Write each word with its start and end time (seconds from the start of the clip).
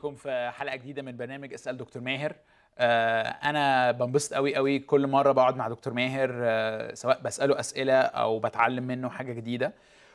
بيكم 0.00 0.14
في 0.14 0.50
حلقة 0.54 0.76
جديدة 0.76 1.02
من 1.02 1.16
برنامج 1.16 1.54
أسأل 1.54 1.76
دكتور 1.76 2.02
ماهر. 2.02 2.36
آه، 2.78 3.22
أنا 3.22 3.90
بنبسط 3.90 4.34
قوي 4.34 4.54
قوي 4.56 4.78
كل 4.78 5.06
مرة 5.06 5.32
بقعد 5.32 5.56
مع 5.56 5.68
دكتور 5.68 5.92
ماهر 5.92 6.30
آه، 6.42 6.94
سواء 6.94 7.20
بسأله 7.22 7.60
أسئلة 7.60 7.94
أو 8.00 8.38
بتعلم 8.38 8.84
منه 8.84 9.08
حاجة 9.08 9.32
جديدة. 9.32 9.72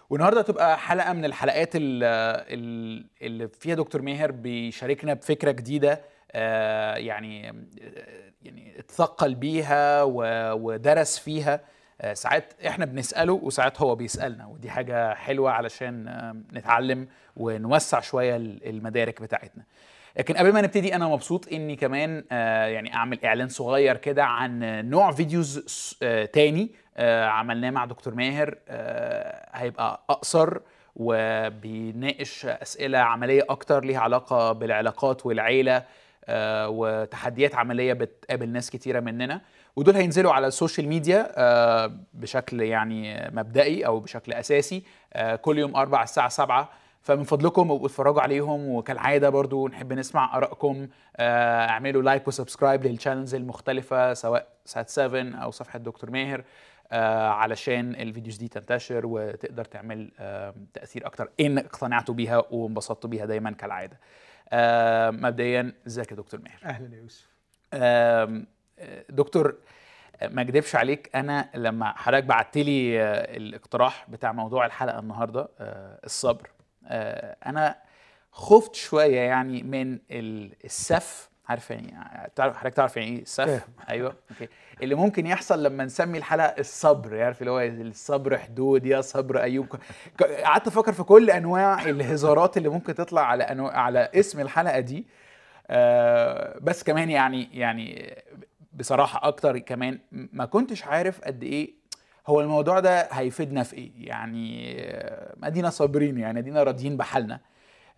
والنهاردة 0.09 0.41
تبقى 0.41 0.77
حلقة 0.77 1.13
من 1.13 1.25
الحلقات 1.25 1.75
ال- 1.75 2.03
ال- 2.53 3.05
اللي 3.21 3.47
فيها 3.47 3.75
دكتور 3.75 4.01
ماهر 4.01 4.31
بيشاركنا 4.31 5.13
بفكرة 5.13 5.51
جديدة 5.51 6.01
آه، 6.31 6.95
يعني 6.95 7.41
يعني 8.41 8.79
اتثقل 8.79 9.35
بيها 9.35 10.03
ودرس 10.53 11.19
فيها. 11.19 11.61
ساعات 12.13 12.53
إحنا 12.67 12.85
بنسأله 12.85 13.33
وساعات 13.33 13.81
هو 13.81 13.95
بيسألنا 13.95 14.45
ودي 14.45 14.69
حاجة 14.69 15.13
حلوة 15.13 15.51
علشان 15.51 16.07
آه، 16.07 16.35
نتعلم 16.53 17.07
ونوسع 17.37 17.99
شوية 17.99 18.35
ال- 18.35 18.69
المدارك 18.69 19.21
بتاعتنا. 19.21 19.63
لكن 20.17 20.33
قبل 20.33 20.53
ما 20.53 20.61
نبتدي 20.61 20.95
أنا 20.95 21.07
مبسوط 21.07 21.47
إني 21.53 21.75
كمان 21.75 22.23
آه، 22.31 22.65
يعني 22.65 22.93
أعمل 22.95 23.25
إعلان 23.25 23.47
صغير 23.47 23.97
كده 23.97 24.23
عن 24.23 24.59
نوع 24.89 25.11
videos 25.11 25.65
آه، 26.03 26.25
تاني 26.25 26.71
آه، 26.97 27.25
عملناه 27.25 27.69
مع 27.69 27.85
دكتور 27.85 28.15
ماهر 28.15 28.57
آه، 28.69 29.49
هيبقى 29.53 30.01
أقصر 30.09 30.57
وبيناقش 30.95 32.45
أسئلة 32.45 32.97
عملية 32.97 33.45
أكتر 33.49 33.83
ليها 33.85 33.99
علاقة 33.99 34.51
بالعلاقات 34.51 35.25
والعيلة 35.25 35.83
آه، 36.25 36.69
وتحديات 36.69 37.55
عملية 37.55 37.93
بتقابل 37.93 38.49
ناس 38.49 38.69
كتيرة 38.69 38.99
مننا. 38.99 39.41
ودول 39.75 39.95
هينزلوا 39.95 40.33
على 40.33 40.47
ال 40.47 40.53
social 40.53 40.87
media 40.87 41.31
آه، 41.35 41.91
بشكل 42.13 42.61
يعني 42.61 43.29
مبدئي 43.33 43.85
أو 43.85 43.99
بشكل 43.99 44.33
أساسي 44.33 44.83
آه، 45.13 45.35
كل 45.35 45.57
يوم 45.57 45.75
أربع 45.75 46.03
الساعة 46.03 46.29
7 46.29 46.69
فمن 47.01 47.23
فضلكم 47.23 47.71
ابقوا 47.71 47.85
اتفرجوا 47.85 48.21
عليهم 48.21 48.69
وكالعادة 48.69 49.29
برضو 49.29 49.67
نحب 49.67 49.93
نسمع 49.93 50.37
آرائكم 50.37 50.87
آه، 51.17 51.67
اعملوا 51.67 52.01
like 52.01 52.27
و 52.27 52.33
subscribe 52.33 52.85
لل 52.85 52.95
channels 52.95 53.35
المختلفة 53.35 54.13
سواء 54.13 54.47
سات 54.65 54.89
7 54.89 55.21
أو 55.43 55.51
صفحة 55.51 55.79
دكتور 55.79 56.11
ماهر 56.11 56.43
علشان 56.91 57.95
ال 57.95 58.01
videos 58.01 58.37
دي 58.37 58.47
تنتشر 58.47 59.01
وتقدر 59.05 59.65
تعمل 59.65 60.11
تأثير 60.73 61.05
أكتر. 61.05 61.29
إن 61.39 61.57
اقتنعتوا 61.57 62.15
بيها 62.15 62.43
وانبسطتوا 62.51 63.09
بيها 63.09 63.25
دايما 63.25 63.51
كالعادة. 63.51 63.99
مبدئيا 65.11 65.73
إزيك 65.87 66.11
يا 66.11 66.15
دكتور 66.15 66.41
ماهر؟ 66.41 66.59
أهلا 66.65 66.95
يا 66.95 67.01
يوسف. 67.01 67.27
دكتور 69.09 69.55
ما 70.29 70.41
اكدبش 70.41 70.75
عليك 70.75 71.09
أنا 71.15 71.49
لما 71.55 71.93
حضرتك 71.97 72.23
بعت 72.23 72.57
لي 72.57 73.01
آه، 73.01 73.37
الاقتراح 73.37 74.05
بتاع 74.09 74.31
موضوع 74.31 74.65
الحلقة 74.65 74.99
النهارده 74.99 75.49
آه، 75.59 75.99
الصبر 76.05 76.49
آه، 76.87 77.35
أنا 77.45 77.75
خفت 78.31 78.75
شوية 78.75 79.19
يعني 79.19 79.63
من 79.63 79.99
ال- 80.11 80.53
السف 80.65 81.29
عارف 81.49 81.71
يعني 81.71 81.93
تعرف 82.35 82.57
حضرتك 82.57 82.75
تعرف 82.75 82.97
يعني 82.97 83.09
إيه 83.15 83.21
السف 83.21 83.45
فاهم. 83.45 83.61
أيوه 83.89 84.15
أوكي. 84.31 84.47
اللي 84.83 84.95
ممكن 84.95 85.27
يحصل 85.27 85.63
لما 85.63 85.85
نسمي 85.85 86.17
الحلقة 86.17 86.59
الصبر 86.59 87.23
عارف 87.23 87.41
اللي 87.41 87.51
هو 87.51 87.61
الصبر 87.61 88.37
حدود 88.37 88.85
يا 88.85 89.01
صبر 89.01 89.41
أيوب. 89.41 89.67
قعدت 90.43 90.67
أفكر 90.67 90.93
في 90.93 91.03
كل 91.03 91.29
أنواع 91.29 91.81
الهزارات 91.83 92.57
اللي 92.57 92.69
ممكن 92.69 92.95
تطلع 92.95 93.21
على 93.21 93.43
على 93.73 94.09
اسم 94.15 94.39
الحلقة 94.39 94.79
دي 94.79 95.07
آه، 95.67 96.59
بس 96.61 96.83
كمان 96.83 97.09
يعني 97.09 97.49
يعني 97.59 98.15
بصراحة 98.75 99.27
أكتر 99.27 99.57
كمان 99.59 99.99
ما 100.11 100.45
كنتش 100.45 100.83
عارف 100.83 101.21
قد 101.21 101.43
إيه 101.43 101.73
هو 102.27 102.41
الموضوع 102.41 102.79
ده 102.79 103.01
هيفيدنا 103.11 103.63
في 103.63 103.75
إيه. 103.75 103.91
يعني 103.95 104.75
آه، 104.81 105.35
ادينا 105.43 105.69
صابرين 105.69 106.17
يعني 106.17 106.39
ادينا 106.39 106.63
راضيين 106.63 106.97
بحالنا. 106.97 107.39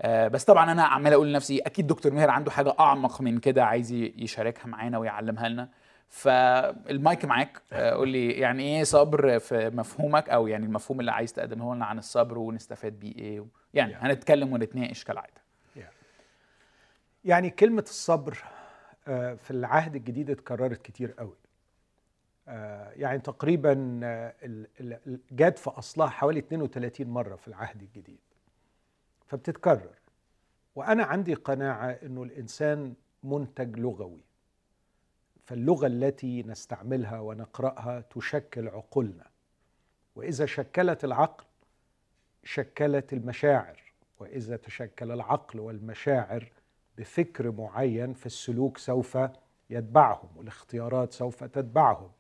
آه، 0.02 0.28
بس 0.28 0.44
طبعا 0.44 0.72
أنا 0.72 0.84
عمال 0.84 1.14
أقول 1.14 1.28
لنفسي 1.30 1.60
أكيد 1.60 1.88
دكتور 1.88 2.14
ماهر 2.14 2.30
عنده 2.30 2.52
حاجة 2.52 2.74
أعمق 2.80 3.22
من 3.22 3.38
كده 3.40 3.66
عايز 3.66 3.92
يشاركها 3.92 4.68
معانا 4.68 4.98
ويعلمها 4.98 5.50
لنا. 5.50 5.70
فالمايك 6.10 7.26
معاك. 7.26 7.62
آه، 7.74 7.92
قول 7.92 8.10
لي 8.10 8.32
يعني 8.32 8.64
إيه 8.78 8.84
صبر 8.84 9.40
في 9.40 9.70
مفهومك 9.70 10.30
أو 10.30 10.48
يعني 10.48 10.66
المفهوم 10.66 11.00
اللي 11.00 11.12
عايز 11.12 11.34
تقدمه 11.34 11.76
لنا 11.76 11.86
عن 11.86 11.98
الصبر 12.00 12.38
ونستفاد 12.38 13.00
بيه 13.00 13.16
إيه 13.16 13.46
يعني 13.74 13.94
Yeah. 13.94 13.98
هنتكلم 14.04 14.54
ونتناقش 14.54 15.04
كالعادة. 15.04 15.42
يعني 17.26 17.50
كلمة 17.50 17.82
الصبر 17.82 18.38
آه، 18.44 18.57
في 19.36 19.52
العهد 19.52 19.96
الجديد 19.96 20.30
اتكررت 20.30 20.82
كتير 20.82 21.12
قوي. 21.12 21.36
آه، 22.48 22.92
يعني 22.92 23.20
تقريبا 23.20 24.00
آه، 24.04 24.34
جت 25.32 25.60
في 25.60 25.70
أصلها 25.70 26.08
حوالي 26.08 26.40
32 26.40 27.08
مرة 27.08 27.36
في 27.36 27.48
العهد 27.48 27.82
الجديد. 27.82 28.20
فبتتكرر. 29.26 29.96
وأنا 30.76 31.04
عندي 31.04 31.34
قناعة 31.34 31.90
أنه 31.92 32.24
الإنسان 32.24 32.94
منتج 33.24 33.80
لغوي. 33.80 34.22
فاللغة 35.46 35.88
التي 35.88 36.44
نستعملها 36.44 37.20
ونقرأها 37.20 38.04
تشكل 38.10 38.68
عقولنا. 38.68 39.26
وإذا 40.16 40.46
شكلت 40.46 41.04
العقل 41.04 41.46
شكلت 42.44 43.14
المشاعر. 43.14 43.82
وإذا 44.20 44.58
تشكل 44.58 45.12
العقل 45.12 45.60
والمشاعر 45.60 46.52
بفكر 46.98 47.52
معين 47.52 48.14
فالسلوك 48.14 48.78
سوف 48.78 49.18
يتبعهم 49.70 50.30
والاختيارات 50.36 51.14
سوف 51.14 51.44
تتبعهم. 51.44 52.12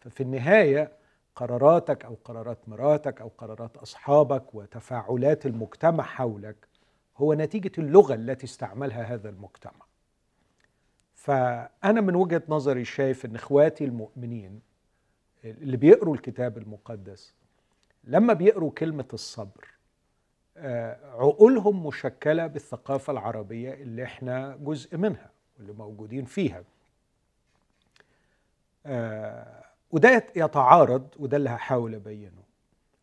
ففي 0.00 0.22
النهاية 0.22 0.92
قراراتك 1.36 2.04
أو 2.04 2.16
قرارات 2.24 2.68
مراتك 2.68 3.20
أو 3.20 3.30
قرارات 3.38 3.76
أصحابك 3.76 4.54
وتفاعلات 4.54 5.46
المجتمع 5.46 6.04
حولك 6.04 6.68
هو 7.16 7.34
نتيجة 7.34 7.72
اللغة 7.78 8.14
التي 8.14 8.44
استعملها 8.44 9.02
هذا 9.02 9.28
المجتمع. 9.28 9.86
فأنا 11.14 12.00
من 12.00 12.14
وجهة 12.14 12.42
نظري 12.48 12.84
شايف 12.84 13.24
إن 13.24 13.34
إخواتي 13.34 13.84
المؤمنين 13.84 14.60
اللي 15.44 15.76
بيقروا 15.76 16.14
الكتاب 16.14 16.58
المقدس 16.58 17.34
لما 18.04 18.32
بيقروا 18.32 18.70
كلمة 18.70 19.08
الصبر 19.12 19.73
عقولهم 20.56 21.86
مشكلة 21.86 22.46
بالثقافة 22.46 23.12
العربية 23.12 23.74
اللي 23.74 24.04
إحنا 24.04 24.56
جزء 24.60 24.96
منها 24.96 25.30
واللي 25.58 25.72
موجودين 25.72 26.24
فيها. 26.24 26.64
آه، 28.86 29.64
وده 29.90 30.26
يتعارض 30.36 31.08
وده 31.18 31.36
اللي 31.36 31.50
هحاول 31.50 31.94
أبينه 31.94 32.42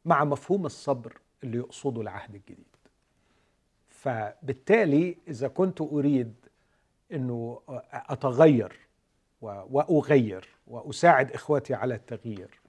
مع 0.06 0.24
مفهوم 0.24 0.66
الصبر 0.66 1.14
اللي 1.44 1.58
يقصده 1.58 2.02
العهد 2.02 2.36
الجديد. 2.36 2.66
فبالتالي 3.90 5.18
إذا 5.28 5.48
كنت 5.48 5.82
أريد 5.82 6.34
أنه 7.14 7.62
أتغير 7.94 8.80
وأغير 9.42 10.50
وأساعد 10.68 11.32
إخوتي 11.32 11.74
على 11.74 11.94
التغيير 11.96 12.60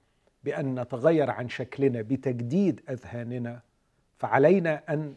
بأن 0.44 0.80
نتغير 0.80 1.30
عن 1.30 1.48
شكلنا 1.48 2.02
بتجديد 2.02 2.80
أذهاننا 2.90 3.60
فعلينا 4.22 4.82
أن 4.92 5.16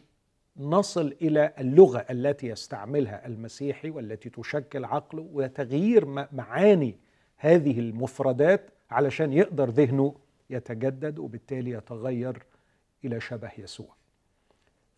نصل 0.56 1.16
إلى 1.22 1.52
اللغة 1.58 2.06
التي 2.10 2.46
يستعملها 2.46 3.26
المسيحي 3.26 3.90
والتي 3.90 4.30
تشكل 4.30 4.84
عقله 4.84 5.28
وتغيير 5.32 6.04
معاني 6.32 6.98
هذه 7.36 7.80
المفردات 7.80 8.70
علشان 8.90 9.32
يقدر 9.32 9.70
ذهنه 9.70 10.14
يتجدد 10.50 11.18
وبالتالي 11.18 11.70
يتغير 11.70 12.42
إلى 13.04 13.20
شبه 13.20 13.50
يسوع. 13.58 13.94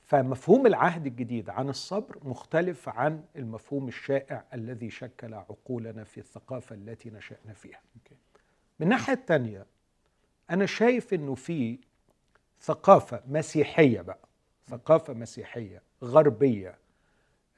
فمفهوم 0.05 0.67
العهد 0.67 1.07
الجديد 1.07 1.51
عن 1.51 1.69
الصبر 1.69 2.19
مختلف 2.23 2.89
عن 2.89 3.23
المفهوم 3.37 3.89
الشائع 3.89 4.45
الذي 4.55 4.91
شكل 4.91 5.35
عقولنا 5.35 6.05
في 6.05 6.19
الثقافة 6.19 6.75
التي 6.75 7.11
نشأنا 7.11 7.53
فيها. 7.55 7.81
من 8.81 8.87
الناحيه 8.87 9.13
الثانية 9.13 9.67
أنا 10.51 10.67
شايف 10.67 11.15
إنه 11.15 11.35
في 11.35 11.79
ثقافة 12.61 13.21
مسيحية 13.29 14.01
بقى 14.01 14.19
ثقافة 14.71 15.13
مسيحية 15.13 15.83
غربية 16.05 16.79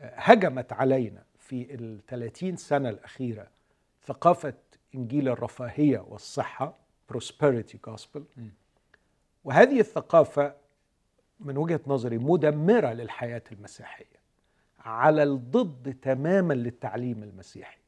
آه، 0.01 0.13
هجمت 0.17 0.73
علينا 0.73 1.23
في 1.39 1.75
الثلاثين 1.75 2.57
سنة 2.57 2.89
الأخيرة 2.89 3.47
ثقافة 4.07 4.55
إنجيل 4.95 5.29
الرفاهية 5.29 5.99
والصحة 6.09 6.75
prosperity 7.13 7.77
gospel. 7.91 8.21
وهذه 9.45 9.81
الثقافة 9.81 10.55
من 11.41 11.57
وجهة 11.57 11.81
نظري 11.87 12.19
مدمرة 12.19 12.93
للحياة 12.93 13.43
المسيحية 13.53 14.21
على 14.79 15.23
الضد 15.23 15.97
تماما 16.03 16.55
للتعليم 16.55 17.23
المسيحي. 17.23 17.79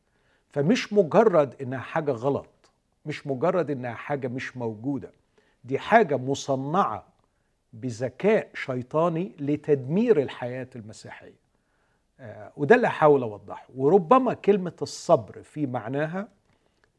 فمش 0.49 0.93
مجرد 0.93 1.63
إنها 1.63 1.79
حاجة 1.79 2.11
غلط 2.13 2.49
مش 3.07 3.27
مجرد 3.27 3.71
إنها 3.71 3.95
حاجة 3.95 4.29
مش 4.29 4.57
موجودة. 4.57 5.11
دي 5.65 5.79
حاجة 5.79 6.17
مصنعة 6.17 7.05
بذكاء 7.73 8.51
شيطاني 8.55 9.33
لتدمير 9.39 10.23
الحياة 10.23 10.69
المسيحية. 10.77 11.43
آه، 12.21 12.53
وده 12.57 12.75
اللي 12.75 12.87
هحاول 12.87 13.23
أوضحه. 13.23 13.67
وربما 13.77 14.35
كلمة 14.35 14.73
الصبر 14.83 15.43
في 15.43 15.67
معناها 15.67 16.29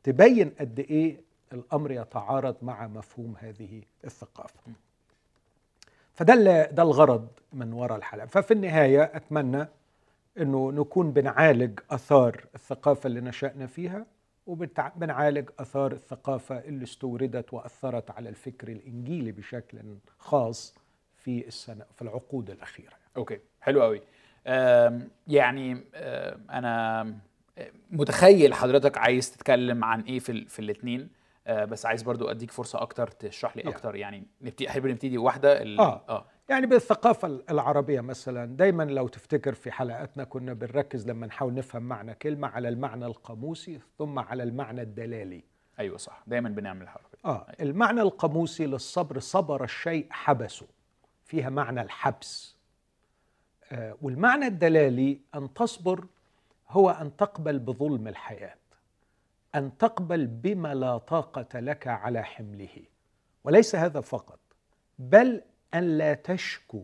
تبين 0.03 0.49
قد 0.59 0.79
إيه 0.79 1.21
الأمر 1.53 1.91
يتعارض 1.91 2.55
مع 2.61 2.87
مفهوم 2.87 3.35
هذه 3.39 3.81
الثقافة. 4.05 4.59
فده 6.13 6.65
ده 6.65 6.83
الغرض 6.83 7.27
من 7.53 7.73
وراء 7.73 7.97
الحلقة. 7.97 8.25
ففي 8.25 8.51
النهاية 8.53 9.03
أتمنى 9.03 9.67
إنه 10.37 10.71
نكون 10.71 11.11
بنعالج 11.11 11.79
آثار 11.91 12.45
الثقافة 12.55 13.07
اللي 13.07 13.21
نشأنا 13.21 13.67
فيها. 13.67 14.05
وبنعالج 14.45 15.49
آثار 15.59 15.91
الثقافة 15.91 16.59
اللي 16.59 16.83
استوردت 16.83 17.53
وأثرت 17.53 18.11
على 18.11 18.29
الفكر 18.29 18.67
الإنجيلي 18.67 19.31
بشكل 19.31 19.77
خاص 20.17 20.75
في 21.17 21.47
السنة 21.47 21.85
في 21.95 22.01
العقود 22.01 22.49
الأخيرة. 22.49 22.93
أوكي 23.17 23.39
حلو 23.61 23.83
قوي. 23.83 24.01
يعني 25.27 25.77
أنا 26.49 27.03
متخيل 27.91 28.53
حضرتك 28.53 28.97
عايز 28.97 29.31
تتكلم 29.31 29.83
عن 29.83 30.01
إيه 30.01 30.19
في 30.19 30.45
في 30.45 30.59
الاثنين 30.59 31.09
بس 31.47 31.85
عايز 31.85 32.03
برضو 32.03 32.27
أديك 32.31 32.51
فرصة 32.51 32.81
أكتر 32.81 33.07
تشرح 33.07 33.57
لي 33.57 33.61
يعني. 33.63 33.75
أكتر. 33.75 33.95
يعني 33.95 34.23
نبتدي 34.41 34.69
أحب 34.69 34.87
نبتدي 34.87 35.17
واحدة 35.17 35.61
ال- 35.61 35.79
آه. 35.79 36.01
آه. 36.09 36.25
يعني 36.49 36.65
بالثقافة 36.65 37.27
العربية 37.49 38.01
مثلا 38.01 38.45
دايما 38.57 38.83
لو 38.83 39.07
تفتكر 39.07 39.53
في 39.53 39.71
حلقاتنا 39.71 40.23
كنا 40.23 40.53
بنركز 40.53 41.07
لما 41.09 41.27
نحاول 41.27 41.53
نفهم 41.53 41.83
معنى 41.83 42.13
كلمة 42.15 42.47
على 42.47 42.69
المعنى 42.69 43.05
القاموسي 43.05 43.79
ثم 43.97 44.19
على 44.19 44.43
المعنى 44.43 44.81
الدلالي. 44.81 45.43
أيوه 45.79 45.97
صح. 45.97 46.23
دايما 46.27 46.49
بنعمل 46.49 46.81
الحركة 46.81 47.09
دي. 47.13 47.19
آه. 47.25 47.47
المعنى 47.61 48.01
القاموسي 48.01 48.65
للصبر 48.65 49.19
صبر 49.19 49.63
الشيء 49.63 50.07
حبسه. 50.09 50.65
فيها 51.25 51.49
معنى 51.49 51.81
الحبس. 51.81 52.57
آه 53.71 53.97
والمعنى 54.01 54.47
الدلالي 54.47 55.19
أن 55.35 55.53
تصبر 55.53 56.05
هو 56.69 56.89
أن 56.89 57.15
تقبل 57.17 57.59
بظلم 57.59 58.07
الحياة. 58.07 58.55
أن 59.55 59.77
تقبل 59.77 60.27
بما 60.27 60.73
لا 60.73 60.97
طاقة 60.97 61.59
لك 61.59 61.87
على 61.87 62.23
حمله. 62.23 62.83
وليس 63.43 63.75
هذا 63.75 64.01
فقط 64.01 64.39
بل 64.99 65.41
أن 65.73 65.97
لا 65.97 66.13
تشكو 66.13 66.83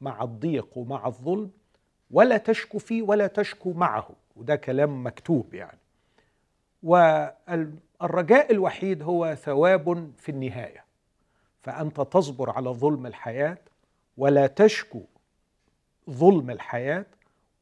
مع 0.00 0.22
الضيق 0.22 0.78
ومع 0.78 1.06
الظلم 1.06 1.50
ولا 2.10 2.36
تشكو 2.36 2.78
فيه 2.78 3.02
ولا 3.02 3.26
تشكو 3.26 3.72
معه. 3.72 4.10
وده 4.36 4.56
كلام 4.56 5.06
مكتوب 5.06 5.54
يعني. 5.54 5.78
والرجاء 6.82 8.52
الوحيد 8.52 9.02
هو 9.02 9.34
ثواب 9.34 10.12
في 10.18 10.28
النهاية. 10.28 10.84
فأنت 11.62 12.00
تصبر 12.00 12.50
على 12.50 12.70
ظلم 12.70 13.06
الحياة 13.06 13.58
ولا 14.16 14.46
تشكو 14.46 15.02
ظلم 16.10 16.50
الحياة. 16.50 17.06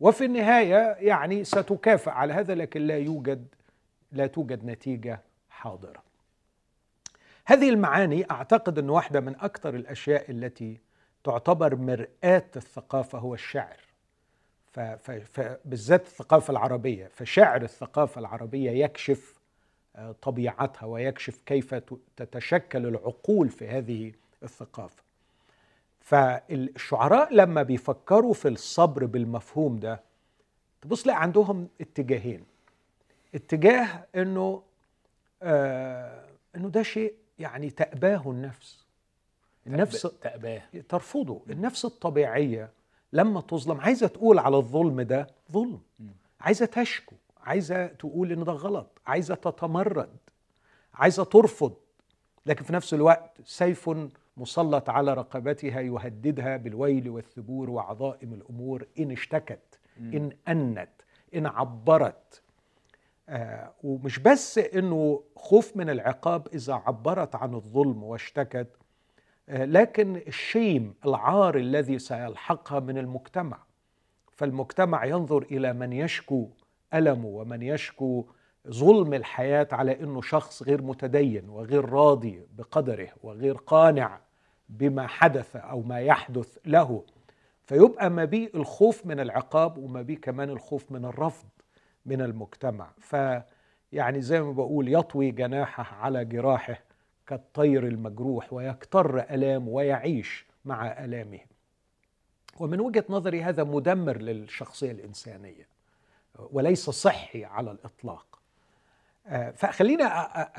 وفي 0.01 0.25
النهاية 0.25 0.97
يعني 0.99 1.45
ستكافئ 1.45 2.11
على 2.11 2.33
هذا 2.33 2.55
لكن 2.55 2.81
لا 2.81 2.99
يوجد 2.99 3.47
لا 4.13 4.27
توجد 4.27 4.65
نتيجة 4.65 5.21
حاضرة. 5.51 6.03
هذه 7.45 7.69
المعاني 7.71 8.31
أعتقد 8.31 8.79
أن 8.79 8.91
واحدة 8.91 9.21
من 9.21 9.37
أكثر 9.41 9.75
الأشياء 9.75 10.31
التي 10.31 10.81
تعتبر 11.25 11.77
مرآة 11.77 12.45
الثقافة 12.57 13.19
هو 13.19 13.35
الشعر. 13.35 13.77
فبالذات 15.29 16.07
الثقافة 16.07 16.51
العربية. 16.51 17.07
فشعر 17.07 17.63
الثقافة 17.63 18.19
العربية 18.19 18.71
يكشف 18.71 19.35
آه، 19.97 20.15
طبيعتها 20.23 20.87
ويكشف 20.87 21.39
كيف 21.47 21.75
تتشكل 22.17 22.87
العقول 22.87 23.49
في 23.49 23.69
هذه 23.69 24.13
الثقافة. 24.43 25.03
فالشعراء 26.01 27.35
لما 27.35 27.63
بيفكروا 27.63 28.35
في 28.35 28.49
الصبر 28.49 29.05
بالمفهوم 29.07 29.77
ده 29.77 30.01
تبص 30.83 31.07
لا 31.07 31.15
عندهم 31.15 31.69
اتجاهين. 31.81 32.45
اتجاه 33.35 34.07
إنه 34.15 34.63
آه 35.43 36.25
إنه 36.57 36.69
ده 36.69 36.83
شيء 36.83 37.15
يعني 37.39 37.71
تأباه 37.71 38.23
النفس. 38.31 38.87
النفس 39.67 40.03
تأباه. 40.03 40.63
ترفضه. 40.89 41.43
النفس 41.51 41.85
الطبيعية 41.85 42.71
لما 43.13 43.41
تظلم 43.41 43.81
عايزة 43.81 44.07
تقول 44.07 44.39
على 44.39 44.57
الظلم 44.57 45.01
ده 45.01 45.27
ظلم. 45.53 45.81
عايزة 46.41 46.67
تشكو 46.67 47.17
عايزة 47.41 47.87
تقول 47.87 48.33
إن 48.33 48.45
ده 48.45 48.53
غلط 48.53 49.01
عايزة 49.07 49.35
تتمرد 49.35 50.17
عايزة 50.95 51.25
ترفض. 51.25 51.75
لكن 52.47 52.65
في 52.65 52.73
نفس 52.73 52.95
الوقت 52.95 53.41
سيف 53.45 53.91
مسلط 54.37 54.91
على 54.91 55.15
رقبتها 55.15 55.81
يهددها 55.81 56.57
بالويل 56.57 57.09
والثبور 57.09 57.71
وعظائم 57.71 58.33
الأمور. 58.33 58.87
إن 58.99 59.11
اشتكت 59.11 59.79
إن 59.99 60.33
أنت 60.49 60.89
إن 61.35 61.47
عبرت 61.47 62.43
ومش 63.83 64.19
بس 64.19 64.59
إنه 64.59 65.23
خوف 65.37 65.77
من 65.77 65.91
العقاب 65.91 66.49
إذا 66.55 66.75
عبرت 66.75 67.35
عن 67.35 67.55
الظلم 67.55 68.03
واشتكت 68.03 68.69
آه، 69.49 69.65
لكن 69.65 70.17
الشيم 70.17 70.95
العار 71.07 71.57
الذي 71.57 71.99
سيلحقها 71.99 72.81
من 72.81 72.99
المجتمع. 72.99 73.59
فالمجتمع 74.33 75.05
ينظر 75.05 75.43
إلى 75.43 75.73
من 75.73 75.93
يشكو 75.93 76.49
المه 76.95 77.27
ومن 77.27 77.63
يشكو 77.63 78.27
ظلم 78.71 79.15
الحياة 79.15 79.69
على 79.73 80.01
إنه 80.01 80.23
شخص 80.23 80.63
غير 80.63 80.83
متدين 80.83 81.49
وغير 81.49 81.89
راضي 81.89 82.47
بقدره 82.59 83.09
وغير 83.23 83.57
قانع 83.57 84.21
بما 84.69 85.07
حدث 85.07 85.57
أو 85.57 85.83
ما 85.83 86.01
يحدث 86.01 86.59
له. 86.67 87.05
فيبقى 87.65 88.11
ما 88.11 88.25
بيه 88.25 88.51
الخوف 88.55 89.07
من 89.07 89.21
العقاب 89.21 89.79
وما 89.79 90.03
بيه 90.03 90.17
كمان 90.21 90.51
الخوف 90.51 90.93
من 90.93 91.05
الرفض. 91.05 91.49
من 92.07 92.23
المجتمع. 92.23 92.91
فيعني 93.01 94.21
زي 94.21 94.41
ما 94.41 94.53
بقول 94.53 94.95
يطوي 94.95 95.31
جناحه 95.31 95.97
على 95.97 96.25
جراحه 96.25 96.79
كالطير 97.27 97.87
المجروح 97.87 98.53
ويكتر 98.53 99.19
ألام 99.21 99.69
ويعيش 99.69 100.47
مع 100.65 101.05
ألامه. 101.05 101.39
ومن 102.61 102.81
وجهة 102.81 103.05
نظري 103.09 103.43
هذا 103.43 103.65
مدمر 103.65 104.17
للشخصية 104.17 104.91
الإنسانية 104.91 105.67
وليس 106.53 106.91
صحي 106.91 107.45
على 107.45 107.71
الإطلاق. 107.71 108.27
آه، 109.27 109.51
فخلينا 109.51 110.05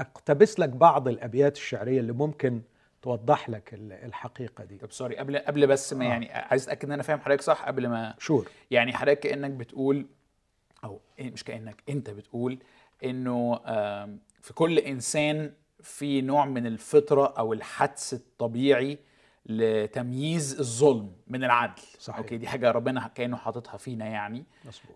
أقتبس 0.01 0.59
لك 0.59 0.69
بعض 0.69 1.07
الأبيات 1.07 1.55
الشعرية 1.57 1.99
اللي 1.99 2.11
ممكن 2.13 2.61
توضح 3.01 3.49
لك 3.49 3.73
ال- 3.73 3.93
الحقيقة 3.93 4.63
دي. 4.63 4.77
طب 4.77 4.91
sorry 4.91 5.17
قبل 5.17 5.37
قبل 5.37 5.67
بس 5.67 5.93
ما 5.93 6.05
آه. 6.05 6.07
يعني 6.09 6.31
عايز 6.31 6.63
أتأكد 6.63 6.85
إن 6.85 6.91
أنا 6.91 7.03
فاهم 7.03 7.19
حضرتك 7.19 7.41
صح 7.41 7.65
قبل 7.67 7.87
ما 7.87 8.15
شور. 8.19 8.47
يعني 8.71 8.93
حضرتك 8.93 9.19
كأنك 9.19 9.51
بتقول 9.51 10.05
أو 10.83 10.99
إيه 11.19 11.31
مش 11.31 11.43
كأنك 11.43 11.83
أنت 11.89 12.09
بتقول 12.09 12.59
إنه 13.03 13.55
في 14.41 14.53
كل 14.53 14.79
إنسان 14.79 15.53
في 15.81 16.21
نوع 16.21 16.45
من 16.45 16.65
الفطرة 16.67 17.25
أو 17.37 17.53
الحدس 17.53 18.13
الطبيعي 18.13 18.97
لتمييز 19.45 20.59
الظلم 20.59 21.11
من 21.27 21.43
العدل. 21.43 21.81
صحيح. 21.99 22.17
okay 22.17 22.37
دي 22.37 22.47
حاجة 22.47 22.71
ربنا 22.71 23.11
كأنه 23.15 23.37
حاططها 23.37 23.77
فينا 23.77 24.05
يعني. 24.05 24.45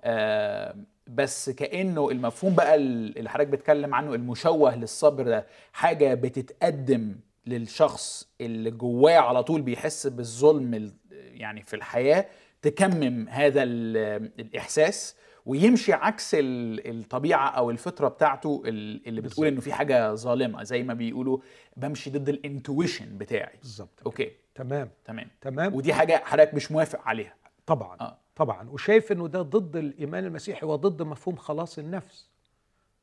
آه 0.04 0.76
بس 1.08 1.50
كأنه 1.50 2.10
المفهوم 2.10 2.56
بقى 2.56 2.76
اللي 2.76 3.30
حضرتك 3.30 3.48
بتتكلم 3.50 3.96
عنه 3.96 4.14
المشوه 4.14 4.76
للصبر 4.76 5.24
ده 5.24 5.48
حاجة 5.74 6.14
بتتقدم 6.14 7.16
للشخص 7.46 8.30
اللي 8.42 8.72
جواه 8.72 9.18
على 9.18 9.44
طول 9.44 9.62
بيحس 9.62 10.08
بالظلم 10.08 10.74
ال- 10.74 10.94
يعني 11.12 11.64
في 11.64 11.76
الحياة 11.76 12.26
تكمم 12.62 13.30
هذا 13.30 13.64
ال- 13.64 14.32
الإحساس. 14.40 15.16
ويمشي 15.46 15.94
عكس 15.94 16.36
ال- 16.36 17.00
الطبيعة 17.00 17.48
أو 17.50 17.72
الفطرة 17.72 18.08
بتاعته 18.08 18.64
ال- 18.66 19.08
اللي 19.08 19.22
بتقول 19.22 19.48
إنه 19.48 19.62
في 19.62 19.74
حاجة 19.74 20.14
ظالمة 20.16 20.64
زي 20.64 20.84
ما 20.84 20.94
بيقولوا 20.94 21.38
بمشي 21.78 22.10
ضد 22.10 22.30
ال 22.30 22.38
intuition 22.38 23.18
بتاعي. 23.18 23.58
بالظبط. 23.62 24.02
okay. 24.06 24.32
تمام. 24.56 24.90
تمام. 25.06 25.28
تمام. 25.42 25.76
ودي 25.76 25.94
حاجة 25.94 26.22
حضرتك 26.26 26.54
مش 26.54 26.72
موافق 26.72 27.08
عليها. 27.08 27.36
طبعا. 27.66 27.98
آه. 28.02 28.18
طبعا. 28.36 28.70
وشايف 28.70 29.12
إنه 29.12 29.28
ده 29.28 29.42
ضد 29.42 29.76
الإيمان 29.76 30.26
المسيحي 30.26 30.66
وضد 30.66 31.02
مفهوم 31.02 31.36
خلاص 31.36 31.80
النفس. 31.80 32.28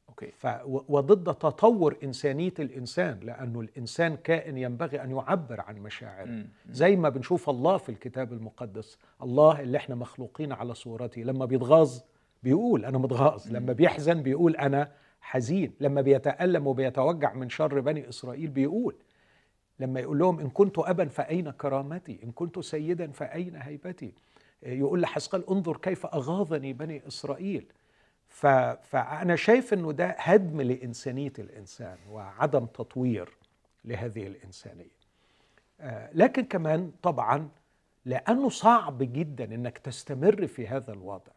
أوكي. 0.08 0.30
ف 0.30 0.46
وضد 0.66 1.34
تطور 1.34 1.96
إنسانية 2.04 2.54
الإنسان 2.58 3.20
لأنه 3.22 3.60
الإنسان 3.60 4.16
كائن 4.16 4.58
ينبغي 4.58 5.02
أن 5.02 5.10
يعبر 5.10 5.60
عن 5.60 5.76
مشاعره. 5.78 6.44
زي 6.70 6.96
ما 6.96 7.08
بنشوف 7.08 7.50
الله 7.50 7.76
في 7.76 7.88
الكتاب 7.88 8.32
المقدس 8.32 8.98
الله 9.22 9.60
اللي 9.60 9.78
إحنا 9.78 9.94
مخلوقين 9.94 10.52
على 10.52 10.74
صورته 10.74 11.22
لما 11.22 11.44
بيتغاظ 11.44 11.98
بيقول 12.42 12.84
أنا 12.84 12.98
متغاظ 12.98 13.48
لما 13.52 13.72
بيحزن 13.72 14.22
بيقول 14.22 14.56
أنا 14.56 14.92
حزين 15.20 15.72
لما 15.80 16.00
بيتألم 16.00 16.66
وبيتوجع 16.66 17.32
من 17.32 17.48
شر 17.48 17.80
بني 17.80 18.08
إسرائيل 18.08 18.50
بيقول 18.50 18.94
لما 19.80 20.00
يقول 20.00 20.18
لهم 20.18 20.40
إن 20.40 20.50
كنت 20.50 20.78
أبا 20.78 21.04
فأين 21.04 21.50
كرامتي؟ 21.50 22.20
إن 22.24 22.32
كنت 22.32 22.58
سيدا 22.58 23.10
فأين 23.10 23.56
هيبتي؟ 23.56 24.12
يقول 24.62 25.00
لحسقال 25.00 25.50
انظر 25.50 25.76
كيف 25.76 26.06
أغاظني 26.06 26.72
بني 26.72 27.02
إسرائيل. 27.08 27.66
ف... 28.28 28.46
فأنا 28.46 29.36
شايف 29.36 29.72
إنه 29.72 29.92
ده 29.92 30.16
هدم 30.18 30.60
لإنسانية 30.60 31.32
الإنسان 31.38 31.96
وعدم 32.10 32.66
تطوير 32.66 33.28
لهذه 33.84 34.26
الإنسانية. 34.26 34.98
آه، 35.80 36.10
لكن 36.14 36.44
كمان 36.44 36.92
طبعا 37.02 37.48
لأنه 38.04 38.48
صعب 38.48 38.98
جدا 38.98 39.44
إنك 39.44 39.78
تستمر 39.78 40.46
في 40.46 40.68
هذا 40.68 40.92
الوضع. 40.92 41.32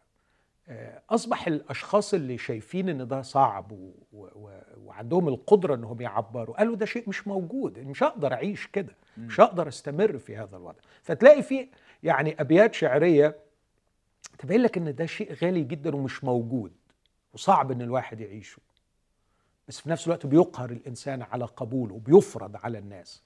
أصبح 1.10 1.46
الأشخاص 1.46 2.14
اللي 2.14 2.38
شايفين 2.38 2.88
إن 2.88 3.08
ده 3.08 3.22
صعب 3.22 3.72
و... 3.72 3.92
و... 4.12 4.26
و... 4.34 4.60
وعندهم 4.76 5.28
القدرة 5.28 5.74
إنهم 5.74 6.00
يعبروا 6.00 6.56
قالوا 6.56 6.76
ده 6.76 6.86
شيء 6.86 7.08
مش 7.08 7.26
موجود 7.28 7.78
مش 7.78 8.02
هقدر 8.02 8.32
أعيش 8.32 8.66
كده 8.66 8.96
مش 9.18 9.40
هقدر 9.40 9.68
أستمر 9.68 10.18
في 10.18 10.36
هذا 10.36 10.56
الوضع. 10.56 10.78
فتلاقي 11.02 11.42
في 11.42 11.68
يعني 12.02 12.40
أبيات 12.40 12.74
شعرية 12.74 13.36
تبين 14.38 14.60
لك 14.60 14.76
إن 14.76 14.94
ده 14.94 15.06
شيء 15.06 15.34
غالي 15.34 15.64
جدا 15.64 15.96
ومش 15.96 16.24
موجود 16.24 16.72
وصعب 17.34 17.70
إن 17.70 17.82
الواحد 17.82 18.20
يعيشه. 18.20 18.58
بس 19.68 19.80
في 19.80 19.90
نفس 19.90 20.06
الوقت 20.06 20.26
بيقهر 20.26 20.70
الإنسان 20.70 21.22
على 21.22 21.44
قبوله 21.44 21.94
وبيفرض 21.94 22.56
على 22.56 22.78
الناس. 22.78 23.22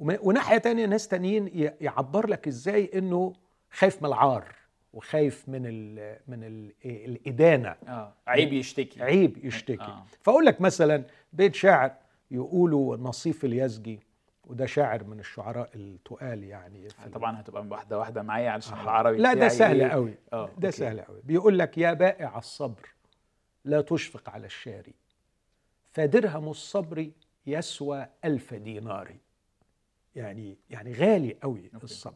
وناحية 0.00 0.58
تانية 0.58 0.86
ناس 0.86 1.08
تانيين 1.08 1.50
يعبر 1.80 2.26
لك 2.26 2.48
إزاي 2.48 2.90
إنه 2.94 3.32
خايف 3.70 4.02
من 4.02 4.08
العار. 4.08 4.63
وخايف 4.94 5.48
من 5.48 5.62
ال 5.66 6.16
من 6.28 6.44
ال 6.44 6.72
الإدانة 6.84 7.68
آه 7.88 8.12
عيب 8.26 8.52
يشتكي 8.52 9.02
عيب 9.02 9.44
يشتكي 9.44 9.82
آه. 9.82 10.04
فأقول 10.22 10.46
لك 10.46 10.60
مثلا 10.60 11.04
بيت 11.32 11.54
شاعر 11.54 11.92
يقولوا 12.30 12.96
نصيف 12.96 13.44
اليزجي 13.44 14.00
وده 14.46 14.66
شاعر 14.66 15.04
من 15.04 15.20
الشعراء 15.20 15.70
التقال 15.74 16.44
يعني 16.44 16.86
ال- 16.86 17.10
طبعا 17.12 17.40
هتبقى 17.40 17.66
واحدة 17.66 17.98
واحدة 17.98 18.22
معايا 18.22 18.50
علشان 18.50 18.80
العربي 18.80 19.18
لا 19.18 19.34
ده 19.34 19.48
سهل؟ 19.48 19.90
قوي 19.90 20.14
آه 20.32 20.50
ده. 20.58 20.70
سهل 20.70 21.00
قوي 21.00 21.20
بيقول 21.24 21.58
لك 21.58 21.78
يا 21.78 21.92
بائع 21.92 22.38
الصبر 22.38 22.88
لا 23.64 23.80
تشفق 23.80 24.28
على 24.30 24.46
الشاري 24.46 24.94
فدرهم 25.92 26.48
الصبر 26.48 27.10
يسوى 27.46 28.06
ألف 28.24 28.54
دينار 28.54 29.14
يعني 30.16 30.58
يعني 30.70 30.92
غالي 30.92 31.36
قوي. 31.42 31.70
الصبر 31.84 32.14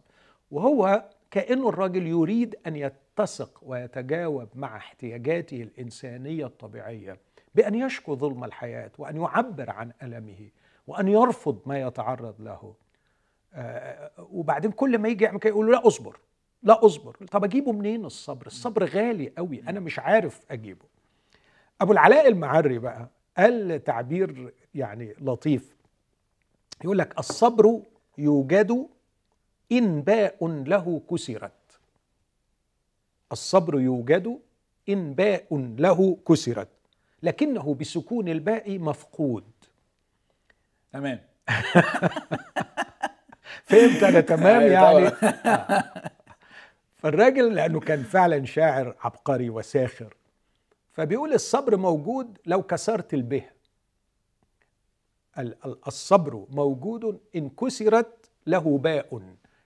وهو 0.51 1.09
كأنه 1.31 1.69
الراجل 1.69 2.07
يريد 2.07 2.57
أن 2.67 2.77
يتسق 2.77 3.59
ويتجاوب 3.63 4.49
مع 4.55 4.77
احتياجاته 4.77 5.63
الإنسانية 5.63 6.47
الطبيعية 6.47 7.19
بأن 7.55 7.75
يشكو 7.75 8.15
ظلم 8.17 8.45
الحياة 8.45 8.91
وأن 8.99 9.17
يعبر 9.17 9.71
عن 9.71 9.93
ألمه 10.03 10.49
وأن 10.87 11.09
يرفض 11.09 11.61
ما 11.67 11.81
يتعرض 11.81 12.35
له. 12.41 12.75
آه، 13.55 14.11
وبعدين 14.19 14.71
كل 14.71 14.99
ما 14.99 15.09
يجي 15.09 15.25
يعمل 15.25 15.39
كده 15.39 15.51
يقول 15.51 15.67
له 15.67 15.73
لا 15.73 15.87
أصبر 15.87 16.19
لا 16.63 16.87
أصبر. 16.87 17.17
طب 17.31 17.45
أجيبه 17.45 17.73
منين 17.73 18.05
الصبر؟ 18.05 18.47
الصبر 18.47 18.85
غالي 18.85 19.33
قوي 19.39 19.63
أنا 19.69 19.81
مش 19.81 19.99
عارف 19.99 20.41
أجيبه. 20.51 20.85
أبو 21.81 21.93
العلاء 21.93 22.29
المعري 22.29 22.79
بقى 22.79 23.09
قال 23.37 23.85
تعبير 23.85 24.55
يعني 24.75 25.15
لطيف. 25.21 25.77
يقول 26.85 26.99
لك 26.99 27.19
الصبر 27.19 27.83
يوجد 28.19 28.89
ان 29.73 30.03
باء 30.03 30.47
له 30.47 31.03
كسرت. 31.11 31.53
الصبر 33.33 33.81
يوجد 33.81 34.39
ان 34.89 35.15
باء 35.15 35.47
له 35.79 36.17
كسرت. 36.29 36.69
لكنه 37.23 37.75
بسكون 37.75 38.29
الباء 38.29 38.79
مفقود. 38.79 39.45
تمام. 40.93 41.21
فهمت 43.65 44.03
أنا 44.03 44.21
تمام 44.21 44.61
أيوة 44.61 44.73
يعني. 44.73 45.11
فالراجل 47.03 47.55
لأنه 47.55 47.81
كان 47.81 48.03
فعلا 48.03 48.45
شاعر 48.45 48.95
عبقري 49.01 49.51
وساخر 49.51 50.15
فبيقول 50.93 51.33
الصبر 51.33 51.77
موجود 51.77 52.39
لو 52.47 52.63
كسرت 52.63 53.15
البه. 53.15 53.43
ال- 55.39 55.57
ال- 55.65 55.79
الصبر 55.87 56.47
موجود 56.51 57.21
إن 57.37 57.49
كسرت 57.51 58.31
له 58.47 58.79
باء. 58.79 59.21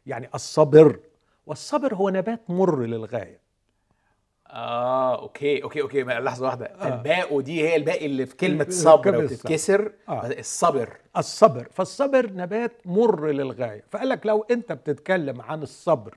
يعني 0.06 0.28
الصبر 0.35 0.99
والصبر 1.47 1.94
هو 1.94 2.11
نبات 2.11 2.40
مر 2.50 2.82
للغاية. 2.82 3.42
آه 4.47 5.23
okay 5.23 5.62
okay 5.62 5.81
okay 5.83 6.02
لحظة 6.02 6.47
واحدة. 6.47 6.66
آه. 6.66 6.88
الباء 6.88 7.35
ودي 7.35 7.68
هي 7.68 7.76
الباء 7.76 8.06
اللي 8.06 8.26
في 8.26 8.37
كلمة 8.37 8.66
صبر 8.68 9.16
وتتكسر. 9.16 9.92
آه. 10.09 10.26
الصبر. 10.26 10.97
الصبر. 11.16 11.68
فالصبر 11.73 12.32
نبات 12.32 12.73
مر 12.85 13.30
للغاية. 13.30 13.85
فقال 13.90 14.09
لك 14.09 14.26
لو 14.26 14.47
أنت 14.50 14.73
بتتكلم 14.73 15.40
عن 15.40 15.62
الصبر 15.62 16.14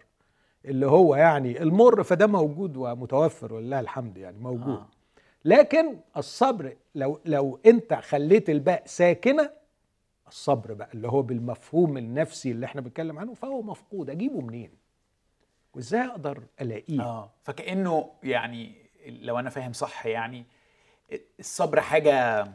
اللي 0.66 0.86
هو 0.86 1.16
يعني 1.16 1.62
المر 1.62 2.04
فده 2.04 2.28
موجود 2.28 2.78
ومتوفر 2.78 3.54
ولله 3.54 3.80
الحمد 3.80 4.18
يعني 4.18 4.38
موجود. 4.40 4.76
آه. 4.76 4.88
لكن 5.46 5.98
الصبر 6.18 6.76
لو 6.96 7.20
لو 7.26 7.60
أنت 7.66 7.94
خليت 7.94 8.50
الباء 8.50 8.84
ساكنة 8.86 9.50
الصبر 10.28 10.74
بقى 10.74 10.90
اللي 10.94 11.08
هو 11.08 11.22
بالمفهوم 11.22 11.98
النفسي 11.98 12.52
اللي 12.52 12.66
إحنا 12.66 12.82
بنتكلم 12.82 13.20
عنه 13.20 13.34
فهو 13.34 13.62
مفقود. 13.62 14.10
أجيبه 14.10 14.42
منين؟ 14.42 14.72
وإزاي 15.74 16.02
أقدر 16.08 16.44
ألاقيه؟ 16.62 17.02
آه 17.02 17.32
فكأنه 17.44 18.12
يعني 18.24 18.76
لو 19.08 19.40
أنا 19.40 19.50
فاهم 19.50 19.74
صح 19.74 20.06
يعني 20.06 20.46
الصبر 21.40 21.82
حاجة 21.82 22.46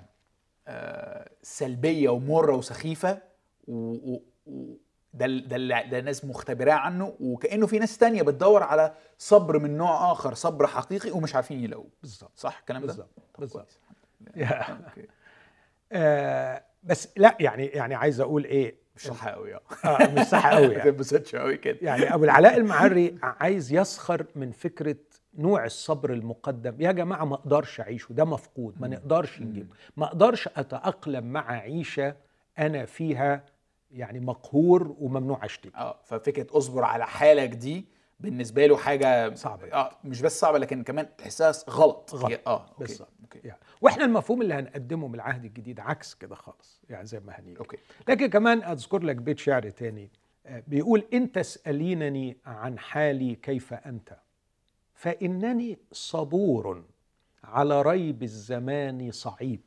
آه، 0.69 1.31
سلبية 1.43 2.09
ومرة 2.09 2.55
وسخيفة 2.57 3.23
و- 3.69 4.13
و- 4.13 4.23
و- 4.47 4.75
ده 5.15 5.27
ده 5.27 5.57
اللي- 5.57 5.83
ده 5.91 6.01
ناس 6.01 6.25
مختبراه 6.25 6.73
عنه 6.73 7.15
وكأنه 7.21 7.67
في 7.67 7.79
ناس 7.79 7.99
تانية 7.99 8.23
بتدور 8.23 8.63
على 8.63 8.95
صبر 9.19 9.59
من 9.59 9.77
نوع 9.77 10.13
آخر 10.13 10.35
صبر 10.35 10.67
حقيقي 10.67 11.11
ومش 11.11 11.35
عارفين 11.35 11.65
يلاقوه. 11.65 11.89
بالظبط. 12.03 12.33
صح 12.37 12.59
الكلام 12.59 12.81
ده؟ 12.81 12.87
بالظبط. 12.87 13.11
بالظبط. 13.39 13.79
آه 15.93 16.65
بس 16.83 17.09
لا 17.17 17.37
يعني 17.41 17.67
يعني 17.67 17.95
عايز 17.95 18.21
أقول 18.21 18.45
إيه 18.45 18.75
مش 18.97 19.03
صح 19.03 19.29
قوي 19.29 19.55
آه. 19.55 19.61
آه 19.85 20.15
مش 20.15 20.27
صح 20.27 20.47
قوي 20.47 20.67
يعني. 20.75 20.85
تنبسطش 20.91 21.37
قوي 21.37 21.57
كده. 21.57 21.79
يعني 21.83 22.15
أبو 22.15 22.25
العلاء 22.25 22.57
المعري 22.57 23.19
عايز 23.23 23.73
يسخر 23.73 24.27
من 24.37 24.51
فكرة 24.53 24.97
نوع 25.39 25.65
الصبر 25.65 26.13
المقدم. 26.13 26.77
يا 26.81 26.93
جماعة 26.93 27.25
ما 27.25 27.35
أقدرش 27.35 27.81
أعيشه 27.81 28.13
ده 28.13 28.25
مفقود 28.25 28.75
ما 28.81 28.89
نقدرش 28.89 29.41
نجيبه. 29.41 29.75
ما 29.97 30.07
أقدرش 30.07 30.49
أتأقلم 30.57 31.25
مع 31.25 31.51
عيشة 31.53 32.15
أنا 32.59 32.85
فيها 32.85 33.45
يعني 33.91 34.21
مقهور 34.21 34.97
وممنوع 34.99 35.45
أشتكي. 35.45 35.77
آه 35.77 36.01
ففكرة 36.05 36.47
أصبر 36.59 36.85
على 36.85 37.07
حالك 37.07 37.49
دي 37.49 37.85
بالنسبة 38.21 38.67
له 38.67 38.77
حاجة 38.77 39.35
صعبة. 39.35 39.73
آه 39.73 39.97
مش 40.05 40.21
بس 40.23 40.41
صعبة 40.41 40.59
لكن 40.59 40.83
كمان 40.83 41.17
تحسها 41.17 41.53
غلط 41.71 42.15
غلط. 42.15 42.41
آه 42.47 42.61
okay. 42.67 42.75
بالظبط. 42.79 43.09
okay 43.23 43.39
يعني 43.49 43.61
وإحنا 43.81 44.05
المفهوم 44.05 44.43
اللي 44.43 44.55
هنقدمه 44.55 45.09
من 45.09 45.15
العهد 45.15 45.45
الجديد 45.45 45.81
عكس 45.81 46.15
كده 46.15 46.35
خالص 46.35 46.81
يعني 46.89 47.07
زي 47.07 47.21
ما 47.21 47.33
هنيجي 47.33 47.59
أوكي 47.59 47.77
لكن 48.09 48.27
كمان 48.27 48.63
أذكر 48.63 49.03
لك 49.03 49.17
بيت 49.17 49.39
شعر 49.39 49.71
تاني 49.71 50.11
آه، 50.47 50.63
بيقول 50.67 51.05
إن 51.15 51.33
تسألينني 51.33 52.37
عن 52.47 52.79
حالي 52.79 53.35
كيف 53.35 53.75
أنت 53.75 54.17
فإنني 54.95 55.79
صبور 55.93 56.85
على 57.45 57.83
ريب 57.83 58.23
الزمان 58.23 59.11
صعيب 59.11 59.61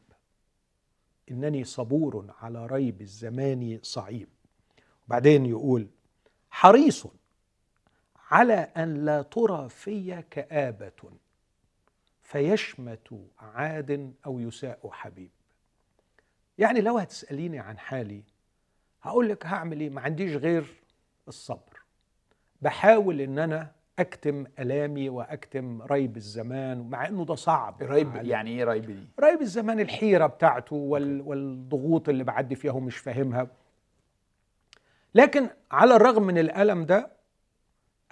إنني 1.32 1.64
صبور 1.64 2.34
على 2.42 2.66
ريب 2.66 3.02
الزمان 3.02 3.80
صعيب 3.82 4.28
وبعدين 5.08 5.46
يقول 5.46 5.88
حريص 6.50 7.08
على 8.34 8.54
أن 8.54 9.06
لا 9.06 9.22
ترى 9.22 9.70
في 9.70 10.24
كآبة 10.32 10.92
فيشمت 12.22 13.20
عاد 13.40 14.14
أو 14.26 14.40
يساء 14.40 14.90
حبيب. 14.92 15.30
يعني 16.58 16.82
لو 16.82 16.98
هتسأليني 16.98 17.60
عن 17.60 17.78
حالي 17.78 18.24
هقول 19.02 19.30
لك 19.30 19.46
هعمل 19.46 19.80
إيه؟ 19.80 19.90
ما 19.90 20.02
عنديش 20.02 20.36
غير 20.36 20.66
الصبر. 21.28 21.82
بحاول 22.62 23.22
إن 23.22 23.40
أنا 23.40 23.72
أكتم 24.00 24.46
ألامي 24.60 25.10
وأكتم 25.10 25.82
ريب 25.82 26.18
الزمان 26.18 26.90
مع 26.90 27.08
إنه 27.08 27.26
ده 27.26 27.36
صعب. 27.36 27.84
ريب 27.84 28.16
يعني 28.16 28.50
إيه 28.50 28.64
ريب 28.64 28.86
دي؟ 28.86 29.08
ريب 29.20 29.42
الزمان 29.42 29.80
الحيرة 29.80 30.28
بتاعته 30.28 30.76
وال 30.76 31.22
والضغوط 31.22 32.10
اللي 32.10 32.24
بعدي 32.24 32.56
فيها 32.56 32.72
ومش 32.72 32.98
فاهمها. 32.98 33.48
لكن 35.16 35.50
على 35.72 35.96
الرغم 35.96 36.24
من 36.24 36.38
الألم 36.38 36.86
ده 36.86 37.13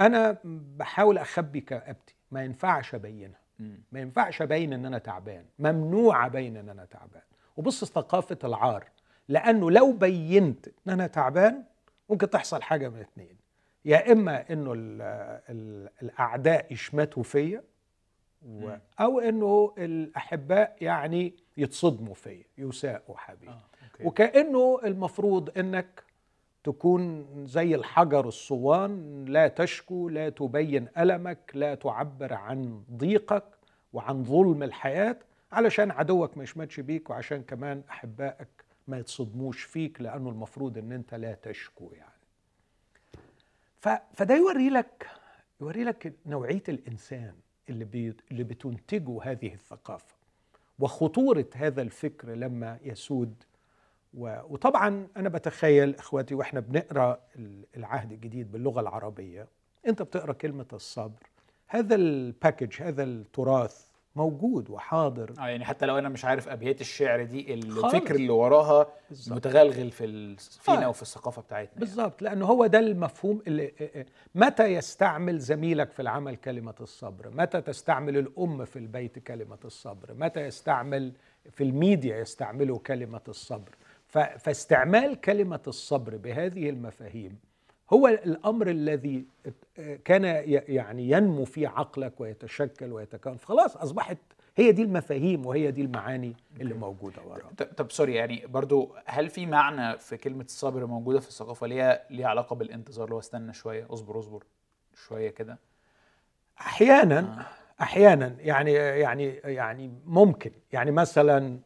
أنا 0.05 0.37
بحاول 0.77 1.17
أخبي 1.17 1.61
كآبتي 1.61 2.15
ما 2.31 2.43
ينفعش 2.43 2.95
أبينها. 2.95 3.41
ما 3.91 3.99
ينفعش 3.99 4.41
أبين 4.41 4.73
إن 4.73 4.85
أنا 4.85 4.97
تعبان. 4.97 5.45
ممنوع 5.59 6.25
أبين 6.25 6.57
إن 6.57 6.69
أنا 6.69 6.85
تعبان. 6.85 7.21
وبص 7.57 7.85
ثقافة 7.85 8.37
العار 8.43 8.85
لأنه 9.27 9.71
لو 9.71 9.91
بينت 9.91 10.67
إن 10.67 10.93
أنا 10.93 11.07
تعبان 11.07 11.63
ممكن 12.09 12.29
تحصل 12.29 12.61
حاجة 12.61 12.89
من 12.89 12.99
اتنين. 12.99 13.35
يا 13.85 14.11
إما 14.11 14.53
إنه 14.53 14.73
ال 14.73 15.01
ال 15.49 15.89
الأعداء 16.03 16.73
يشمتوا 16.73 17.23
فيا. 17.23 17.63
أو 18.99 19.19
إنه 19.19 19.73
الأحباء 19.77 20.75
يعني 20.81 21.35
يتصدموا 21.57 22.13
فيا 22.13 22.43
يساءوا 22.57 23.17
حبيبي. 23.17 23.51
أوكي. 23.51 24.05
وكأنه 24.05 24.79
المفروض 24.83 25.57
إنك 25.57 26.03
تكون 26.63 27.25
زي 27.47 27.75
الحجر 27.75 28.27
الصوان 28.27 29.25
لا 29.25 29.47
تشكو 29.47 30.09
لا 30.09 30.29
تبين 30.29 30.87
ألمك 30.97 31.51
لا 31.53 31.75
تعبر 31.75 32.33
عن 32.33 32.83
ضيقك 32.91 33.43
وعن 33.93 34.23
ظلم 34.23 34.63
الحياة 34.63 35.17
علشان 35.51 35.91
عدوك 35.91 36.37
ما 36.37 36.43
يشمتش 36.43 36.79
بيك 36.79 37.09
وعشان 37.09 37.43
كمان 37.43 37.83
أحبائك 37.89 38.47
ما 38.87 38.99
يتصدموش 38.99 39.63
فيك 39.63 40.01
لأنه 40.01 40.29
المفروض 40.29 40.77
إن 40.77 40.91
أنت 40.91 41.13
لا 41.13 41.33
تشكو 41.33 41.91
يعني. 41.93 42.21
فده 44.13 44.35
يوري 44.35 44.69
لك 44.69 45.07
يوري 45.61 45.83
لك 45.83 46.13
نوعية 46.25 46.63
الإنسان 46.69 47.33
اللي 47.69 47.85
بي... 47.85 48.13
اللي 48.31 48.43
بتنتجه 48.43 49.23
هذه 49.23 49.53
الثقافة 49.53 50.15
وخطورة 50.79 51.45
هذا 51.55 51.81
الفكر 51.81 52.29
لما 52.29 52.79
يسود. 52.83 53.43
وطبعا 54.13 55.07
أنا 55.17 55.29
بتخيل 55.29 55.95
إخواتي 55.95 56.35
وإحنا 56.35 56.59
بنقرأ 56.59 57.19
ال- 57.35 57.65
العهد 57.77 58.11
الجديد 58.11 58.51
باللغة 58.51 58.81
العربية 58.81 59.47
أنت 59.87 60.01
بتقرأ 60.01 60.33
كلمة 60.33 60.65
الصبر 60.73 61.29
هذا 61.67 61.95
الباكج 61.95 62.81
هذا 62.81 63.03
التراث 63.03 63.91
موجود 64.15 64.69
وحاضر 64.69 65.33
آه 65.39 65.47
يعني 65.47 65.65
حتى 65.65 65.85
لو 65.85 65.97
أنا 65.97 66.09
مش 66.09 66.25
عارف 66.25 66.47
ابيات 66.49 66.81
الشعر 66.81 67.23
دي. 67.23 67.53
الفكر 67.53 68.15
اللي 68.15 68.29
وراها 68.29 68.87
بالظبط. 69.09 69.35
متغلغل 69.37 69.91
في 69.91 70.05
ال- 70.05 70.37
فينا 70.37 70.85
آه. 70.85 70.89
وفي 70.89 71.01
الثقافة 71.01 71.41
بتاعتنا 71.41 71.69
يعني. 71.73 71.79
بالظبط 71.79 72.21
لأنه 72.21 72.45
هو 72.45 72.65
ده 72.67 72.79
المفهوم 72.79 73.41
اللي 73.47 73.71
متى 74.35 74.63
يستعمل 74.65 75.39
زميلك 75.39 75.91
في 75.91 76.01
العمل 76.01 76.35
كلمة 76.35 76.75
الصبر 76.81 77.29
متى 77.29 77.61
تستعمل 77.61 78.17
الأم 78.17 78.65
في 78.65 78.79
البيت 78.79 79.19
كلمة 79.19 79.59
الصبر 79.65 80.13
متى 80.13 80.39
يستعمل 80.39 81.11
في 81.51 81.63
الميديا 81.63 82.17
يستعملوا 82.17 82.77
كلمة 82.79 83.21
الصبر 83.27 83.75
فاستعمال 84.11 85.21
كلمة 85.21 85.61
الصبر 85.67 86.17
بهذه 86.17 86.69
المفاهيم 86.69 87.39
هو 87.93 88.07
الأمر 88.07 88.69
الذي 88.69 89.25
كان 90.05 90.23
يعني 90.67 91.09
ينمو 91.09 91.45
في 91.45 91.65
عقلك 91.65 92.21
ويتشكل 92.21 92.91
ويتكون. 92.93 93.37
خلاص 93.37 93.77
أصبحت 93.77 94.17
هي 94.55 94.71
دي 94.71 94.81
المفاهيم 94.81 95.45
وهي 95.45 95.71
دي 95.71 95.81
المعاني 95.81 96.35
اللي 96.61 96.73
موجودة 96.73 97.21
وراها. 97.27 97.49
طب 97.77 97.91
سوري 97.91 98.15
يعني 98.15 98.47
برضو 98.47 98.95
هل 99.05 99.29
في 99.29 99.45
معنى 99.45 99.97
في 99.97 100.17
كلمة 100.17 100.43
الصبر 100.43 100.85
موجودة 100.85 101.19
في 101.19 101.27
الثقافة 101.27 101.67
ليها 101.67 102.01
ليها 102.09 102.27
علاقة 102.27 102.55
بالانتظار 102.55 103.13
هو 103.13 103.19
استنى 103.19 103.53
شوية 103.53 103.87
اصبر 103.89 104.19
اصبر 104.19 104.43
شوية 104.95 105.29
كده؟ 105.29 105.57
أحيانا 106.59 107.45
أحيانا 107.81 108.35
يعني 108.39 108.71
يعني 108.73 109.25
يعني 109.43 109.91
ممكن. 110.05 110.51
يعني 110.73 110.91
مثلا 110.91 111.59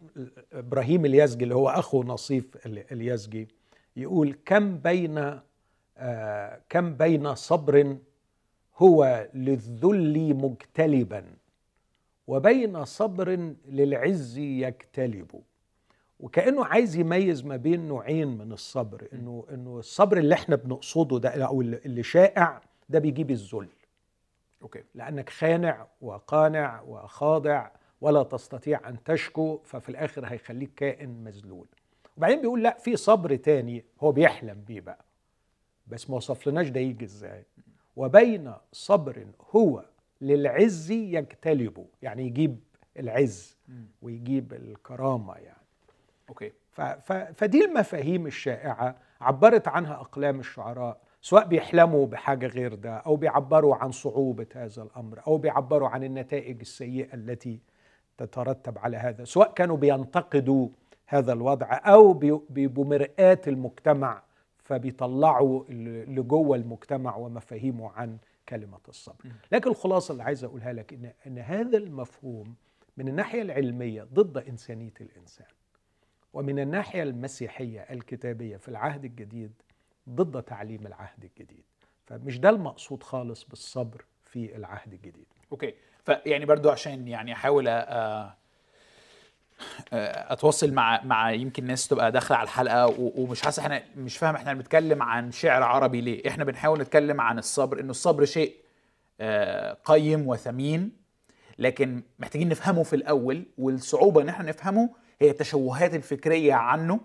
إبراهيم 0.53 1.05
اليزجي 1.05 1.43
اللي 1.43 1.55
هو 1.55 1.69
أخو 1.69 2.03
نصيف 2.03 2.65
ال- 2.65 2.91
اليزجي 2.91 3.47
يقول 3.95 4.35
كم 4.45 4.77
بين 4.77 5.39
آه 5.97 6.61
كم 6.69 6.93
بين 6.93 7.35
صبر 7.35 7.97
هو 8.77 9.27
للذل 9.33 10.33
مجتلبا 10.35 11.23
وبين 12.27 12.85
صبر 12.85 13.53
للعز 13.67 14.37
يجتلب. 14.37 15.41
وكأنه 16.19 16.65
عايز 16.65 16.95
يميز 16.95 17.45
ما 17.45 17.55
بين 17.55 17.87
نوعين 17.87 18.27
من 18.27 18.51
الصبر 18.51 19.07
إنه 19.13 19.45
إنه 19.53 19.79
الصبر 19.79 20.17
اللي 20.17 20.35
إحنا 20.35 20.55
بنقصده 20.55 21.17
ده 21.19 21.29
أو 21.45 21.61
اللي 21.61 22.03
شائع 22.03 22.61
ده 22.89 22.99
بيجيب 22.99 23.31
الذل. 23.31 23.67
okay. 24.65 24.83
لأنك 24.95 25.29
خانع 25.29 25.87
وقانع 26.01 26.81
وخاضع 26.81 27.69
ولا 28.01 28.23
تستطيع 28.23 28.89
أن 28.89 29.03
تشكو 29.03 29.57
ففي 29.63 29.89
الآخر 29.89 30.25
هيخليك 30.25 30.71
كائن 30.75 31.23
مذلول. 31.23 31.67
وبعدين 32.17 32.41
بيقول 32.41 32.63
لا 32.63 32.77
في 32.77 32.95
صبر 32.95 33.35
تاني 33.35 33.85
هو 34.01 34.11
بيحلم 34.11 34.61
بيه 34.67 34.81
بقى. 34.81 35.05
بس 35.87 36.09
ما 36.09 36.15
وصفلناش 36.15 36.69
ده 36.69 36.79
يجي 36.79 37.05
إزاي؟ 37.05 37.45
وبين 37.95 38.53
صبر 38.71 39.25
هو 39.55 39.85
للعز 40.21 40.91
يجتلبه 40.91 41.85
يعني 42.01 42.25
يجيب 42.25 42.59
العز 42.99 43.57
ويجيب 44.01 44.53
الكرامة 44.53 45.33
يعني. 45.35 45.65
okay. 46.29 46.51
ف 46.71 46.81
ف 46.81 47.13
فدي 47.13 47.65
المفاهيم 47.65 48.27
الشائعة 48.27 48.95
عبرت 49.21 49.67
عنها 49.67 49.93
أقلام 49.95 50.39
الشعراء 50.39 51.01
سواء 51.25 51.47
بيحلموا 51.47 52.05
بحاجة 52.07 52.47
غير 52.47 52.73
ده 52.75 52.97
أو 52.97 53.15
بيعبروا 53.15 53.75
عن 53.75 53.91
صعوبة 53.91 54.47
هذا 54.55 54.83
الأمر 54.83 55.21
أو 55.27 55.37
بيعبروا 55.37 55.87
عن 55.89 56.03
النتائج 56.03 56.59
السيئة 56.59 57.13
التي 57.13 57.59
تترتب 58.17 58.77
على 58.77 58.97
هذا 58.97 59.23
سواء 59.23 59.53
كانوا 59.53 59.77
بينتقدوا 59.77 60.69
هذا 61.07 61.33
الوضع 61.33 61.67
أو 61.85 62.13
بي- 62.13 62.39
بيبقوا 62.49 62.85
مرآة 62.85 63.41
المجتمع 63.47 64.23
فبيطلعوا 64.57 65.63
اللي 65.69 66.21
جوه 66.21 66.57
المجتمع 66.57 67.15
ومفاهيمه 67.15 67.89
عن 67.91 68.17
كلمة 68.49 68.79
الصبر. 68.89 69.25
لكن 69.51 69.69
الخلاصة 69.69 70.11
اللي 70.11 70.23
عايز 70.23 70.43
أقولها 70.43 70.73
لك 70.73 70.93
إن, 70.93 71.11
إن 71.27 71.37
هذا 71.39 71.77
المفهوم 71.77 72.55
من 72.97 73.07
الناحية 73.07 73.41
العلمية 73.41 74.03
ضد 74.13 74.37
إنسانية 74.37 74.93
الإنسان 75.01 75.47
ومن 76.33 76.59
الناحية 76.59 77.03
المسيحية 77.03 77.79
الكتابية 77.79 78.57
في 78.57 78.67
العهد 78.67 79.05
الجديد 79.05 79.51
ضد 80.09 80.43
تعليم 80.43 80.87
العهد 80.87 81.23
الجديد. 81.23 81.63
فمش 82.07 82.39
ده 82.39 82.49
المقصود 82.49 83.03
خالص 83.03 83.43
بالصبر 83.43 84.05
في 84.23 84.55
العهد 84.55 84.93
الجديد. 84.93 85.25
أوكي. 85.51 85.73
فيعني 86.05 86.45
برضو 86.45 86.69
عشان 86.69 87.07
يعني 87.07 87.33
أحاول 87.33 87.65
أ- 87.65 88.31
أتواصل 89.93 90.73
مع 90.73 91.03
مع 91.03 91.31
يمكن 91.31 91.65
ناس 91.65 91.87
تبقى 91.87 92.11
داخلة 92.11 92.37
على 92.37 92.43
الحلقة 92.45 92.95
ومش 92.99 93.41
حاسس 93.41 93.59
إحنا 93.59 93.83
مش 93.97 94.17
فاهم 94.17 94.35
إحنا 94.35 94.53
بنتكلم 94.53 95.03
عن 95.03 95.31
شعر 95.31 95.63
عربي 95.63 96.01
ليه. 96.01 96.27
إحنا 96.29 96.43
بنحاول 96.43 96.81
نتكلم 96.81 97.21
عن 97.21 97.37
الصبر 97.39 97.79
إنه 97.79 97.91
الصبر 97.91 98.25
شيء 98.25 98.55
آه، 99.21 99.77
قيم 99.85 100.27
وثمين 100.27 100.91
لكن 101.59 102.01
محتاجين 102.19 102.49
نفهمه 102.49 102.83
في 102.83 102.95
الأول 102.95 103.45
والصعوبة 103.57 104.21
إن 104.21 104.29
إحنا 104.29 104.45
نفهمه 104.49 104.89
هي 105.21 105.29
التشوهات 105.29 105.95
الفكرية 105.95 106.53
عنه 106.53 106.99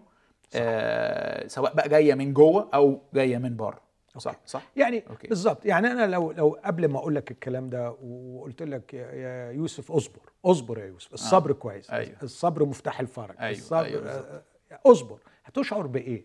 آه 0.54 1.46
سواء 1.46 1.74
بقى 1.74 1.88
جاية 1.88 2.14
من 2.14 2.34
جوه 2.34 2.68
أو 2.74 3.02
جاية 3.14 3.38
من 3.38 3.56
بره. 3.56 3.80
صح 4.18 4.36
صح. 4.46 4.62
يعني. 4.76 5.04
بالظبط. 5.28 5.66
يعني 5.66 5.86
أنا 5.86 6.06
لو 6.06 6.32
لو 6.32 6.58
قبل 6.64 6.88
ما 6.88 6.98
أقول 6.98 7.14
لك 7.14 7.30
الكلام 7.30 7.70
ده 7.70 7.90
وقلت 7.90 8.62
لك 8.62 8.94
يا- 8.94 9.50
يوسف 9.52 9.92
اصبر 9.92 10.20
اصبر 10.44 10.78
يا 10.78 10.84
يوسف. 10.86 11.14
الصبر 11.14 11.52
كويس. 11.52 11.90
أيوه. 11.90 12.16
الصبر 12.22 12.64
مفتاح 12.64 13.00
الفرج. 13.00 13.36
أيوه، 13.40 13.50
الصبر 13.58 13.84
أيوه. 13.84 14.10
آه، 14.10 14.42
آه، 14.72 14.78
اصبر. 14.86 15.18
هتشعر 15.44 15.86
بإيه؟ 15.86 16.24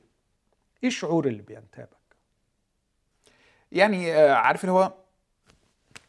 إيه 0.83 0.87
الشعور 0.89 1.27
اللي 1.27 1.41
بينتابك؟ 1.41 1.89
يعني 3.71 4.13
آه، 4.13 4.33
عارف 4.33 4.61
اللي 4.63 4.71
هو 4.71 4.93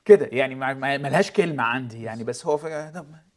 كده. 0.04 0.26
يعني 0.32 0.54
ملهاش 0.98 1.30
كلمة 1.30 1.62
عندي 1.62 2.02
يعني 2.02 2.24
بس 2.24 2.46
هو 2.46 2.58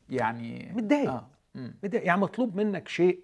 يعني 0.10 0.72
متضايق. 0.76 1.24
مم. 1.56 1.76
متضايق. 1.84 2.06
يعني 2.06 2.22
مطلوب 2.22 2.56
منك 2.56 2.88
شيء 2.88 3.20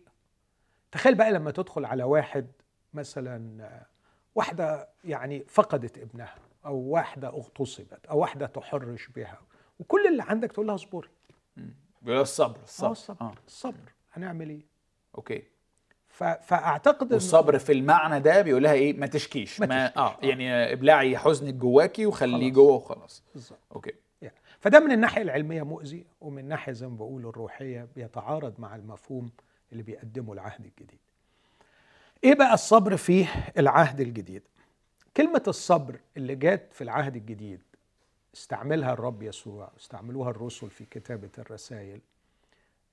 تخيل 0.92 1.16
بقى 1.16 1.32
لما 1.32 1.52
تدخل 1.52 1.86
على 1.86 2.04
واحد 2.04 2.48
مثلا 2.94 3.64
آه، 3.64 3.86
واحدة 4.36 4.90
يعني 5.04 5.46
فقدت 5.48 5.98
ابنها 5.98 6.36
أو 6.66 6.76
واحدة 6.76 7.28
اغتصبت 7.28 8.06
أو 8.06 8.20
واحدة 8.20 8.46
تحرش 8.46 9.08
بها 9.08 9.40
وكل 9.80 10.08
اللي 10.08 10.24
عندك 10.24 10.52
تقول 10.52 10.68
لها 10.68 10.76
اصبري. 10.76 11.10
بيقول 12.02 12.22
الصبر 12.22 12.60
الصبر. 12.64 12.92
الصبر. 12.92 13.18
آه. 13.22 13.34
الصبر. 13.48 13.94
هنعمل 14.14 14.50
إيه؟ 14.50 14.66
أوكي. 15.18 15.44
ف... 16.08 16.24
فأعتقد 16.24 17.14
والصبر 17.14 17.58
في 17.60 17.72
المعنى 17.72 18.20
ده 18.20 18.42
بيقول 18.42 18.64
لها 18.64 18.74
إيه؟ 18.74 18.94
ما 18.94 19.08
تشكيش. 19.08 19.60
ما 19.60 19.66
ما 19.66 19.86
تشكيش، 19.88 19.98
آه. 19.98 20.08
آه. 20.08 20.18
يعني 20.26 20.54
آه، 20.54 20.74
ابلعي 20.74 21.18
حزنك 21.18 21.54
جواكي 21.54 22.06
وخليه 22.06 22.38
خلاص. 22.40 22.54
جوه 22.56 22.74
وخلاص. 22.74 23.24
بالظبط. 23.34 23.60
أوكي. 23.76 23.92
يعني. 24.22 24.36
فده 24.60 24.80
من 24.80 24.92
الناحية 24.92 25.22
العلمية 25.22 25.64
مؤذي 25.64 26.06
ومن 26.22 26.40
الناحية 26.40 26.72
زي 26.72 26.88
ما 26.88 26.96
بقول 26.96 27.26
الروحية 27.26 27.88
بيتعارض 27.96 28.54
مع 28.60 28.76
المفهوم 28.76 29.32
اللي 29.76 29.84
بيقدمه 29.84 30.34
العهد 30.34 30.66
الجديد. 30.66 31.00
إيه 32.24 32.36
بقى 32.36 32.54
الصبر 32.54 32.98
في 32.98 33.26
العهد 33.58 34.00
الجديد؟ 34.02 34.42
كلمة 35.18 35.44
الصبر 35.48 36.00
اللي 36.18 36.36
جات 36.36 36.74
في 36.74 36.84
العهد 36.84 37.16
الجديد 37.16 37.62
استعملها 38.36 38.94
الرب 38.94 39.24
يسوع 39.24 39.72
استعملوها 39.80 40.30
الرسل 40.30 40.70
في 40.70 40.86
كتابة 40.86 41.30
الرسائل. 41.38 42.02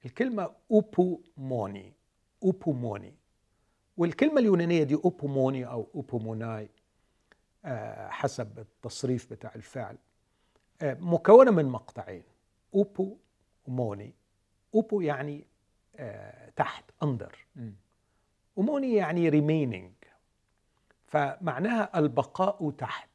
الكلمة 0.05 0.51
υπομονή 0.71 1.93
υπομονή. 2.43 3.15
والكلمة 3.97 4.39
اليونانية 4.41 4.83
دي 4.83 4.95
υπομονή 4.95 5.67
أو 5.67 5.87
υπομοναί 5.95 6.69
آه، 7.65 8.09
حسب 8.09 8.59
التصريف 8.59 9.31
بتاع 9.33 9.53
الفعل. 9.57 9.97
آه، 10.83 10.95
مكونة 11.01 11.51
من 11.51 11.65
مقطعين. 11.65 12.23
υπό 12.75 13.17
و 13.67 13.76
μονή 13.76 14.13
υπό 14.75 15.01
يعني 15.01 15.45
تحت 16.57 16.85
under 17.03 17.39
مم. 17.57 17.75
و 18.57 18.64
μονή 18.64 18.95
يعني 18.95 19.31
remaining. 19.31 20.07
فمعناها 21.07 21.99
البقاء 21.99 22.71
تحت. 22.71 23.09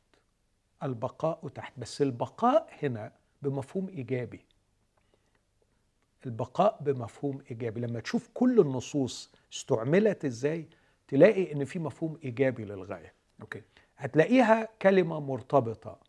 البقاء 0.83 1.47
تحت. 1.47 1.73
بس 1.77 2.01
البقاء 2.01 2.69
هنا 2.83 3.11
بمفهوم 3.41 3.87
إيجابي. 3.89 4.45
البقاء 6.25 6.77
بمفهوم 6.81 7.41
إيجابي. 7.51 7.81
لما 7.81 7.99
تشوف 7.99 8.29
كل 8.33 8.59
النصوص 8.59 9.31
استعملت 9.53 10.25
إزاي 10.25 10.67
تلاقي 11.07 11.53
إن 11.53 11.65
في 11.65 11.79
مفهوم 11.79 12.19
إيجابي 12.23 12.65
للغاية. 12.65 13.13
okay. 13.41 13.61
هتلاقيها 13.97 14.69
كلمة 14.81 15.19
مرتبطة 15.19 15.99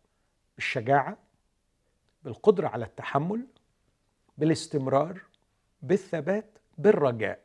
بالشجاعة 0.55 1.17
بالقدرة 2.23 2.67
على 2.67 2.85
التحمل 2.85 3.47
بالاستمرار 4.37 5.21
بالثبات 5.81 6.58
بالرجاء 6.79 7.39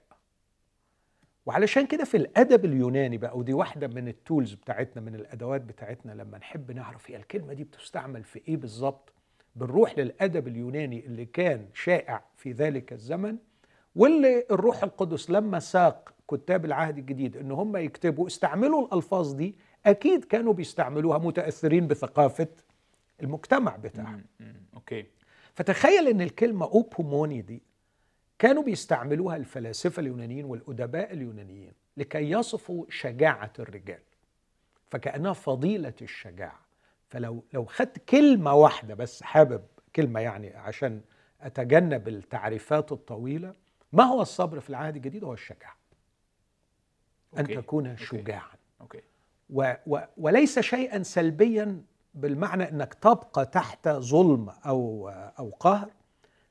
وعلشان 1.46 1.86
كده 1.86 2.04
في 2.04 2.16
الأدب 2.16 2.64
اليوناني 2.64 3.18
بقى 3.18 3.38
ودي 3.38 3.52
واحدة 3.52 3.86
من 3.88 4.08
ال 4.08 4.16
tools 4.16 4.54
بتاعتنا 4.54 5.02
من 5.02 5.14
الأدوات 5.14 5.60
بتاعتنا 5.60 6.12
لما 6.12 6.38
نحب 6.38 6.70
نعرف 6.72 7.10
هي 7.10 7.16
الكلمة 7.16 7.52
دي 7.52 7.64
بتستعمل 7.64 8.24
في 8.24 8.40
إيه 8.48 8.56
بالظبط 8.56 9.12
بنروح 9.56 9.98
للأدب 9.98 10.48
اليوناني 10.48 11.06
اللي 11.06 11.24
كان 11.24 11.68
شائع 11.74 12.24
في 12.36 12.52
ذلك 12.52 12.92
الزمن 12.92 13.36
واللي 13.96 14.46
الروح 14.50 14.82
القدس 14.82 15.30
لما 15.30 15.58
ساق 15.58 16.14
كتاب 16.30 16.64
العهد 16.64 16.98
الجديد 16.98 17.36
إن 17.36 17.50
هم 17.50 17.76
يكتبوا 17.76 18.26
استعملوا 18.26 18.86
الألفاظ 18.86 19.32
دي 19.32 19.54
أكيد 19.86 20.24
كانوا 20.24 20.52
بيستعملوها 20.52 21.18
متأثرين 21.18 21.86
بثقافة 21.88 22.48
المجتمع 23.22 23.76
بتاعه 23.76 24.10
مم. 24.10 24.24
مم. 24.40 24.54
أوكي 24.74 25.06
فتخيل 25.54 26.08
إن 26.08 26.20
الكلمة 26.20 26.66
أوبوموني 26.66 27.40
دي 27.42 27.62
كانوا 28.38 28.62
بيستعملوها 28.62 29.36
الفلاسفة 29.36 30.00
اليونانيين 30.00 30.44
والأدباء 30.44 31.12
اليونانيين 31.12 31.72
لكي 31.96 32.30
يصفوا 32.30 32.84
شجاعة 32.88 33.52
الرجال 33.58 34.00
فكأنها 34.90 35.32
فضيلة 35.32 35.94
الشجاعة 36.02 36.60
فلو 37.08 37.44
لو 37.52 37.64
خدت 37.64 37.98
كلمة 37.98 38.54
واحدة 38.54 38.94
بس 38.94 39.22
حابب 39.22 39.62
كلمة 39.96 40.20
يعني 40.20 40.56
عشان 40.56 41.00
أتجنب 41.40 42.08
التعريفات 42.08 42.92
الطويلة 42.92 43.54
ما 43.92 44.04
هو 44.04 44.22
الصبر 44.22 44.60
في 44.60 44.70
العهد 44.70 44.96
الجديد 44.96 45.24
هو 45.24 45.32
الشجاعة 45.32 45.76
أن 47.34 47.40
okay. 47.40 47.56
تكون 47.56 47.86
okay. 47.86 48.04
شجاعا 48.04 48.56
okay 48.80 49.00
و 49.50 49.72
و 49.86 49.98
وليس 50.16 50.58
شيئا 50.58 51.02
سلبيا 51.02 51.82
بالمعنى 52.14 52.68
إنك 52.68 52.94
تبقى 52.94 53.46
تحت 53.46 53.88
ظلم 53.88 54.48
أو 54.66 55.08
أو 55.38 55.50
قهر 55.50 55.90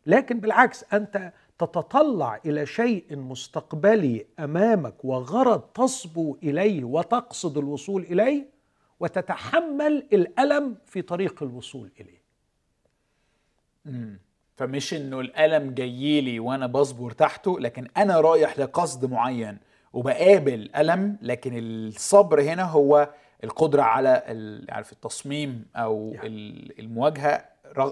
لكن 0.06 0.39
بالعكس 0.39 0.93
أنت 0.93 1.34
تتطلع 1.59 2.39
إلى 2.45 2.65
شيء 2.65 3.15
مستقبلي 3.15 4.25
أمامك 4.39 5.05
وغرض 5.05 5.61
تصبو 5.61 6.37
إليه 6.43 6.83
وتقصد 6.83 7.57
الوصول 7.57 8.01
إليه 8.03 8.45
وتتحمل 8.99 10.07
الألم 10.13 10.75
في 10.85 11.01
طريق 11.01 11.43
الوصول 11.43 11.91
إليه 11.99 12.21
مم. 13.85 14.19
فمش 14.57 14.93
إنه 14.93 15.19
الألم 15.19 15.73
جاي 15.73 16.21
لي 16.21 16.39
وأنا 16.39 16.67
بصبر 16.67 17.11
تحته 17.11 17.59
لكن 17.59 17.87
أنا 17.97 18.19
رايح 18.21 18.59
لقصد 18.59 19.11
معين 19.11 19.57
وبقابل 19.93 20.69
ألم 20.75 21.17
لكن 21.21 21.51
الصبر 21.57 22.41
هنا 22.41 22.63
هو 22.63 23.09
القدرة 23.43 23.81
على 23.81 24.23
عارف 24.69 24.91
التصميم 24.91 25.65
أو 25.75 26.11
يعني. 26.15 26.27
ال- 26.27 26.79
المواجهة 26.79 27.45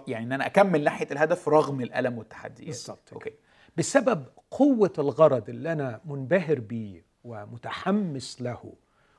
يعني 0.08 0.26
إن 0.26 0.32
أنا 0.32 0.45
أكمل 0.45 0.84
ناحية 0.84 1.08
الهدف 1.12 1.50
رغم 1.50 1.82
الألم 1.82 2.17
والتحديات 2.17 2.67
بالظبط 2.67 3.13
أوكي 3.13 3.32
بسبب 3.78 4.26
قوة 4.52 4.94
الغرض 4.98 5.50
اللي 5.50 5.72
أنا 5.72 6.02
منبهر 6.06 6.60
بيه 6.60 7.04
ومتحمس 7.24 8.42
له 8.42 8.74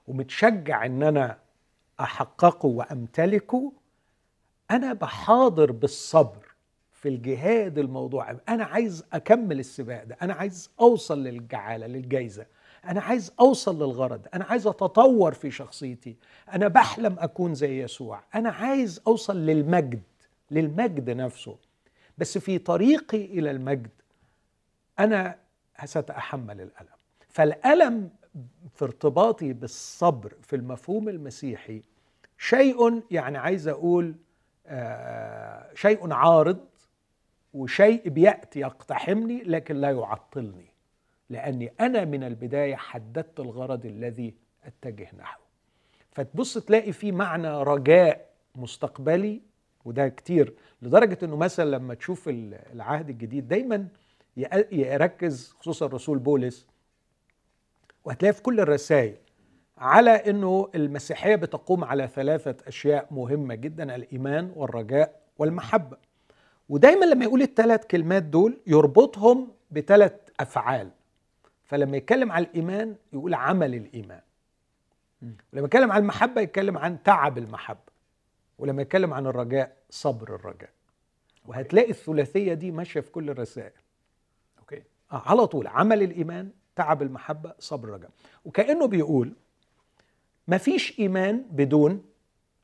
ومتشجع 0.06 0.86
إن 0.86 1.02
أنا 1.02 1.38
أحققه 2.00 2.66
وأمتلكه 2.66 3.72
أنا 4.70 4.92
بحاضر 4.92 5.72
بالصبر 5.72 6.46
في 6.92 7.08
الجهاد 7.08 7.78
الموضوع. 7.78 8.36
أنا 8.48 8.64
عايز 8.64 9.04
أكمل 9.12 9.58
السباق 9.58 10.04
ده. 10.04 10.16
أنا 10.22 10.34
عايز 10.34 10.70
أوصل 10.80 11.24
للجعالة 11.24 11.86
للجايزة. 11.86 12.46
أنا 12.84 13.00
عايز 13.00 13.32
أوصل 13.40 13.76
للغرض. 13.76 14.26
أنا 14.34 14.44
عايز 14.44 14.66
أتطور 14.66 15.32
في 15.32 15.50
شخصيتي. 15.50 16.16
أنا 16.52 16.68
بحلم 16.68 17.16
أكون 17.18 17.54
زي 17.54 17.82
يسوع. 17.82 18.22
أنا 18.34 18.50
عايز 18.50 19.00
أوصل 19.06 19.36
للمجد 19.36 20.02
للمجد 20.50 21.10
نفسه. 21.10 21.56
بس 22.18 22.38
في 22.38 22.58
طريقي 22.58 23.24
إلى 23.24 23.50
المجد 23.50 23.90
أنا 24.98 25.36
ستتحمل 25.84 26.60
الألم. 26.60 26.88
فالألم 27.28 28.10
في 28.74 28.84
ارتباطي 28.84 29.52
بالصبر 29.52 30.32
في 30.42 30.56
المفهوم 30.56 31.08
المسيحي 31.08 31.82
شيء 32.38 33.02
يعني 33.10 33.38
عايز 33.38 33.68
أقول 33.68 34.14
آه، 34.66 35.74
شيء 35.74 36.12
عارض 36.12 36.60
وشيء 37.54 38.08
بيأتي 38.08 38.60
يقتحمني 38.60 39.42
لكن 39.42 39.76
لا 39.76 39.90
يعطلني 39.90 40.66
لأني 41.30 41.72
أنا 41.80 42.04
من 42.04 42.24
البداية 42.24 42.76
حددت 42.76 43.40
الغرض 43.40 43.86
الذي 43.86 44.34
أتجه 44.64 45.08
نحوه 45.18 45.44
فتبص 46.12 46.58
تلاقي 46.58 46.92
في 46.92 47.12
معنى 47.12 47.48
رجاء 47.48 48.28
مستقبلي 48.56 49.40
وده 49.84 50.08
كتير 50.08 50.54
لدرجة 50.82 51.18
إنه 51.22 51.36
مثلا 51.36 51.70
لما 51.70 51.94
تشوف 51.94 52.28
ال- 52.28 52.54
العهد 52.72 53.08
الجديد 53.10 53.48
دايما 53.48 53.88
يركز 54.72 55.54
خصوصا 55.60 55.86
الرسول 55.86 56.18
بولس 56.18 56.66
وهتلاقي 58.04 58.32
في 58.32 58.42
كل 58.42 58.60
الرسائل 58.60 59.16
على 59.78 60.10
إنه 60.10 60.70
المسيحية 60.74 61.36
بتقوم 61.36 61.84
على 61.84 62.08
ثلاثة 62.08 62.56
أشياء 62.68 63.08
مهمة 63.10 63.54
جدا 63.54 63.94
الإيمان 63.94 64.52
والرجاء 64.56 65.20
والمحبة. 65.38 65.96
ودايما 66.68 67.04
لما 67.04 67.24
يقول 67.24 67.42
الثلاث 67.42 67.86
كلمات 67.86 68.22
دول 68.22 68.60
يربطهم 68.66 69.48
بثلاث 69.70 70.12
أفعال. 70.40 70.90
فلما 71.64 71.96
يتكلم 71.96 72.32
عن 72.32 72.42
الإيمان 72.42 72.96
يقول 73.12 73.34
عمل 73.34 73.74
الإيمان. 73.74 74.20
ولما 75.52 75.66
يتكلم 75.66 75.92
عن 75.92 76.02
المحبة 76.02 76.40
يتكلم 76.40 76.78
عن 76.78 77.02
تعب 77.02 77.38
المحبة. 77.38 77.92
ولما 78.58 78.82
يتكلم 78.82 79.14
عن 79.14 79.26
الرجاء 79.26 79.76
صبر 79.90 80.34
الرجاء. 80.34 80.70
وهتلاقي 81.46 81.90
الثلاثية 81.90 82.54
دي 82.54 82.70
ماشية 82.70 83.00
في 83.00 83.10
كل 83.10 83.30
الرسائل. 83.30 83.72
على 85.12 85.46
طول 85.46 85.66
عمل 85.66 86.02
الإيمان 86.02 86.50
تعب 86.76 87.02
المحبة 87.02 87.54
صبر 87.58 87.88
الرجاء. 87.88 88.10
وكأنه 88.44 88.86
بيقول 88.86 89.32
مفيش 90.48 90.98
إيمان 91.00 91.44
بدون 91.50 92.04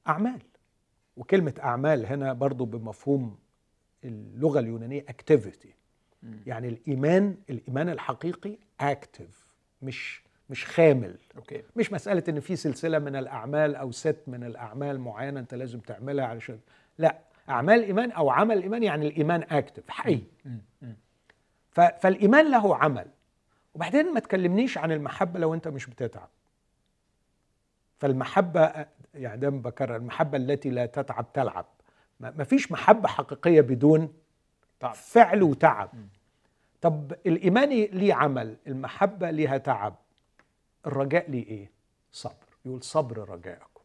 أعمال. 0.09 0.41
وكلمة 1.17 1.55
أعمال 1.63 2.07
هنا 2.07 2.33
برضو 2.33 2.65
بمفهوم 2.65 3.39
اللغة 4.05 4.61
اليونانية 4.61 5.05
activity 5.09 5.75
يعني 6.47 6.69
الإيمان 6.69 7.37
الإيمان 7.51 7.89
الحقيقي 7.89 8.57
active 8.81 9.47
مش 9.83 10.23
مش 10.51 10.65
خامل. 10.67 11.19
okay. 11.37 11.63
مش 11.77 11.93
مسألة 11.93 12.23
إن 12.29 12.41
في 12.41 12.57
سلسلة 12.57 12.99
من 12.99 13.17
الأعمال 13.17 13.77
أو 13.77 13.91
ست 13.93 14.17
من 14.27 14.45
الأعمال 14.45 15.01
معينة 15.01 15.41
أنت 15.41 15.55
لازم 15.55 15.81
تعملها 15.81 16.25
علشان 16.25 16.59
لا. 16.99 17.19
أعمال 17.49 17.75
الايمان 17.79 18.11
أو 18.11 18.31
عمل 18.31 18.59
الايمان 18.59 18.83
يعني 18.83 19.07
الإيمان 19.09 19.43
اكتف 19.51 19.91
حي 19.91 20.23
ف- 20.81 20.85
فالإيمان 21.87 22.51
له 22.51 22.77
عمل. 22.77 23.07
وبعدين 23.75 24.15
ما 24.15 24.21
تكلمنيش 24.21 24.79
عن 24.79 24.93
المحبة 24.93 25.41
لو 25.41 25.55
أنت 25.55 25.69
مش 25.69 25.87
بتتعب. 25.87 26.29
فالمحبة 27.99 28.87
يعني 29.15 29.41
دايما 29.41 29.59
بكرر 29.59 29.97
المحبة 29.97 30.39
التي 30.39 30.71
لا 30.71 30.87
تتعب 30.87 31.33
تلعب. 31.33 31.67
ما 32.21 32.45
فيش 32.45 32.73
محبة 32.73 33.09
حقيقية 33.09 33.61
بدون 33.61 34.13
تعب. 34.81 34.95
فعل 34.95 35.43
وتعب. 35.43 35.91
طب 36.81 37.13
الإيمان 37.27 37.69
ليه 37.69 38.15
عمل؟ 38.15 38.57
المحبة 38.67 39.31
ليها 39.31 39.59
تعب. 39.59 39.95
الرجاء 40.87 41.31
ليه 41.31 41.47
إيه؟ 41.47 41.71
صبر. 42.13 42.35
يقول 42.65 42.83
صبر 42.83 43.29
رجائكم. 43.29 43.81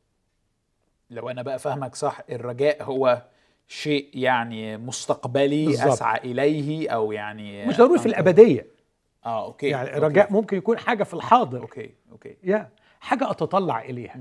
لو 1.10 1.30
أنا 1.30 1.42
بقى 1.42 1.60
فاهمك 1.60 1.96
صح 1.96 2.22
الرجاء 2.30 2.84
هو 2.84 3.22
شيء 3.68 4.10
يعني 4.14 4.78
مستقبلي 4.78 5.66
بالظبط. 5.66 5.88
أسعى 5.88 6.18
إليه 6.32 6.90
أو 6.90 7.12
يعني 7.12 7.66
مش 7.66 7.78
ضروري 7.78 8.00
في 8.00 8.06
الأبدية. 8.06 8.68
آه 9.26 9.46
okay 9.46 9.68
يعني 9.68 9.88
okay. 9.88 9.98
الرجاء 9.98 10.32
ممكن 10.34 10.58
يكون 10.58 10.78
حاجة 10.78 11.04
في 11.04 11.14
الحاضر. 11.14 11.62
okay 11.62 11.94
okay. 12.12 12.38
يا 12.44 12.70
حاجة 13.00 13.32
أتطلع 13.32 13.82
إليها. 13.82 14.20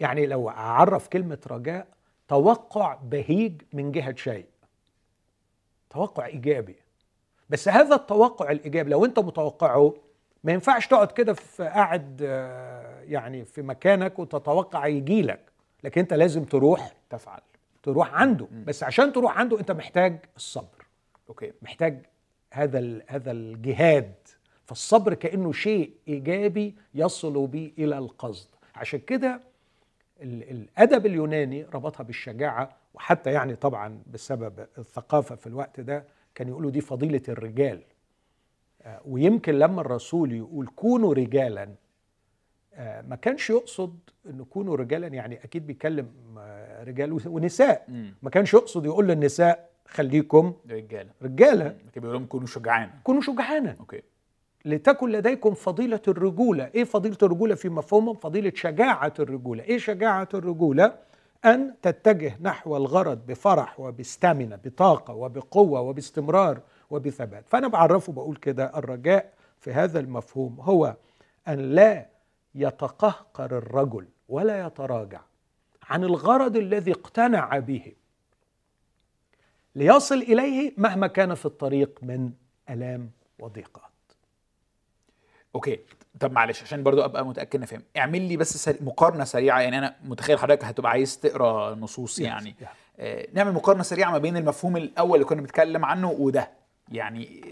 يعني 0.00 0.26
لو 0.26 0.48
أعرف 0.48 1.08
كلمة 1.08 1.38
رجاء 1.50 1.86
توقع 2.28 2.94
بهيج 2.94 3.62
من 3.72 3.92
جهة 3.92 4.14
شيء. 4.16 4.46
توقع 5.90 6.26
إيجابي. 6.26 6.76
بس 7.50 7.68
هذا 7.68 7.94
التوقع 7.94 8.50
الإيجابي 8.50 8.90
لو 8.90 9.04
أنت 9.04 9.18
متوقعه 9.18 9.94
ما 10.44 10.52
ينفعش 10.52 10.86
تقعد 10.86 11.12
كده 11.12 11.32
في 11.32 11.64
قاعد 11.64 12.20
آه، 12.24 13.02
يعني 13.02 13.44
في 13.44 13.62
مكانك 13.62 14.18
وتتوقع 14.18 14.86
يجي 14.86 15.22
لك 15.22 15.40
لكن 15.84 16.00
أنت 16.00 16.14
لازم 16.14 16.44
تروح. 16.44 16.92
تفعل. 17.10 17.40
تروح 17.82 18.14
عنده. 18.14 18.48
بس 18.66 18.82
عشان 18.82 19.12
تروح 19.12 19.38
عنده 19.38 19.60
انت 19.60 19.70
محتاج 19.70 20.18
الصبر. 20.36 20.86
أوكي. 21.28 21.52
محتاج 21.62 22.06
هذا 22.52 23.00
هذا 23.06 23.30
الجهاد. 23.30 24.14
فالصبر 24.64 25.14
كأنه 25.14 25.52
شيء 25.52 25.92
إيجابي 26.08 26.74
يصل 26.94 27.46
بي 27.46 27.74
إلى 27.78 27.98
القصد. 27.98 28.48
عشان 28.74 29.00
كده 29.00 29.40
ال- 30.22 30.50
الأدب 30.50 31.06
اليوناني 31.06 31.62
ربطها 31.74 32.04
بالشجاعة 32.04 32.76
وحتى 32.94 33.32
يعني 33.32 33.56
طبعا 33.56 34.02
بسبب 34.06 34.66
الثقافة 34.78 35.34
في 35.34 35.46
الوقت 35.46 35.80
ده 35.80 36.04
كان 36.34 36.48
يقولوا 36.48 36.70
دي 36.70 36.80
فضيلة 36.80 37.22
الرجال. 37.28 37.82
آه، 38.82 39.00
ويمكن 39.06 39.54
لما 39.58 39.80
الرسول 39.80 40.32
يقول 40.32 40.66
كونوا 40.76 41.14
رجالا 41.14 41.68
ما 42.78 43.16
كانش 43.22 43.50
يقصد 43.50 43.98
إن 44.26 44.44
كونوا 44.44 44.76
رجالا 44.76 45.06
يعني 45.06 45.44
أكيد 45.44 45.66
بيكلم 45.66 46.08
آه، 46.38 46.84
رجال 46.84 47.20
ونساء. 47.26 47.84
ما 48.22 48.30
كانش 48.30 48.54
يقصد 48.54 48.84
يقول 48.84 49.08
للنساء 49.08 49.68
خليكم 49.88 50.52
رجاله 50.70 51.10
رجاله 51.22 51.68
كان 51.68 52.00
بيقول 52.02 52.12
لهم 52.16 52.26
كونوا 52.26 52.46
شجعان 52.46 52.90
كونوا 53.04 53.20
شجعانا 53.20 53.76
أوكي. 53.80 54.02
لتكن 54.64 55.08
لديكم 55.10 55.54
فضيلة 55.54 56.00
الرجولة. 56.08 56.70
إيه 56.74 56.84
فضيلة 56.84 57.16
الرجولة 57.22 57.54
في 57.54 57.68
مفهومهم؟ 57.68 58.14
فضيلة 58.14 58.52
شجاعة 58.54 59.12
الرجولة. 59.18 59.64
إيه 59.64 59.78
شجاعة 59.78 60.28
الرجولة؟ 60.34 60.94
أن 61.44 61.74
تتجه 61.82 62.36
نحو 62.40 62.76
الغرض 62.76 63.26
بفرح 63.26 63.80
وبستامنة 63.80 64.58
بطاقة 64.64 65.14
وبقوة 65.14 65.80
وباستمرار 65.80 66.60
وبثبات. 66.90 67.44
فأنا 67.48 67.68
بعرفه 67.68 68.12
بقول 68.12 68.36
كده 68.36 68.72
الرجاء 68.78 69.32
في 69.60 69.72
هذا 69.72 70.00
المفهوم 70.00 70.56
هو 70.60 70.96
أن 71.48 71.58
لا 71.58 72.06
يتقهقر 72.58 73.58
الرجل 73.58 74.06
ولا 74.28 74.66
يتراجع 74.66 75.20
عن 75.88 76.04
الغرض 76.04 76.56
الذي 76.56 76.92
اقتنع 76.92 77.58
به. 77.58 77.92
ليصل 79.74 80.14
إليه 80.14 80.72
مهما 80.76 81.06
كان 81.06 81.34
في 81.34 81.46
الطريق 81.46 81.98
من 82.02 82.30
آلام 82.70 83.10
وضيقات. 83.38 83.82
أوكي 85.54 85.78
طب 86.20 86.32
معلش 86.32 86.62
عشان 86.62 86.82
برضو 86.82 87.04
أبقى 87.04 87.26
متأكد 87.26 87.64
فاهم 87.64 87.82
اعمل 87.96 88.22
لي 88.22 88.36
بس 88.36 88.56
سري... 88.56 88.78
مقارنة 88.80 89.24
سريعة 89.24 89.60
يعني 89.60 89.78
أنا 89.78 89.96
متخيل 90.04 90.38
حضرتك 90.38 90.64
هتبقى 90.64 90.90
عايز 90.90 91.18
تقرأ 91.20 91.74
نصوص 91.74 92.18
يعني. 92.18 92.54
yeah. 92.60 92.66
آه 92.98 93.26
نعمل 93.32 93.52
مقارنة 93.52 93.82
سريعة 93.82 94.10
ما 94.10 94.18
بين 94.18 94.36
المفهوم 94.36 94.76
الأول 94.76 95.14
اللي 95.14 95.24
كنا 95.24 95.40
بنتكلم 95.40 95.84
عنه 95.84 96.10
وده. 96.10 96.50
يعني 96.88 97.44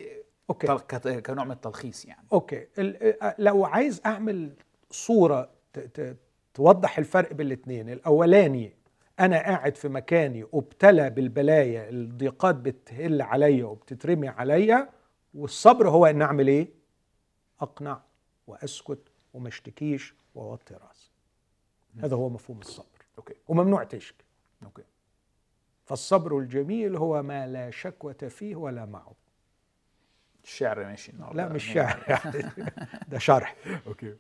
okay. 0.50 0.66
طل... 0.66 0.78
كت- 0.78 1.08
كنوع 1.08 1.44
من 1.44 1.50
التلخيص 1.50 2.04
يعني. 2.04 2.26
أوكي. 2.32 2.66
آه، 2.78 3.34
لو 3.38 3.64
عايز 3.64 4.00
أعمل 4.06 4.50
ت- 5.72 6.16
توضح 6.54 6.98
الفرق 6.98 7.32
بين 7.32 7.46
الاثنين 7.46 7.90
الأولاني 7.90 8.72
أنا 9.20 9.36
قاعد 9.38 9.76
في 9.76 9.88
مكاني 9.88 10.46
ابتلى 10.54 11.10
بالبلايا 11.10 11.88
الضيقات 11.90 12.54
بتهل 12.54 13.22
عليا 13.22 13.64
وبتترمي 13.64 14.28
عليا 14.28 14.88
والصبر 15.34 15.88
هو 15.88 16.06
إن 16.06 16.22
أعمل 16.22 16.48
إيه؟ 16.48 16.68
أقنع 17.60 18.00
وأسكت 18.46 18.98
وما 19.34 19.48
اشتكيش 19.48 20.14
وأوطي 20.34 20.74
رأسي. 20.74 21.10
هذا 22.00 22.16
هو 22.16 22.28
مفهوم 22.28 22.58
الصبر. 22.60 22.86
okay. 23.18 23.34
وممنوع 23.48 23.84
تشكي. 23.84 24.24
okay. 24.64 24.82
فالصبر 25.84 26.38
الجميل 26.38 26.96
هو 26.96 27.22
ما 27.22 27.46
لا 27.46 27.70
شكوة 27.70 28.12
فيه 28.12 28.56
ولا 28.56 28.84
معه. 28.86 29.12
الشعر 30.44 30.84
ماشي 30.84 31.12
النهارده. 31.12 31.36
لا 31.42 31.48
مش 31.52 31.64
شعر. 31.72 32.04
يعني 32.08 32.50
ده 33.08 33.18
شرح. 33.18 33.56
أوكي. 33.86 34.16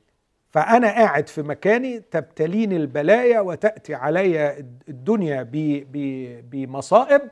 فأنا 0.56 0.88
قاعد 0.88 1.28
في 1.28 1.42
مكاني 1.42 2.00
تبتليني 2.00 2.76
البلايا 2.76 3.40
وتأتي 3.40 3.94
علي 3.94 4.58
الدنيا 4.88 5.42
بمصائب. 6.42 7.30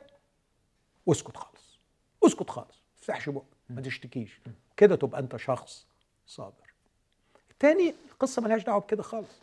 اسكت 1.09 1.37
خالص 1.37 1.79
اسكت 2.25 2.49
خالص 2.49 2.77
ما 2.77 2.99
تفتحش 3.01 3.29
بقك 3.29 3.43
ما 3.69 3.81
تشتكيش. 3.81 4.41
كده 4.77 4.95
تبقى 4.95 5.19
أنت 5.19 5.35
شخص 5.35 5.87
صابر. 6.27 6.73
تاني 7.59 7.95
القصة 8.11 8.41
ملهاش 8.41 8.63
دعوة 8.63 8.79
بكده 8.79 9.03
خالص. 9.03 9.39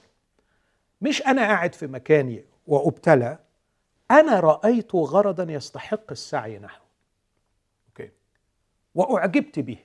مش 1.00 1.26
أنا 1.26 1.42
قاعد 1.42 1.74
في 1.74 1.86
مكاني 1.86 2.44
وأبتلى 2.66 3.38
أنا 4.10 4.40
رأيت 4.40 4.94
غرضا 4.94 5.52
يستحق 5.52 6.10
السعي 6.10 6.58
نحوه. 6.58 6.86
أوكي. 7.88 8.10
وأعجبت 8.94 9.58
به 9.58 9.78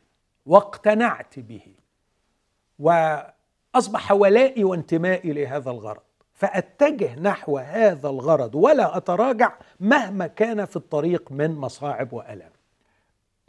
واقتنعت 0.45 1.39
به. 1.39 1.75
واصبح 3.77 4.11
ولائي 4.11 4.63
وانتمائي 4.63 5.33
لهذا 5.33 5.71
الغرض. 5.71 6.01
فأتجه 6.33 7.15
نحو 7.19 7.57
هذا 7.57 8.09
الغرض 8.09 8.55
ولا 8.55 8.97
أتراجع 8.97 9.53
مهما 9.79 10.27
كان 10.27 10.65
في 10.65 10.75
الطريق 10.75 11.31
من 11.31 11.55
مصاعب 11.55 12.13
والام 12.13 12.51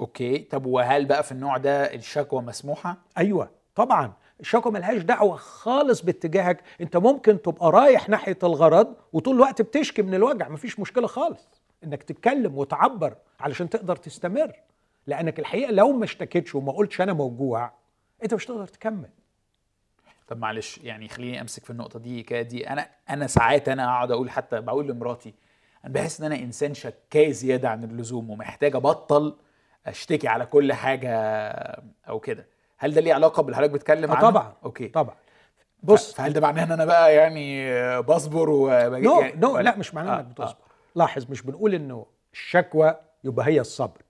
أوكي 0.00 0.38
طب 0.38 0.66
وهل 0.66 1.04
بقى 1.04 1.22
في 1.22 1.32
النوع 1.32 1.56
ده 1.56 1.94
الشكوى 1.94 2.42
مسموحة؟ 2.42 2.96
أيوه 3.18 3.50
طبعا. 3.74 4.12
الشكوى 4.40 4.72
ملهاش 4.72 5.02
دعوة 5.02 5.36
خالص 5.36 6.00
باتجاهك. 6.02 6.62
أنت 6.80 6.96
ممكن 6.96 7.42
تبقى 7.42 7.70
رايح 7.70 8.08
ناحية 8.08 8.38
الغرض 8.42 8.94
وطول 9.12 9.34
الوقت 9.34 9.62
بتشكي 9.62 10.02
من 10.02 10.14
الوجع. 10.14 10.48
مفيش 10.48 10.80
مشكلة 10.80 11.06
خالص. 11.06 11.48
إنك 11.84 12.02
تتكلم 12.02 12.58
وتعبر 12.58 13.14
علشان 13.40 13.70
تقدر 13.70 13.96
تستمر. 13.96 14.52
لأنك 15.06 15.38
الحقيقة 15.38 15.72
لو 15.72 15.92
ما 15.92 16.04
اشتكيتش 16.04 16.54
وما 16.54 16.72
قلتش 16.72 17.00
أنا 17.00 17.12
موجوع 17.12 17.72
أنت 18.22 18.34
مش 18.34 18.44
هتقدر 18.46 18.66
تكمل. 18.66 19.08
طب 20.28 20.38
معلش 20.38 20.78
يعني 20.78 21.08
خليني 21.08 21.40
أمسك 21.40 21.64
في 21.64 21.70
النقطة 21.70 21.98
دي 21.98 22.22
كده 22.22 22.42
دي 22.42 22.70
أنا 22.70 22.88
أنا 23.10 23.26
ساعات 23.26 23.68
أنا 23.68 23.84
أقعد 23.84 24.10
أقول 24.10 24.30
حتى 24.30 24.60
بقول 24.60 24.88
لمراتي 24.88 25.34
أنا 25.84 25.92
بحس 25.92 26.20
إن 26.20 26.26
أنا 26.32 26.44
إنسان 26.44 26.74
شكاي 26.74 27.32
زيادة 27.32 27.68
عن 27.70 27.84
اللزوم 27.84 28.30
ومحتاج 28.30 28.76
أبطل 28.76 29.36
أشتكي 29.86 30.28
على 30.28 30.46
كل 30.46 30.72
حاجة 30.72 31.10
أو 32.08 32.20
كده. 32.20 32.46
هل 32.78 32.94
ده 32.94 33.00
ليه 33.00 33.14
علاقة 33.14 33.42
باللي 33.42 33.56
حضرتك 33.56 33.72
بتتكلم 33.72 34.10
آه 34.10 34.14
عنه؟ 34.16 34.30
طبعا 34.30 34.52
okay. 34.64 34.88
طبعا. 34.88 35.14
بص 35.82 36.14
فهل 36.14 36.32
ده 36.32 36.40
معناه 36.40 36.64
إن 36.64 36.72
أنا 36.72 36.84
بقى 36.84 37.14
يعني 37.14 37.72
بصبر 38.02 38.50
وبجي 38.50 39.06
نو 39.06 39.20
يعني 39.20 39.40
نو 39.40 39.54
ولا- 39.54 39.62
لا 39.62 39.76
مش 39.76 39.94
معناه 39.94 40.16
آه، 40.16 40.20
إنك 40.20 40.26
آه، 40.26 40.32
بتصبر 40.44 40.58
لاحظ 40.94 41.30
مش 41.30 41.42
بنقول 41.42 41.74
إنه 41.74 42.06
الشكوى 42.32 42.94
يبقى 43.24 43.46
هي 43.46 43.60
الصبر. 43.60 44.02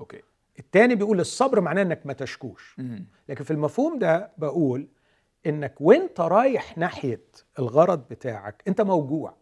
okay. 0.00 0.22
التاني 0.58 0.94
بيقول 0.94 1.20
الصبر 1.20 1.60
معناه 1.60 1.82
إنك 1.82 2.00
ما 2.06 2.12
تشكوش. 2.12 2.76
لكن 3.28 3.44
في 3.44 3.50
المفهوم 3.50 3.98
ده 3.98 4.30
بقول 4.38 4.88
إنك 5.46 5.74
وأنت 5.80 6.20
رايح 6.20 6.78
ناحية 6.78 7.24
الغرض 7.58 8.08
بتاعك 8.10 8.62
أنت 8.68 8.80
موجوع. 8.80 9.34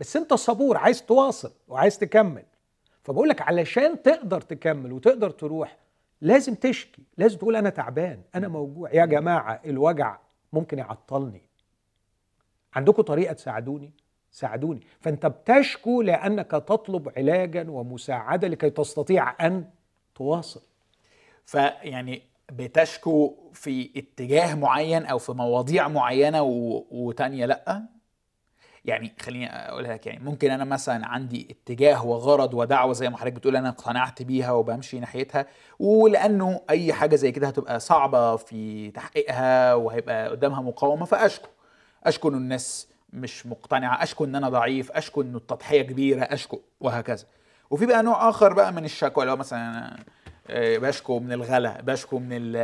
بس 0.00 0.16
أنت 0.16 0.34
صبور 0.34 0.76
عايز 0.76 1.02
تواصل 1.02 1.52
وعايز 1.68 1.98
تكمل. 1.98 2.44
فبقول 3.02 3.28
لك 3.28 3.42
علشان 3.42 4.02
تقدر 4.02 4.40
تكمل 4.40 4.92
وتقدر 4.92 5.30
تروح 5.30 5.76
لازم 6.20 6.54
تشكي 6.54 7.02
لازم 7.16 7.38
تقول 7.38 7.56
أنا 7.56 7.70
تعبان 7.70 8.22
أنا 8.34 8.48
موجوع. 8.48 8.94
يا 8.94 9.06
جماعة 9.06 9.60
الوجع 9.64 10.18
ممكن 10.52 10.78
يعطلني. 10.78 11.42
عندكم 12.74 13.02
طريقة 13.02 13.32
تساعدوني؟ 13.32 13.92
ساعدوني. 14.30 14.80
فأنت 15.00 15.26
بتشكو 15.26 16.02
لأنك 16.02 16.50
تطلب 16.50 17.12
علاجا 17.16 17.70
ومساعدة 17.70 18.48
لكي 18.48 18.70
تستطيع 18.70 19.46
أن 19.46 19.70
تواصل. 20.14 20.62
فيعني 21.44 22.22
بتشكو 22.52 23.34
في 23.52 23.90
اتجاه 23.96 24.54
معين 24.54 25.06
أو 25.06 25.18
في 25.18 25.32
مواضيع 25.32 25.88
معينة 25.88 26.42
و... 26.42 26.84
وتانية 26.90 27.46
لأ؟ 27.46 27.82
يعني 28.84 29.12
خليني 29.20 29.50
أقولها 29.68 29.92
لك 29.94 30.06
يعني 30.06 30.24
ممكن 30.24 30.50
أنا 30.50 30.64
مثلا 30.64 31.06
عندي 31.06 31.48
اتجاه 31.50 32.06
وغرض 32.06 32.54
ودعوة 32.54 32.92
زي 32.92 33.10
ما 33.10 33.16
حضرتك 33.16 33.32
بتقول 33.36 33.56
أنا 33.56 33.68
اقتنعت 33.68 34.22
بيها 34.22 34.52
وبمشي 34.52 35.00
ناحيتها 35.00 35.46
ولأنه 35.78 36.60
أي 36.70 36.92
حاجة 36.92 37.16
زي 37.16 37.32
كده 37.32 37.46
هتبقى 37.46 37.80
صعبة 37.80 38.36
في 38.36 38.90
تحقيقها 38.90 39.74
وهيبقى 39.74 40.28
قدامها 40.28 40.60
مقاومة 40.62 41.04
فأشكو. 41.04 41.48
أشكو 42.04 42.28
ان 42.28 42.34
الناس 42.34 42.88
مش 43.12 43.46
مقتنعة 43.46 44.02
أشكو 44.02 44.24
إن 44.24 44.34
أنا 44.34 44.48
ضعيف 44.48 44.92
أشكو 44.92 45.22
ان 45.22 45.36
التضحية 45.36 45.82
كبيرة 45.82 46.22
أشكو 46.22 46.60
وهكذا. 46.80 47.26
وفي 47.70 47.86
بقى 47.86 48.02
نوع 48.02 48.28
آخر 48.28 48.52
بقى 48.52 48.72
من 48.72 48.84
الشكوى 48.84 49.22
اللي 49.24 49.32
هو 49.32 49.36
مثلا 49.36 49.96
بشكو 50.50 51.18
من 51.20 51.32
الغلا 51.32 51.80
بشكو 51.82 52.18
من 52.18 52.28
ال 52.32 52.54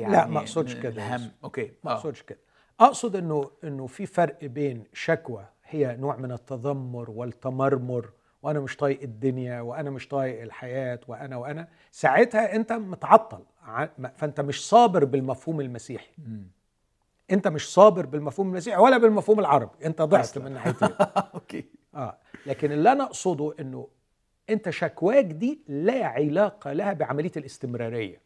يعني 0.00 0.12
لا، 0.12 0.26
ما 0.26 0.38
أقصدش 0.40 0.74
من 0.74 0.82
كده 0.82 0.92
الهم. 0.92 1.30
أوكي 1.44 1.72
ما 1.84 1.90
آه. 1.90 1.94
أقصدش 1.94 2.22
كده 2.22 2.38
أقصد 2.80 3.16
إنه 3.16 3.50
إنه 3.64 3.86
في 3.86 4.06
فرق 4.06 4.44
بين 4.44 4.84
شكوى 4.92 5.44
هي 5.64 5.96
نوع 5.96 6.16
من 6.16 6.32
التذمر 6.32 7.10
والتمرمر 7.10 8.10
وأنا 8.42 8.60
مش 8.60 8.76
طايق 8.76 9.02
الدنيا 9.02 9.60
وأنا 9.60 9.90
مش 9.90 10.08
طايق 10.08 10.42
الحياة 10.42 11.00
وأنا 11.08 11.36
وأنا 11.36 11.68
ساعتها 11.90 12.56
أنت 12.56 12.72
متعطل 12.72 13.42
فأنت 14.16 14.40
مش 14.40 14.68
صابر 14.68 15.04
بالمفهوم 15.04 15.60
المسيحي 15.60 16.10
مم. 16.18 16.50
أنت 17.30 17.48
مش 17.48 17.72
صابر 17.72 18.06
بالمفهوم 18.06 18.48
المسيحي 18.48 18.80
ولا 18.80 18.98
بالمفهوم 18.98 19.40
العربي 19.40 19.86
أنت 19.86 20.02
ضعت. 20.02 20.38
من 20.38 20.52
ناحيتين 20.54 20.88
okay 21.34 21.64
آه 21.94 22.18
لكن 22.46 22.72
اللي 22.72 22.92
أنا 22.92 23.04
أقصده 23.04 23.54
إنه 23.60 23.88
انت 24.50 24.70
شكواك 24.70 25.24
دي 25.24 25.60
لا 25.68 26.06
علاقة 26.06 26.72
لها 26.72 26.92
بعملية 26.92 27.32
الاستمرارية. 27.36 28.20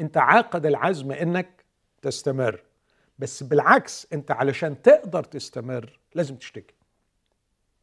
انت 0.00 0.16
عاقد 0.16 0.66
العزم 0.66 1.12
انك 1.12 1.64
تستمر 2.02 2.62
بس 3.18 3.42
بالعكس 3.42 4.06
انت 4.12 4.30
علشان 4.30 4.82
تقدر 4.82 5.24
تستمر 5.24 5.98
لازم 6.14 6.36
تشتكي. 6.36 6.74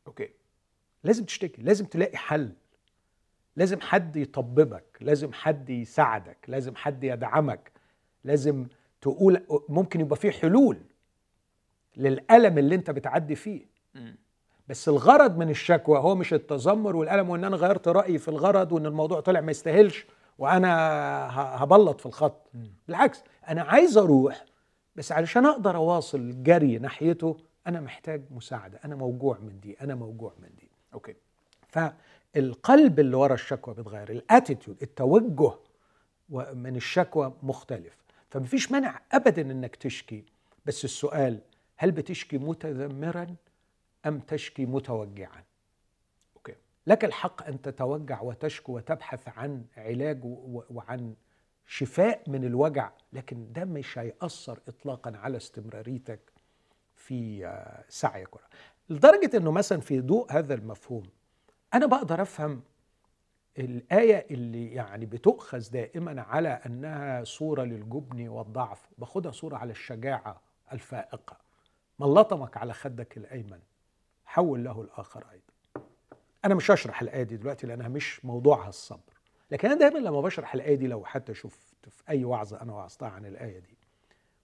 okay. 0.07 0.29
لازم 1.03 1.25
تشتكي 1.25 1.61
لازم 1.61 1.85
تلاقي 1.85 2.17
حل. 2.17 2.53
لازم 3.55 3.81
حد 3.81 4.15
يطببك 4.15 4.97
لازم 5.01 5.33
حد 5.33 5.69
يساعدك 5.69 6.37
لازم 6.47 6.75
حد 6.75 7.03
يدعمك 7.03 7.71
لازم 8.23 8.67
تقول 9.01 9.45
ممكن 9.69 9.99
يبقى 9.99 10.15
فيه 10.15 10.31
حلول 10.31 10.77
للألم 11.97 12.57
اللي 12.57 12.75
انت 12.75 12.91
بتعدي 12.91 13.35
فيه. 13.35 13.65
بس 14.69 14.89
الغرض 14.89 15.37
من 15.37 15.49
الشكوى 15.49 15.99
هو 15.99 16.15
مش 16.15 16.33
التذمر 16.33 16.95
والألم 16.95 17.29
وإن 17.29 17.43
أنا 17.43 17.55
غيرت 17.57 17.87
رأيي 17.87 18.17
في 18.17 18.27
الغرض 18.27 18.71
وإن 18.71 18.85
الموضوع 18.85 19.19
طلع 19.19 19.41
ما 19.41 19.51
يستاهلش 19.51 20.05
وأنا 20.37 20.69
ه- 21.27 21.55
هبلط 21.55 21.99
في 21.99 22.05
الخط. 22.05 22.51
بالعكس 22.87 23.23
أنا 23.47 23.61
عايز 23.61 23.97
أروح 23.97 24.45
بس 24.95 25.11
علشان 25.11 25.45
أقدر 25.45 25.75
أواصل 25.75 26.17
الجري 26.17 26.77
ناحيته 26.77 27.37
أنا 27.67 27.81
محتاج 27.81 28.21
مساعدة. 28.31 28.79
أنا 28.85 28.95
موجوع 28.95 29.37
من 29.39 29.59
دي 29.59 29.77
أنا 29.81 29.95
موجوع 29.95 30.33
من 30.39 30.49
دي. 30.59 30.69
okay. 30.93 31.15
فالقلب 31.67 32.99
اللي 32.99 33.15
ورا 33.17 33.33
الشكوى 33.33 33.73
بيتغير 33.73 34.09
ال 34.11 34.19
attitude 34.19 34.77
التوجه 34.81 35.51
من 36.53 36.75
الشكوى 36.75 37.33
مختلف. 37.43 37.97
فمفيش 38.29 38.71
مانع 38.71 38.99
ابدا 39.11 39.41
إنك 39.41 39.75
تشكي. 39.75 40.23
بس 40.65 40.85
السؤال 40.85 41.39
هل 41.77 41.91
بتشكي 41.91 42.37
متذمرا؟ 42.37 43.35
أم 44.05 44.19
تشكي 44.19 44.65
متوجعا. 44.65 45.43
أوكي. 46.35 46.55
لك 46.87 47.05
الحق 47.05 47.47
أن 47.47 47.61
تتوجع 47.61 48.21
وتشكو 48.21 48.75
وتبحث 48.77 49.27
عن 49.27 49.65
علاج 49.77 50.19
وعن 50.69 51.15
شفاء 51.67 52.29
من 52.29 52.45
الوجع 52.45 52.91
لكن 53.13 53.51
ده 53.53 53.65
مش 53.65 53.97
هيأثر 53.97 54.59
اطلاقا 54.67 55.17
على 55.17 55.37
استمراريتك 55.37 56.19
في 56.95 57.45
آه، 57.45 57.83
سعيك 57.89 58.35
ورا. 58.35 58.45
لدرجة 58.89 59.37
إنه 59.37 59.51
مثلا 59.51 59.79
في 59.79 60.01
ضوء 60.01 60.31
هذا 60.31 60.53
المفهوم 60.53 61.03
أنا 61.73 61.85
بقدر 61.85 62.21
أفهم 62.21 62.61
الآية 63.59 64.25
اللي 64.31 64.73
يعني 64.73 65.05
بتؤخذ 65.05 65.71
دائما 65.71 66.21
على 66.21 66.49
أنها 66.49 67.23
صورة 67.23 67.63
للجبن 67.63 68.27
والضعف 68.27 68.89
باخدها 68.97 69.31
صورة 69.31 69.57
على 69.57 69.71
الشجاعة 69.71 70.41
الفائقة. 70.73 71.37
من 71.99 72.07
لطمك 72.07 72.57
على 72.57 72.73
خدك 72.73 73.17
الأيمن. 73.17 73.59
حول 74.29 74.63
له 74.63 74.81
الآخر 74.81 75.23
أيضا. 75.31 75.85
أنا 76.45 76.55
مش 76.55 76.71
هشرح 76.71 77.01
الآية 77.01 77.23
دي 77.23 77.37
دلوقتي 77.37 77.67
لأنها 77.67 77.87
مش 77.87 78.25
موضوعها 78.25 78.69
الصبر. 78.69 79.13
لكن 79.51 79.67
أنا 79.71 79.79
دايما 79.79 79.99
لما 79.99 80.21
بشرح 80.21 80.53
الآية 80.53 80.75
دي 80.75 80.87
لو 80.87 81.05
حتى 81.05 81.33
شفت 81.33 81.89
في 81.89 82.03
أي 82.09 82.25
وعظة 82.25 82.61
أنا 82.61 82.73
وعظتها 82.73 83.09
عن 83.09 83.25
الآية 83.25 83.59
دي 83.59 83.77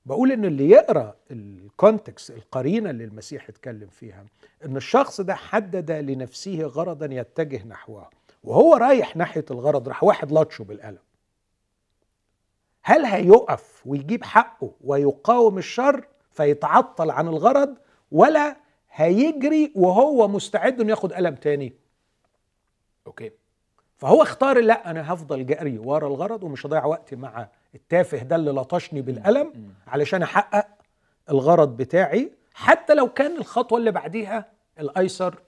بقول 0.06 0.32
إن 0.32 0.46
اللي 0.46 0.70
يقرأ 0.70 1.16
الكونتكست 1.32 2.32
القرينة 2.32 2.90
اللي 2.90 3.04
المسيح 3.04 3.50
اتكلم 3.50 3.88
فيها 3.88 4.26
إن 4.66 4.78
الشخص 4.78 5.22
ده 5.22 5.36
حدد 5.36 5.92
لنفسه 5.92 6.62
غرضا 6.62 7.06
يتجه 7.12 7.68
نحوه 7.68 8.10
وهو 8.44 8.76
رايح 8.76 9.16
ناحية 9.16 9.46
الغرض 9.52 9.88
راح 9.88 10.04
واحد 10.04 10.32
لطشه 10.32 10.64
بالقلم. 10.64 11.00
هل 12.84 13.06
هيقف 13.06 13.82
ويجيب 13.86 14.24
حقه 14.24 14.72
ويقاوم 14.82 15.58
الشر 15.58 16.08
فيتعطل 16.32 17.12
عن 17.12 17.28
الغرض 17.28 17.76
ولا 18.12 18.65
هيجري 18.96 19.72
وهو 19.76 20.28
مستعد 20.28 20.82
إنه 20.82 20.90
ياخد 20.90 21.14
قلم 21.14 21.36
تاني. 21.36 21.74
أوكي. 23.08 23.32
فهو 23.98 24.22
اختار 24.22 24.60
لا 24.62 24.92
أنا 24.92 25.14
هفضل 25.14 25.46
جري 25.46 25.78
ورا 25.78 26.08
الغرض 26.08 26.44
ومش 26.44 26.66
هضيع 26.66 26.86
وقتي 26.86 27.16
مع 27.16 27.48
التافه 27.76 28.18
ده 28.18 28.36
اللي 28.36 28.52
لطشني 28.52 29.02
بالقلم 29.02 29.74
علشان 29.88 30.24
أحقق 30.24 30.68
الغرض 31.30 31.78
بتاعي. 31.78 32.32
حتى 32.54 32.94
لو 32.94 33.08
كان 33.10 33.38
الخطوة 33.38 33.78
اللي 33.78 33.92
بعديها 33.92 34.46
الأيسر 34.80 35.40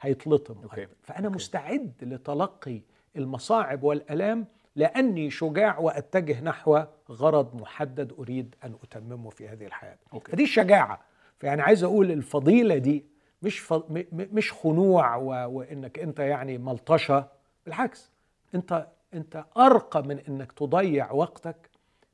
هيتلطم. 0.00 0.54
أوكي. 0.62 0.86
فأنا 1.02 1.26
okay. 1.26 1.36
مستعد 1.36 1.92
لتلقي 2.02 2.80
المصاعب 3.16 3.82
والألام 3.82 4.46
لأني 4.76 5.30
شجاع 5.30 5.78
وأتجه 5.78 6.40
نحو 6.40 6.82
غرض 7.10 7.54
محدد 7.60 8.12
أريد 8.18 8.54
أن 8.64 8.74
أتممه 8.82 9.30
في 9.30 9.48
هذه 9.48 9.66
الحياة. 9.66 9.98
okay. 10.12 10.32
فدي 10.32 10.42
الشجاعة. 10.42 11.00
فيعني 11.38 11.62
عايز 11.62 11.84
أقول 11.84 12.10
الفضيلة 12.12 12.78
دي 12.78 13.04
مش 13.42 13.58
ف... 13.60 13.72
م... 13.72 14.02
مش 14.12 14.52
خنوع 14.52 15.16
و... 15.16 15.26
وإنك 15.58 15.98
أنت 15.98 16.18
يعني 16.18 16.58
ملطشة 16.58 17.26
بالعكس 17.66 18.10
أنت 18.54 18.86
أنت 19.14 19.44
أرقى 19.56 20.02
من 20.02 20.18
إنك 20.28 20.52
تضيع 20.52 21.12
وقتك 21.12 21.70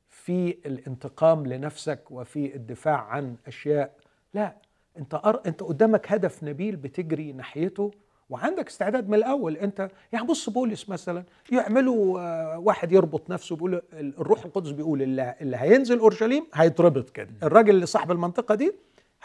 في 0.09 0.57
الانتقام 0.65 1.45
لنفسك 1.45 2.11
وفي 2.11 2.55
الدفاع 2.55 3.01
عن 3.01 3.35
أشياء. 3.47 3.95
لا 4.33 4.55
أنت 4.97 5.13
أر... 5.13 5.41
أنت 5.45 5.63
قدامك 5.63 6.11
هدف 6.11 6.43
نبيل 6.43 6.75
بتجري 6.75 7.31
ناحيته 7.33 7.91
وعندك 8.29 8.67
استعداد 8.67 9.09
من 9.09 9.13
الأول. 9.13 9.57
أنت 9.57 9.89
يعني 10.13 10.27
بص 10.27 10.49
بولس 10.49 10.89
مثلا 10.89 11.23
يعملوا 11.51 12.19
آه، 12.19 12.59
واحد 12.59 12.91
يربط 12.91 13.29
نفسه 13.29 13.55
بيقول 13.55 13.81
الروح 13.93 14.45
القدس 14.45 14.69
بيقول 14.71 15.01
اللي, 15.01 15.35
اللي 15.41 15.57
هينزل 15.57 15.99
أورشليم 15.99 16.47
هيتربط 16.53 17.09
كده. 17.09 17.29
الراجل 17.43 17.75
اللي 17.75 17.85
صاحب 17.85 18.11
المنطقة 18.11 18.55
دي 18.55 18.73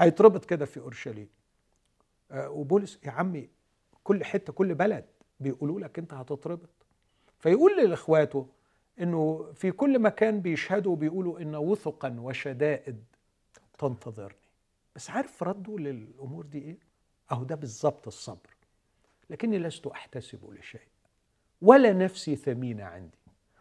هيتربط 0.00 0.44
كده 0.44 0.64
في 0.64 0.80
اورشليم. 0.80 1.28
آه، 2.30 2.50
وبولس 2.50 2.98
يا 3.04 3.10
عمي 3.10 3.48
كل 4.04 4.24
حتة 4.24 4.52
كل 4.52 4.74
بلد 4.74 5.04
بيقولوا 5.40 5.80
لك 5.80 5.98
انت 5.98 6.14
هتتربط. 6.14 6.70
فيقول 7.38 7.76
لإخواته 7.76 8.46
إنه 9.00 9.52
في 9.54 9.70
كل 9.70 9.98
مكان 9.98 10.40
بيشهدوا 10.40 10.96
بيقولوا 10.96 11.40
إن 11.40 11.54
وثقا 11.56 12.16
وشدائد 12.20 13.04
تنتظرني. 13.78 14.34
بس 14.96 15.10
عارف 15.10 15.42
ردوا 15.42 15.78
للأمور 15.78 16.46
دي 16.46 16.58
إيه؟ 16.58 16.78
أهو 17.32 17.44
ده 17.44 17.54
بالظبط 17.54 18.06
الصبر. 18.06 18.50
لكني 19.30 19.58
لست 19.58 19.86
أحتسب 19.86 20.50
لشيء 20.50 20.80
ولا 21.62 21.92
نفسي 21.92 22.36
ثمينة 22.36 22.84
عندي. 22.84 23.18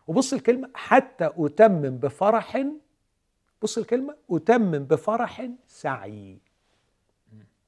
وبص 0.08 0.34
الكلمة 0.34 0.70
حتى 0.74 1.30
أتمم 1.38 1.98
بفرح 1.98 2.66
بص 3.62 3.78
الكلمة 3.78 4.18
أتمم 4.32 4.80
بفرح 4.80 5.50
سعي. 5.68 6.40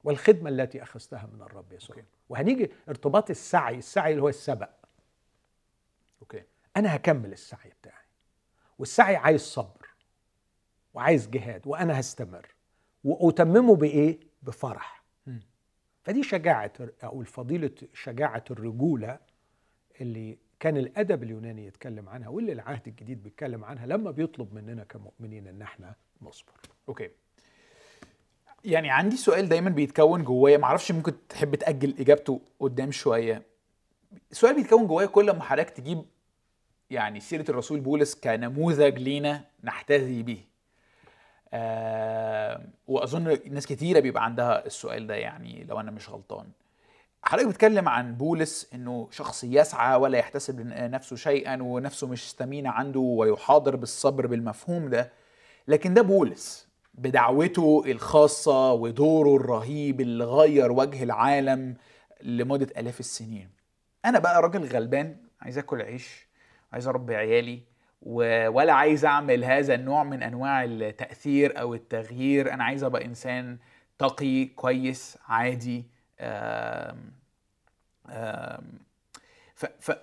والخدمة 0.04 0.50
التي 0.50 0.82
أخذتها 0.82 1.26
من 1.32 1.42
الرب 1.42 1.72
يسوع. 1.72 1.96
أوكي. 1.96 2.08
وهنيجي 2.28 2.70
ارتباط 2.88 3.30
السعي 3.30 3.78
السعي 3.78 4.10
اللي 4.10 4.22
هو 4.22 4.28
السبق. 4.28 4.70
okay. 6.22 6.42
أنا 6.76 6.96
هكمل 6.96 7.32
السعي 7.32 7.70
بتاعي. 7.80 8.04
والسعي 8.78 9.16
عايز 9.16 9.40
صبر 9.40 9.88
وعايز 10.94 11.28
جهاد 11.28 11.66
وأنا 11.66 12.00
هستمر. 12.00 12.46
وأتممه 13.04 13.76
بإيه؟ 13.76 14.20
بفرح. 14.42 15.02
مم. 15.26 15.40
فدي 16.02 16.22
شجاعة 16.22 16.72
أو 17.04 17.24
فضيلة 17.24 17.74
شجاعة 17.94 18.44
الرجولة 18.50 19.18
اللي 20.00 20.38
كان 20.62 20.76
الأدب 20.76 21.22
اليوناني 21.22 21.66
يتكلم 21.66 22.08
عنها 22.08 22.28
واللي 22.28 22.52
العهد 22.52 22.88
الجديد 22.88 23.22
بيتكلم 23.22 23.64
عنها 23.64 23.86
لما 23.86 24.10
بيطلب 24.10 24.54
مننا 24.54 24.84
كمؤمنين 24.84 25.46
إن 25.46 25.62
إحنا 25.62 25.94
نصبر. 26.22 26.52
okay. 26.88 27.10
يعني 28.64 28.90
عندي 28.90 29.16
سؤال 29.16 29.48
دايما 29.48 29.70
بيتكون 29.70 30.24
جوايا 30.24 30.58
معرفش 30.58 30.92
ممكن 30.92 31.12
تحب 31.28 31.54
تأجل 31.54 31.94
إجابته 32.00 32.40
قدام 32.60 32.90
شوية. 32.90 33.42
سؤال 34.32 34.54
بيتكون 34.54 34.86
جوايا 34.86 35.06
كل 35.06 35.30
ما 35.30 35.42
حضرتك 35.42 35.70
تجيب 35.70 36.04
يعني 36.90 37.20
سيرة 37.20 37.50
الرسول 37.50 37.80
بولس 37.80 38.14
كنموذج 38.14 38.98
لينا 38.98 39.44
نحتذي 39.64 40.22
به. 40.22 40.44
آه 41.52 42.66
وأظن 42.86 43.38
ناس 43.50 43.66
كتيرة 43.66 44.00
بيبقى 44.00 44.24
عندها 44.24 44.66
السؤال 44.66 45.06
ده 45.06 45.14
يعني 45.14 45.64
لو 45.64 45.80
أنا 45.80 45.90
مش 45.90 46.08
غلطان. 46.10 46.46
حضرتك 47.24 47.48
بتتكلم 47.48 47.88
عن 47.88 48.14
بولس 48.14 48.70
إنه 48.74 49.08
شخص 49.10 49.44
يسعى 49.44 49.96
ولا 49.96 50.18
يحتسب 50.18 50.60
لنفسه 50.60 51.16
شيئا 51.16 51.62
ونفسه 51.62 52.06
مش 52.06 52.32
ثمينه 52.32 52.70
عنده 52.70 53.00
ويحاضر 53.00 53.76
بالصبر 53.76 54.26
بالمفهوم 54.26 54.88
ده 54.88 55.12
لكن 55.68 55.94
ده 55.94 56.02
بولس 56.02 56.68
بدعوته 56.94 57.82
الخاصة 57.86 58.72
ودوره 58.72 59.36
الرهيب 59.36 60.00
اللي 60.00 60.24
غير 60.24 60.72
وجه 60.72 61.02
العالم 61.02 61.74
لمدة 62.22 62.66
آلاف 62.76 63.00
السنين. 63.00 63.50
أنا 64.04 64.18
بقى 64.18 64.42
راجل 64.42 64.64
غلبان 64.66 65.16
عايز 65.40 65.58
أكل 65.58 65.82
عيش 65.82 66.26
عايز 66.72 66.88
أربي 66.88 67.16
عيالي 67.16 67.60
ولا 68.02 68.72
عايز 68.72 69.04
أعمل 69.04 69.44
هذا 69.44 69.74
النوع 69.74 70.04
من 70.04 70.22
أنواع 70.22 70.64
التأثير 70.64 71.60
أو 71.60 71.74
التغيير. 71.74 72.52
أنا 72.54 72.64
عايز 72.64 72.84
أبقى 72.84 73.04
إنسان 73.04 73.58
تقي 73.98 74.44
كويس 74.44 75.18
عادي 75.28 75.84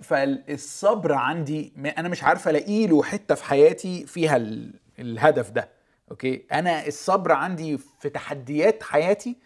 فالصبر 0.01 1.13
عندي 1.13 1.73
أنا 1.97 2.09
مش 2.09 2.23
عارف 2.23 2.47
ألاقي 2.47 2.87
له 2.87 3.03
حتة 3.03 3.35
في 3.35 3.43
حياتي 3.43 4.05
فيها 4.05 4.35
ال- 4.35 4.79
الهدف 4.99 5.49
ده 5.49 5.69
أوكي؟ 6.11 6.45
أنا 6.51 6.87
الصبر 6.87 7.31
عندي 7.31 7.77
في 7.77 8.09
تحديات 8.09 8.83
حياتي 8.83 9.37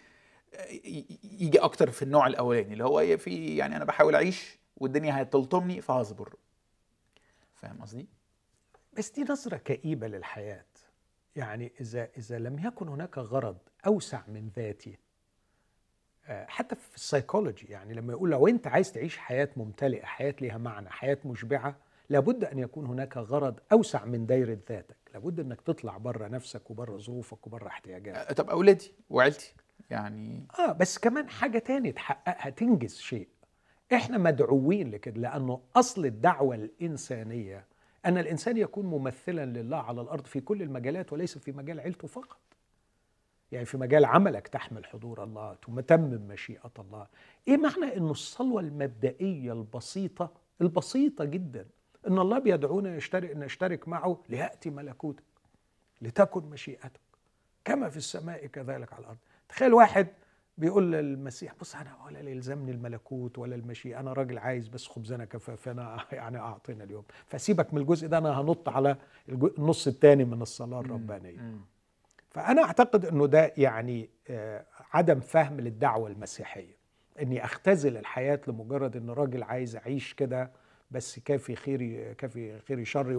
ي- 0.70 1.18
يجي 1.24 1.58
أكتر 1.58 1.90
في 1.90 2.02
النوع 2.02 2.26
الأولاني 2.26 2.72
اللي 2.72 2.84
هو 2.84 3.16
في 3.16 3.56
يعني 3.56 3.76
أنا 3.76 3.84
بحاول 3.84 4.14
أعيش 4.14 4.58
والدنيا 4.76 5.22
هتلطمني 5.22 5.80
فهصبر. 5.80 6.34
فاهم 7.54 7.82
قصدي؟ 7.82 8.08
بس 8.92 9.10
دي 9.10 9.24
نظرة 9.24 9.56
كئيبة 9.56 10.06
للحياة. 10.06 10.64
يعني 11.36 11.72
إذا 11.80 12.08
إذا 12.18 12.38
لم 12.38 12.58
يكن 12.58 12.88
هناك 12.88 13.18
غرض 13.18 13.58
أوسع 13.86 14.22
من 14.28 14.48
ذاتي 14.56 14.90
آه، 14.90 14.96
حتى 16.28 16.74
في 16.76 16.96
السيكولوجي 16.96 17.66
يعني 17.66 17.94
لما 17.94 18.12
يقول 18.12 18.30
لو 18.30 18.48
أنت 18.48 18.66
عايز 18.66 18.92
تعيش 18.92 19.18
حياة 19.18 19.48
ممتلئة 19.56 20.04
حياة 20.04 20.34
ليها 20.40 20.58
معنى 20.58 20.90
حياة 20.90 21.18
مشبعة 21.24 21.76
لابد 22.10 22.44
أن 22.44 22.58
يكون 22.58 22.86
هناك 22.86 23.16
غرض 23.16 23.60
أوسع 23.72 24.04
من 24.04 24.26
دايرة 24.26 24.58
ذاتك. 24.68 24.96
لابد 25.14 25.40
أنك 25.40 25.60
تطلع 25.60 25.96
بره 25.96 26.28
نفسك 26.28 26.70
وبره 26.70 26.96
ظروفك 26.98 27.46
وبره 27.46 27.66
احتياجاتك. 27.66 28.18
أه، 28.30 28.32
طب 28.32 28.50
أولادي 28.50 28.92
وعيلتي 29.10 29.54
يعني 29.90 30.46
آه 30.58 30.72
بس 30.72 30.98
كمان 30.98 31.28
حاجة 31.28 31.58
تاني 31.58 31.92
تحققها 31.92 32.50
تنجز 32.50 32.96
شيء. 32.98 33.28
إحنا 33.92 34.18
مدعوين 34.18 34.90
لكده 34.90 35.20
لأنه 35.20 35.60
أصل 35.76 36.06
الدعوة 36.06 36.54
الإنسانية 36.54 37.64
أن 38.06 38.18
الإنسان 38.18 38.56
يكون 38.56 38.86
ممثلا 38.86 39.44
لله 39.46 39.76
على 39.76 40.00
الأرض 40.00 40.26
في 40.26 40.40
كل 40.40 40.62
المجالات 40.62 41.12
وليس 41.12 41.38
في 41.38 41.52
مجال 41.52 41.80
عيلته 41.80 42.08
فقط. 42.08 42.38
يعني 43.54 43.66
في 43.66 43.76
مجال 43.76 44.04
عملك 44.04 44.48
تحمل 44.48 44.84
حضور 44.84 45.24
الله 45.24 45.54
تتمم 45.54 46.28
مشيئة 46.28 46.72
الله. 46.78 47.06
إيه 47.48 47.56
معنى 47.56 47.96
إنه 47.96 48.10
الصلوة 48.10 48.60
المبدئية 48.60 49.52
البسيطة 49.52 50.32
البسيطة 50.60 51.24
جدا 51.24 51.66
إن 52.08 52.18
الله 52.18 52.38
بيدعونا 52.38 52.96
نشترك 52.96 53.36
نشترك 53.36 53.88
معه 53.88 54.22
ليأتي 54.28 54.70
ملكوتك 54.70 55.24
لتكن 56.02 56.44
مشيئتك 56.44 57.00
كما 57.64 57.88
في 57.88 57.96
السماء 57.96 58.46
كذلك 58.46 58.92
على 58.92 59.02
الأرض. 59.02 59.18
تخيل 59.48 59.74
واحد 59.74 60.06
بيقول 60.58 60.92
للمسيح 60.92 61.54
بص 61.60 61.74
أنا 61.76 61.96
ولا 62.06 62.30
يلزمني 62.30 62.70
الملكوت 62.70 63.38
ولا 63.38 63.54
المشيئة 63.54 64.00
أنا 64.00 64.12
راجل 64.12 64.38
عايز 64.38 64.68
بس 64.68 64.86
خبزنا 64.86 65.24
كفافنا 65.24 65.98
يعني 66.12 66.38
أعطينا 66.38 66.84
اليوم. 66.84 67.04
فسيبك 67.26 67.74
من 67.74 67.80
الجزء 67.80 68.08
ده 68.08 68.18
أنا 68.18 68.40
هنط 68.40 68.68
على 68.68 68.96
النص 69.28 69.86
الثاني 69.86 70.24
من 70.24 70.42
الصلاة 70.42 70.80
الربانية. 70.80 71.40
مم. 72.36 72.42
فأنا 72.42 72.62
أعتقد 72.64 73.04
إنه 73.04 73.26
ده 73.26 73.52
يعني 73.56 74.10
آه، 74.30 74.66
عدم 74.92 75.20
فهم 75.20 75.60
للدعوة 75.60 76.08
المسيحية. 76.08 76.76
إني 77.22 77.44
أختزل 77.44 77.96
الحياة 77.96 78.40
لمجرد 78.48 78.96
إن 78.96 79.10
راجل 79.10 79.42
عايز 79.42 79.76
اعيش 79.76 80.14
كده 80.14 80.50
بس 80.90 81.18
كافي 81.18 81.56
خيري 81.56 82.14
كافي 82.14 82.58
خيري 82.58 82.84
شري 82.84 83.16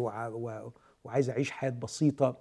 وعايز 1.04 1.30
اعيش 1.30 1.52
حياة 1.52 1.70
بسيطة. 1.70 2.38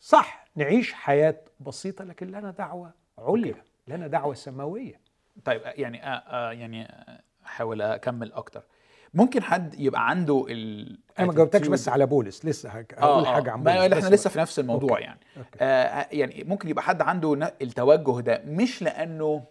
صح 0.00 0.44
نعيش 0.56 0.92
حياة 0.92 1.40
بسيطة 1.60 2.04
لكن 2.04 2.26
لنا 2.26 2.50
دعوة 2.50 2.94
عليا 3.18 3.64
لنا 3.88 4.06
دعوة 4.06 4.34
سماوية. 4.34 5.00
طيب 5.44 5.60
يعني 5.64 6.06
آه 6.06 6.08
آه 6.08 6.52
يعني 6.52 6.88
أحاول 7.46 7.82
أكمل 7.82 8.32
أكتر. 8.32 8.62
ممكن 9.14 9.42
حد 9.42 9.80
يبقى 9.80 10.08
عنده 10.10 10.46
ال 10.48 10.98
أنا 11.18 11.26
ما 11.26 11.32
جاوبتكش 11.32 11.66
بس 11.68 11.88
على 11.88 12.06
بولس 12.06 12.44
لسه 12.44 12.68
هك- 12.70 12.94
آه 12.94 13.00
هقول 13.14 13.24
آه، 13.26 13.34
حاجة 13.34 13.50
عن 13.50 13.62
بولس. 13.62 13.92
إحنا 13.92 14.14
لسه 14.14 14.30
في 14.30 14.38
نفس 14.38 14.58
الموضوع 14.58 14.90
okay. 14.90 15.02
يعني. 15.02 15.20
okay. 15.36 15.58
آه 15.60 16.08
يعني 16.12 16.44
ممكن 16.44 16.68
يبقى 16.68 16.82
حد 16.84 17.02
عنده 17.02 17.52
التوجه 17.62 18.20
ده 18.20 18.42
مش 18.46 18.82
لأنه 18.82 19.44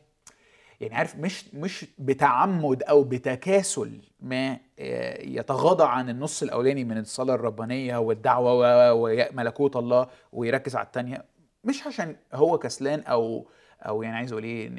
يعني 0.81 0.95
عارف 0.95 1.15
مش 1.15 1.53
مش 1.53 1.85
بتعمد 1.99 2.83
أو 2.83 3.03
بتكاسل 3.03 4.01
ما 4.19 4.57
آه، 4.79 5.21
يتغاضى 5.21 5.83
عن 5.83 6.09
النص 6.09 6.43
الأولاني 6.43 6.83
من 6.83 6.97
الصلاة 6.97 7.35
الربانية 7.35 7.97
والدعوة 7.97 8.93
و- 8.93 9.09
وملكوت 9.31 9.75
الله 9.75 10.07
ويركز 10.33 10.75
على 10.75 10.85
الثانية 10.85 11.25
مش 11.63 11.87
عشان 11.87 12.15
هو 12.33 12.57
كسلان 12.57 12.99
أو 12.99 13.47
أو 13.81 14.03
يعني 14.03 14.15
عايز 14.17 14.31
أقول 14.31 14.43
إيه 14.43 14.69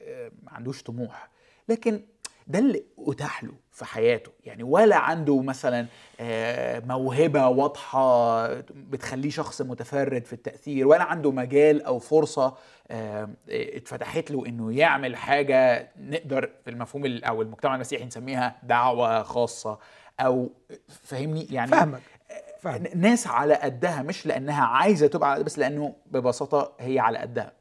آه، 0.00 0.30
ما 0.42 0.52
عندوش 0.52 0.82
طموح. 0.82 1.30
لكن 1.68 2.00
ده 2.50 2.58
اللي 2.58 2.84
اتاح 2.98 3.44
له 3.44 3.52
في 3.72 3.84
حياته. 3.84 4.30
يعني 4.44 4.62
ولا 4.62 4.96
عنده 4.96 5.42
مثلا 5.42 5.86
آه، 6.20 6.80
موهبة 6.86 7.48
واضحة 7.48 8.46
بتخليه 8.70 9.30
شخص 9.30 9.62
متفرد 9.62 10.24
في 10.24 10.32
التأثير 10.32 10.86
ولا 10.86 11.02
عنده 11.02 11.30
مجال 11.32 11.82
أو 11.82 11.98
فرصة 11.98 12.54
آه، 12.90 13.28
اتفتحت 13.48 14.30
له 14.30 14.46
إنه 14.46 14.72
يعمل 14.72 15.16
حاجة 15.16 15.88
نقدر 16.00 16.50
في 16.64 16.70
المفهوم 16.70 17.04
ال- 17.06 17.24
أو 17.24 17.42
المجتمع 17.42 17.74
المسيحي 17.74 18.04
نسميها 18.04 18.56
دعوة 18.62 19.22
خاصة. 19.22 19.78
أو 20.20 20.50
فاهمني؟ 20.88 21.44
يعني 21.50 21.70
فاهمك. 21.70 22.00
فاهم 22.60 22.82
ناس 22.94 23.26
على 23.26 23.54
قدها 23.54 24.02
مش 24.02 24.26
لأنها 24.26 24.64
عايزة 24.64 25.06
تبقى 25.06 25.44
بس 25.44 25.58
لأنه 25.58 25.94
ببساطة 26.06 26.72
هي 26.80 26.98
على 26.98 27.18
قدها. 27.18 27.52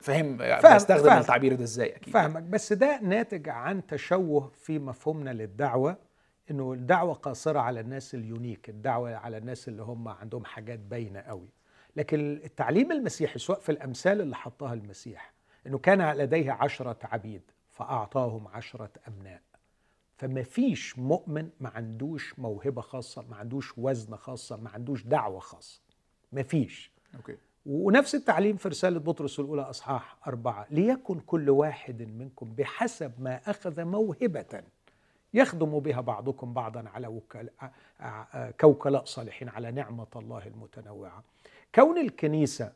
فاهم؟ 0.00 0.36
بستخدم 0.74 1.04
فاهم. 1.04 1.18
التعبير 1.20 1.54
ده 1.54 1.64
إزاي؟ 1.64 1.96
أكيد. 1.96 2.14
فاهمك. 2.14 2.42
بس 2.42 2.72
ده 2.72 3.00
ناتج 3.02 3.48
عن 3.48 3.86
تشوه 3.86 4.50
في 4.54 4.78
مفهومنا 4.78 5.30
للدعوة 5.30 5.96
إنه 6.50 6.72
الدعوة 6.72 7.14
قاصرة 7.14 7.58
على 7.60 7.80
الناس 7.80 8.14
اليونيك 8.14 8.68
الدعوة 8.68 9.14
على 9.16 9.36
الناس 9.38 9.68
اللي 9.68 9.82
هم 9.82 10.08
عندهم 10.08 10.44
حاجات 10.44 10.78
باينة 10.78 11.20
قوي. 11.20 11.48
لكن 11.96 12.40
التعليم 12.44 12.92
المسيحي 12.92 13.38
سواء 13.38 13.58
في 13.60 13.72
الأمثال 13.72 14.20
اللي 14.20 14.36
حطها 14.36 14.74
المسيح 14.74 15.32
إنه 15.66 15.78
كان 15.78 16.12
لديه 16.16 16.52
عشرة 16.52 16.98
عبيد 17.02 17.42
فأعطاهم 17.70 18.48
عشرة 18.48 18.90
امناء 19.08 19.40
فما 20.16 20.42
فيش 20.42 20.98
مؤمن 20.98 21.50
ما 21.60 21.68
عندوش 21.68 22.38
موهبة 22.38 22.80
خاصة 22.80 23.22
ما 23.30 23.36
عندوش 23.36 23.78
وزن 23.78 24.16
خاصة 24.16 24.56
ما 24.56 24.70
عندوش 24.70 25.02
دعوة 25.02 25.40
خاصة. 25.40 25.80
ما 26.32 26.42
فيش. 26.42 26.92
أوكي. 27.16 27.36
ونفس 27.66 28.14
التعليم 28.14 28.56
في 28.56 28.68
رسالة 28.68 28.98
بطرس 28.98 29.40
الأولى 29.40 29.62
أصحاح 29.62 30.16
أربعة 30.26 30.66
ليكن 30.70 31.20
كل 31.20 31.50
واحد 31.50 32.02
منكم 32.02 32.54
بحسب 32.58 33.12
ما 33.18 33.40
أخذ 33.46 33.84
موهبة 33.84 34.62
يخدم 35.34 35.78
بها 35.78 36.00
بعضكم 36.00 36.52
بعضا 36.52 36.84
على 36.94 37.06
وكلاء 37.06 37.72
كوكلاء 38.60 39.04
صالحين 39.04 39.48
على 39.48 39.70
نعمة 39.70 40.06
الله 40.16 40.46
المتنوعة. 40.46 41.22
كون 41.74 41.98
الكنيسة 41.98 42.72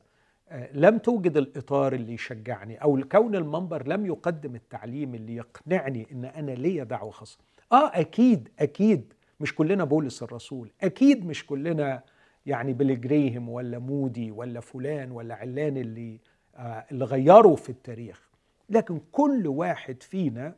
آه، 0.51 0.69
لم 0.73 0.99
توجد 0.99 1.37
الإطار 1.37 1.93
اللي 1.93 2.15
يشجعني 2.15 2.83
أو 2.83 3.01
كون 3.13 3.35
المنبر 3.37 3.89
لم 3.89 4.07
يقدم 4.07 4.55
التعليم 4.55 5.15
اللي 5.15 5.37
يقنعني 5.37 6.07
إن 6.13 6.25
أنا 6.25 6.51
ليا 6.51 6.85
دعوة 6.85 7.11
خاصة. 7.11 7.39
آه 7.73 7.91
أكيد 8.01 8.49
أكيد 8.59 9.13
مش 9.41 9.55
كلنا 9.55 9.85
بولس 9.85 10.23
الرسول 10.23 10.71
أكيد 10.83 11.27
مش 11.27 11.47
كلنا 11.47 12.03
يعني 12.49 12.73
بيلي 12.73 12.97
جريهم 12.97 13.49
ولا 13.49 13.79
مودي 13.79 14.31
ولا 14.31 14.61
فلان 14.61 15.11
ولا 15.13 15.35
علان 15.35 15.77
اللي 15.77 16.19
آه 16.57 16.85
اللي 16.91 17.05
غيروا 17.05 17.57
في 17.57 17.69
التاريخ. 17.71 18.29
لكن 18.71 19.01
كل 19.13 19.47
واحد 19.47 20.03
فينا 20.03 20.55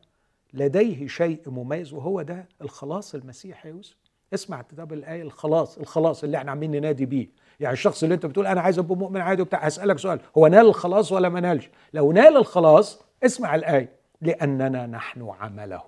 لديه 0.54 1.06
شيء 1.06 1.40
مميز 1.46 1.92
وهو 1.92 2.22
ده 2.22 2.48
الخلاص 2.62 3.14
المسيحي 3.14 3.68
يا 3.68 3.74
يوسف. 3.74 3.96
اسمع 4.34 4.62
كتاب 4.62 4.92
الآية 4.92 5.22
الخلاص 5.22 5.78
الخلاص 5.78 6.24
اللي 6.24 6.36
إحنا 6.36 6.50
عاملين 6.50 6.70
ننادي 6.70 7.06
بيه. 7.06 7.28
يعني 7.60 7.72
الشخص 7.72 8.02
اللي 8.02 8.14
انت 8.14 8.26
بتقول 8.26 8.46
أنا 8.46 8.60
عايز 8.60 8.78
أبقى 8.78 8.96
مؤمن 8.96 9.20
عادي 9.20 9.42
وبتاع 9.42 9.58
هسألك 9.64 9.98
سؤال 9.98 10.20
هو 10.38 10.46
نال 10.46 10.66
الخلاص 10.66 11.12
ولا 11.12 11.28
ما 11.28 11.40
نالش؟ 11.40 11.70
لو 11.94 12.12
نال 12.12 12.36
الخلاص 12.36 13.02
اسمع 13.24 13.54
الآية 13.54 13.88
لأننا 14.20 14.86
نحن 14.86 15.28
عمله. 15.40 15.84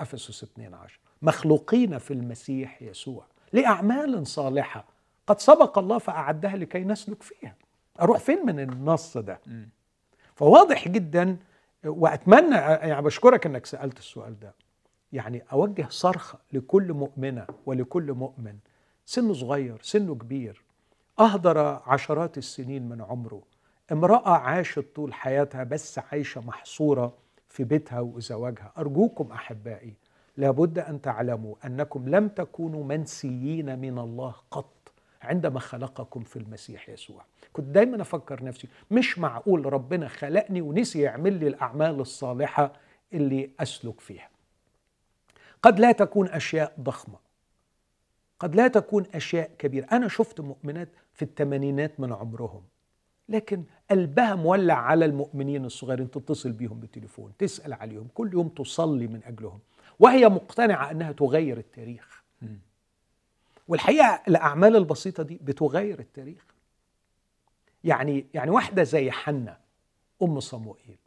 أفسس 0.00 0.42
12 0.42 1.00
مخلوقين 1.22 1.98
في 1.98 2.10
المسيح 2.14 2.82
يسوع 2.82 3.24
لأعمال 3.52 4.26
صالحة. 4.26 4.97
قد 5.28 5.40
سبق 5.40 5.78
الله 5.78 5.98
فأعدها 5.98 6.56
لكي 6.56 6.84
نسلك 6.84 7.22
فيها. 7.22 7.54
أروح 8.00 8.18
فين 8.18 8.46
من 8.46 8.60
النص 8.60 9.16
ده. 9.16 9.40
فواضح 10.34 10.88
جدا 10.88 11.36
وأتمنى 11.84 12.54
يعني 12.56 13.02
بشكرك 13.02 13.46
إنك 13.46 13.66
سألت 13.66 13.98
السؤال 13.98 14.40
ده. 14.40 14.54
يعني 15.12 15.42
أوجه 15.52 15.86
صرخة 15.90 16.38
لكل 16.52 16.92
مؤمنة 16.92 17.46
ولكل 17.66 18.12
مؤمن. 18.12 18.58
سنه 19.06 19.32
صغير 19.32 19.78
سنه 19.82 20.14
كبير. 20.14 20.62
أهدر 21.20 21.58
عشرات 21.86 22.38
السنين 22.38 22.88
من 22.88 23.02
عمره. 23.02 23.42
امرأة 23.92 24.30
عاشت 24.30 24.84
طول 24.94 25.14
حياتها 25.14 25.64
بس 25.64 25.98
عايشة 25.98 26.40
محصورة 26.40 27.12
في 27.48 27.64
بيتها 27.64 28.00
وزواجها. 28.00 28.72
أرجوكم 28.78 29.32
أحبائي 29.32 29.94
لابد 30.36 30.78
أن 30.78 31.00
تعلموا 31.00 31.54
أنكم 31.64 32.08
لم 32.08 32.28
تكونوا 32.28 32.84
منسيين 32.84 33.78
من 33.78 33.98
الله 33.98 34.34
قط. 34.50 34.77
عندما 35.22 35.60
خلقكم 35.60 36.24
في 36.24 36.36
المسيح 36.36 36.88
يسوع. 36.88 37.24
كنت 37.52 37.66
دايما 37.66 38.02
أفكر 38.02 38.44
نفسي 38.44 38.68
مش 38.90 39.18
معقول 39.18 39.72
ربنا 39.72 40.08
خلقني 40.08 40.60
ونسي 40.60 41.00
يعمل 41.00 41.32
لي 41.40 41.48
الأعمال 41.48 42.00
الصالحة 42.00 42.72
اللي 43.12 43.50
أسلك 43.60 44.00
فيها. 44.00 44.28
قد 45.62 45.80
لا 45.80 45.92
تكون 45.92 46.28
أشياء 46.28 46.72
ضخمة. 46.80 47.18
قد 48.40 48.54
لا 48.54 48.68
تكون 48.68 49.06
أشياء 49.14 49.50
كبيرة. 49.58 49.86
أنا 49.92 50.08
شفت 50.08 50.40
مؤمنات 50.40 50.88
في 51.12 51.22
الثمانينات 51.22 52.00
من 52.00 52.12
عمرهم 52.12 52.62
لكن 53.28 53.64
قلبها 53.90 54.34
مولع 54.34 54.74
على 54.74 55.04
المؤمنين 55.04 55.64
الصغيرين. 55.64 56.10
تتصل 56.10 56.52
بيهم 56.52 56.80
بالتليفون 56.80 57.32
تسأل 57.38 57.72
عليهم 57.72 58.08
كل 58.14 58.32
يوم 58.32 58.48
تصلي 58.48 59.06
من 59.06 59.20
أجلهم. 59.24 59.60
وهي 59.98 60.28
مقتنعة 60.28 60.90
أنها 60.90 61.12
تغير 61.12 61.58
التاريخ. 61.58 62.24
والحقيقة 63.68 64.22
الأعمال 64.28 64.76
البسيطة 64.76 65.22
دي 65.22 65.40
بتغير 65.42 65.98
التاريخ. 66.00 66.44
يعني 67.84 68.26
يعني 68.34 68.50
واحدة 68.50 68.82
زي 68.82 69.10
حنة 69.10 69.56
أم 70.22 70.40
صموئيل 70.40 70.98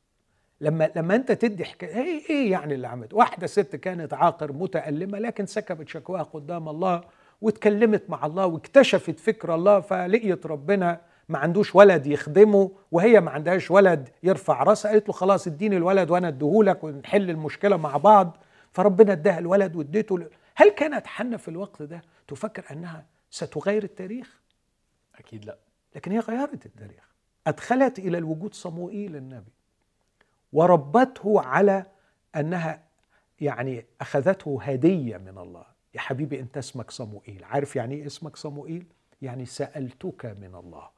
لما 0.61 0.91
لما 0.95 1.15
أنت 1.15 1.31
تدي 1.31 1.65
حكايه 1.65 1.95
إيه 1.95 2.29
إيه 2.29 2.51
يعني 2.51 2.73
اللي 2.73 2.87
عملت 2.87 3.13
واحدة 3.13 3.47
ست 3.47 3.75
كانت 3.75 4.13
عاقر 4.13 4.53
متألمة 4.53 5.19
لكن 5.19 5.45
سكبت 5.45 5.89
شكواها 5.89 6.23
قدام 6.23 6.69
الله 6.69 7.03
واتكلمت 7.41 8.09
مع 8.09 8.25
الله 8.25 8.45
واكتشفت 8.45 9.19
فكر 9.19 9.55
الله 9.55 9.79
فلقيت 9.79 10.45
ربنا 10.45 11.01
ما 11.29 11.37
عندوش 11.37 11.75
ولد 11.75 12.07
يخدمه 12.07 12.71
وهي 12.91 13.21
ما 13.21 13.31
عندهاش 13.31 13.71
ولد 13.71 14.09
يرفع 14.23 14.63
راسها 14.63 14.91
قالت 14.91 15.07
له 15.07 15.13
خلاص 15.13 15.47
اديني 15.47 15.77
الولد 15.77 16.11
وأنا 16.11 16.27
اديهولك 16.27 16.83
ونحل 16.83 17.29
المشكلة 17.29 17.77
مع 17.77 17.97
بعض. 17.97 18.37
فربنا 18.71 19.11
اداها 19.11 19.39
الولد 19.39 19.75
واديته 19.75 20.27
هل 20.55 20.69
كانت 20.69 21.07
حنة 21.07 21.37
في 21.37 21.47
الوقت 21.47 21.81
ده؟ 21.81 22.01
تفكر 22.31 22.65
أنها 22.71 23.05
ستغير 23.29 23.83
التاريخ؟ 23.83 24.39
أكيد 25.15 25.45
لا. 25.45 25.57
لكن 25.95 26.11
هي 26.11 26.19
غيرت 26.19 26.65
التاريخ. 26.65 27.11
أدخلت 27.47 27.99
إلى 27.99 28.17
الوجود 28.17 28.53
صموئيل 28.53 29.15
النبي 29.15 29.51
وربته 30.53 31.41
على 31.41 31.85
أنها 32.35 32.83
يعني 33.41 33.85
أخذته 34.01 34.59
هدية 34.61 35.17
من 35.17 35.37
الله. 35.37 35.65
يا 35.93 35.99
حبيبي 35.99 36.39
أنت 36.39 36.57
اسمك 36.57 36.91
صموئيل. 36.91 37.43
عارف 37.43 37.75
يعني 37.75 37.95
إيه 37.95 38.05
اسمك 38.05 38.35
صموئيل؟ 38.35 38.85
يعني 39.21 39.45
سألتك 39.45 40.25
من 40.25 40.55
الله. 40.55 40.89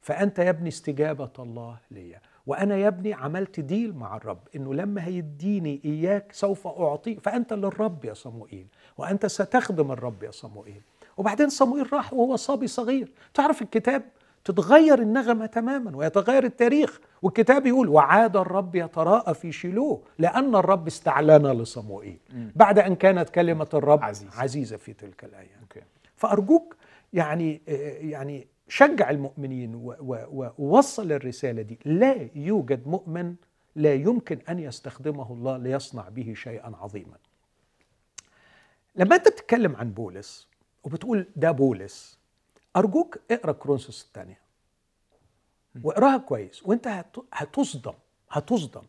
فأنت 0.00 0.38
يا 0.38 0.50
ابني 0.50 0.68
استجابة 0.68 1.32
الله 1.38 1.78
ليا 1.90 2.20
وأنا 2.48 2.76
يا 2.76 2.88
ابني 2.88 3.14
عملت 3.14 3.60
ديل 3.60 3.96
مع 3.96 4.16
الرب 4.16 4.38
إنه 4.56 4.74
لما 4.74 5.06
هيديني 5.06 5.80
إياك 5.84 6.32
سوف 6.32 6.66
أعطيك 6.66 7.20
فأنت 7.20 7.52
للرب 7.52 8.04
يا 8.04 8.14
صموئيل 8.14 8.66
وأنت 8.98 9.26
ستخدم 9.26 9.92
الرب 9.92 10.22
يا 10.22 10.30
صموئيل. 10.30 10.82
وبعدين 11.16 11.48
صموئيل 11.48 11.92
راح 11.92 12.12
وهو 12.12 12.36
صبي 12.36 12.66
صغير. 12.66 13.12
تعرف 13.34 13.62
الكتاب 13.62 14.02
تتغير 14.44 14.98
النغمة 14.98 15.46
تماما 15.46 15.96
ويتغير 15.96 16.44
التاريخ 16.44 17.00
والكتاب 17.22 17.66
يقول 17.66 17.88
وعاد 17.88 18.36
الرب 18.36 18.74
يتراءى 18.74 19.34
في 19.34 19.52
شيلوه 19.52 20.02
لأن 20.18 20.56
الرب 20.56 20.86
استعلن 20.86 21.46
لصموئيل. 21.46 22.18
بعد 22.56 22.78
أن 22.78 22.94
كانت 22.94 23.28
كلمة 23.28 23.68
الرب 23.74 24.02
عزيز. 24.02 24.30
عزيزة 24.36 24.76
في 24.76 24.92
تلك 24.92 25.24
الأيام 25.24 25.60
أوكي. 25.60 25.80
فأرجوك 26.16 26.76
يعني 27.12 27.60
يعني 28.00 28.46
شجع 28.68 29.10
المؤمنين 29.10 29.72
ووصل 29.74 31.12
الرسالة 31.12 31.62
دي. 31.62 31.78
لا 31.84 32.28
يوجد 32.34 32.88
مؤمن 32.88 33.34
لا 33.76 33.94
يمكن 33.94 34.38
أن 34.48 34.58
يستخدمه 34.58 35.32
الله 35.32 35.56
ليصنع 35.56 36.08
به 36.08 36.34
شيئا 36.36 36.76
عظيما. 36.76 37.16
لما 38.96 39.16
أنت 39.16 39.28
بتتكلم 39.28 39.76
عن 39.76 39.90
بولس 39.92 40.48
وبتقول 40.84 41.26
ده 41.36 41.50
بولس 41.50 42.18
أرجوك 42.76 43.18
اقرأ 43.30 43.52
كرونسوس 43.52 44.04
الثانية. 44.04 44.38
واقراها 45.84 46.16
كويس. 46.16 46.62
وأنت 46.66 46.88
هت- 46.88 47.24
هتصدم 47.32 47.92
هتصدم 48.30 48.82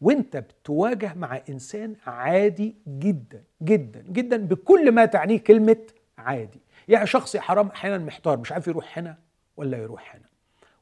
وأنت 0.00 0.36
بتواجه 0.36 1.14
مع 1.14 1.40
إنسان 1.48 1.96
عادي 2.06 2.74
جدا 2.88 3.44
جدا 3.62 4.00
جدا 4.08 4.36
بكل 4.36 4.92
ما 4.92 5.04
تعنيه 5.04 5.38
كلمة 5.38 5.76
عادي. 6.18 6.60
يعني 6.88 7.06
شخص 7.06 7.34
يا 7.34 7.40
حرام 7.40 7.68
أحيانا 7.68 7.98
محتار 7.98 8.38
مش 8.38 8.52
عارف 8.52 8.68
يروح 8.68 8.98
هنا 8.98 9.18
ولا 9.56 9.78
يروح 9.78 10.14
هنا. 10.16 10.24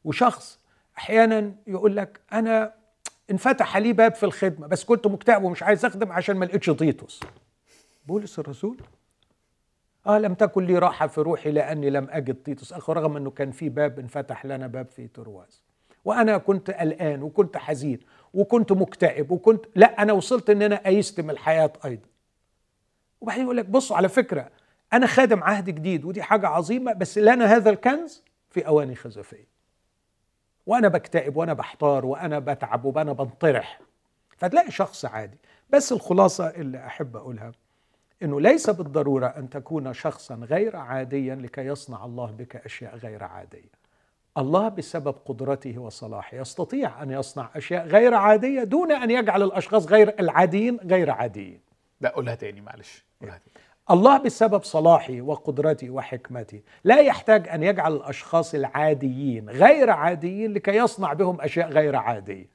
وشخص 0.04 0.58
أحيانا 0.98 1.54
يقول 1.66 1.96
لك 1.96 2.20
أنا 2.32 2.74
انفتح 3.30 3.76
لي 3.76 3.92
باب 3.92 4.14
في 4.14 4.22
الخدمة 4.26 4.66
بس 4.66 4.84
كنت 4.84 5.06
مكتئب 5.06 5.42
ومش 5.42 5.62
عايز 5.62 5.84
أخدم 5.84 6.12
عشان 6.12 6.36
ما 6.36 6.44
لقيتش 6.44 6.66
تيتوس 6.66 7.20
بولس 8.06 8.38
الرسول؟ 8.38 8.80
آه 10.06 10.18
لم 10.18 10.34
تكن 10.34 10.64
لي 10.66 10.78
راحة 10.78 11.06
في 11.06 11.20
روحي 11.20 11.50
لاني 11.50 11.90
لم 11.90 12.06
أجد 12.10 12.34
تيطس 12.34 12.72
أخي 12.72 12.92
رغم 12.92 13.16
إنه 13.16 13.30
كان 13.30 13.50
في 13.50 13.68
باب 13.68 13.98
انفتح 13.98 14.46
لنا 14.46 14.66
باب 14.66 14.86
في 14.88 15.08
ترواس. 15.08 15.62
وأنا 16.04 16.38
كنت 16.38 16.70
قلقان 16.70 17.22
وكنت 17.22 17.56
حزين 17.56 18.00
وكنت 18.34 18.72
مكتئب 18.72 19.30
وكنت 19.30 19.64
لا 19.74 20.02
أنا 20.02 20.12
وصلت 20.12 20.50
إن 20.50 20.62
أنا 20.62 20.86
يئست 20.86 21.20
من 21.20 21.30
الحياة 21.30 21.72
أيضا. 21.84 22.06
وبعدين 23.20 23.44
يقول 23.44 23.56
لك 23.56 23.66
بصوا 23.66 23.96
على 23.96 24.08
فكرة 24.08 24.50
أنا 24.92 25.06
خادم 25.06 25.42
عهد 25.42 25.70
جديد 25.70 26.04
ودي 26.04 26.22
حاجة 26.22 26.48
عظيمة 26.48 26.92
بس 26.92 27.18
لنا 27.18 27.56
هذا 27.56 27.70
الكنز 27.70 28.22
في 28.50 28.66
أواني 28.66 28.94
خزفية. 28.94 29.52
وأنا 30.66 30.88
بكتئب 30.88 31.36
وأنا 31.36 31.52
بحتار 31.52 32.06
وأنا 32.06 32.38
بتعب 32.38 32.84
وأنا 32.84 33.12
بنطرح. 33.12 33.80
فتلاقي 34.36 34.70
شخص 34.70 35.04
عادي. 35.04 35.38
بس 35.70 35.92
الخلاصة 35.92 36.48
اللي 36.48 36.86
أحب 36.86 37.16
أقولها 37.16 37.52
إنه 38.22 38.40
ليس 38.40 38.70
بالضرورة 38.70 39.26
أن 39.26 39.50
تكون 39.50 39.92
شخصا 39.92 40.34
غير 40.34 40.76
عاديا 40.76 41.34
لكي 41.34 41.60
يصنع 41.60 42.04
الله 42.04 42.30
بك 42.30 42.56
أشياء 42.56 42.96
غير 42.96 43.24
عادية. 43.24 43.82
الله 44.38 44.68
بسبب 44.68 45.14
قدرته 45.26 45.78
وصلاحه 45.78 46.36
يستطيع 46.36 47.02
أن 47.02 47.10
يصنع 47.10 47.50
أشياء 47.56 47.86
غير 47.86 48.14
عادية 48.14 48.64
دون 48.64 48.92
أن 48.92 49.10
يجعل 49.10 49.42
الأشخاص 49.42 49.86
غير 49.86 50.14
العاديين 50.20 50.76
غير 50.76 51.10
عاديين. 51.10 51.60
لا 52.00 52.08
قولها 52.08 52.34
تاني 52.34 52.60
معلش. 52.60 53.04
قولها 53.20 53.38
تاني. 53.38 53.64
الله 53.90 54.18
بسبب 54.18 54.62
صلاحه 54.62 55.20
وقدرته 55.20 55.90
وحكمته 55.90 56.60
لا 56.84 57.00
يحتاج 57.00 57.48
أن 57.48 57.62
يجعل 57.62 57.92
الأشخاص 57.92 58.54
العاديين 58.54 59.50
غير 59.50 59.90
عاديين 59.90 60.52
لكي 60.52 60.70
يصنع 60.76 61.12
بهم 61.12 61.40
أشياء 61.40 61.68
غير 61.68 61.96
عادية. 61.96 62.46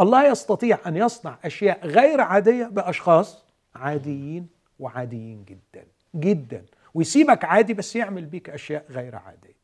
الله 0.00 0.26
يستطيع 0.30 0.78
أن 0.86 0.96
يصنع 0.96 1.38
أشياء 1.44 1.86
غير 1.86 2.20
عادية 2.20 2.64
بأشخاص 2.66 3.44
عاديين 3.74 4.48
وعاديين 4.78 5.44
جدا 5.44 5.86
جدا 6.14 6.64
ويسيبك 6.94 7.44
عادي 7.44 7.74
بس 7.74 7.96
يعمل 7.96 8.24
بيك 8.24 8.50
أشياء 8.50 8.84
غير 8.90 9.16
عادية. 9.16 9.56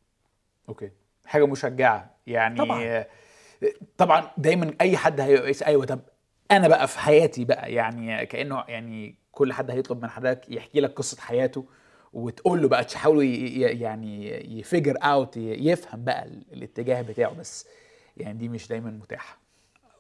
okay 0.68 0.90
حاجة 1.26 1.46
مشجعة 1.46 2.11
يعني 2.26 2.59
طبعاً. 2.59 3.04
طبعا 3.98 4.30
دايما 4.38 4.74
أي 4.80 4.96
حد 4.96 5.20
هيقيس 5.20 5.62
أيوه 5.62 5.84
طب 5.84 6.00
أنا 6.50 6.68
بقى 6.68 6.88
في 6.88 6.98
حياتي 6.98 7.44
بقى 7.44 7.72
يعني 7.72 8.26
كأنه 8.26 8.64
يعني 8.68 9.14
كل 9.37 9.53
حد 9.53 9.70
هيطلب 9.70 10.03
من 10.03 10.11
حضرتك 10.11 10.51
يحكي 10.51 10.80
لك 10.80 10.93
قصة 10.93 11.20
حياته 11.20 11.64
وتقول 12.12 12.62
له 12.62 12.68
بقى 12.68 12.84
تحاولوا 12.84 13.22
يعني 13.22 14.30
يـ 14.59 14.64
figure 14.64 14.96
out 15.02 15.36
يفهم 15.37 16.05
بقى 16.05 16.24
ال- 16.24 16.43
الاتجاه 16.53 17.03
بتاعه. 17.03 17.34
بس 17.34 17.66
يعني 18.16 18.39
دي 18.39 18.49
مش 18.49 18.68
دايما 18.68 18.91
متاحة. 18.91 19.39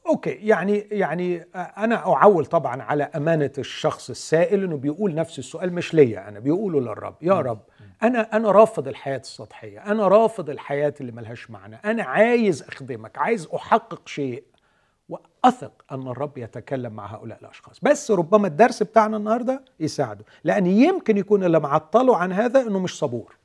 أوكي. 0.06 0.30
يعني 0.30 0.78
يعني 0.78 1.46
أنا 1.54 1.94
أعول 1.96 2.46
طبعا 2.46 2.82
على 2.82 3.04
أمانة 3.04 3.52
الشخص 3.58 4.10
السائل 4.10 4.64
إنه 4.64 4.76
بيقول 4.76 5.14
نفس 5.14 5.38
السؤال. 5.38 5.72
مش 5.72 5.94
ليا 5.94 6.28
أنا 6.28 6.40
بيقوله 6.40 6.80
للرب. 6.80 7.16
يا 7.22 7.34
رب 7.40 7.60
أنا 8.02 8.36
أنا 8.36 8.50
رافض 8.50 8.88
الحياة 8.88 9.18
السطحية. 9.18 9.78
أنا 9.92 10.08
رافض 10.08 10.50
الحياة 10.50 10.94
اللي 11.00 11.12
ملهاش 11.12 11.50
معنى. 11.50 11.76
أنا 11.84 12.02
عايز 12.02 12.62
أخدمك. 12.62 13.18
عايز 13.18 13.48
أحقق 13.54 14.08
شيء. 14.08 14.44
واثق 15.08 15.84
ان 15.92 16.08
الرب 16.08 16.38
يتكلم 16.38 16.92
مع 16.92 17.06
هؤلاء 17.14 17.38
الأشخاص. 17.40 17.78
بس 17.82 18.10
ربما 18.10 18.46
الدرس 18.46 18.82
بتاعنا 18.82 19.16
النهارده 19.16 19.62
يساعده 19.80 20.24
لأن 20.44 20.66
يمكن 20.66 21.16
يكون 21.16 21.44
اللي 21.44 21.60
معطله 21.60 22.16
عن 22.16 22.32
هذا 22.32 22.60
إنه 22.62 22.78
مش 22.78 22.98
صبور. 22.98 23.36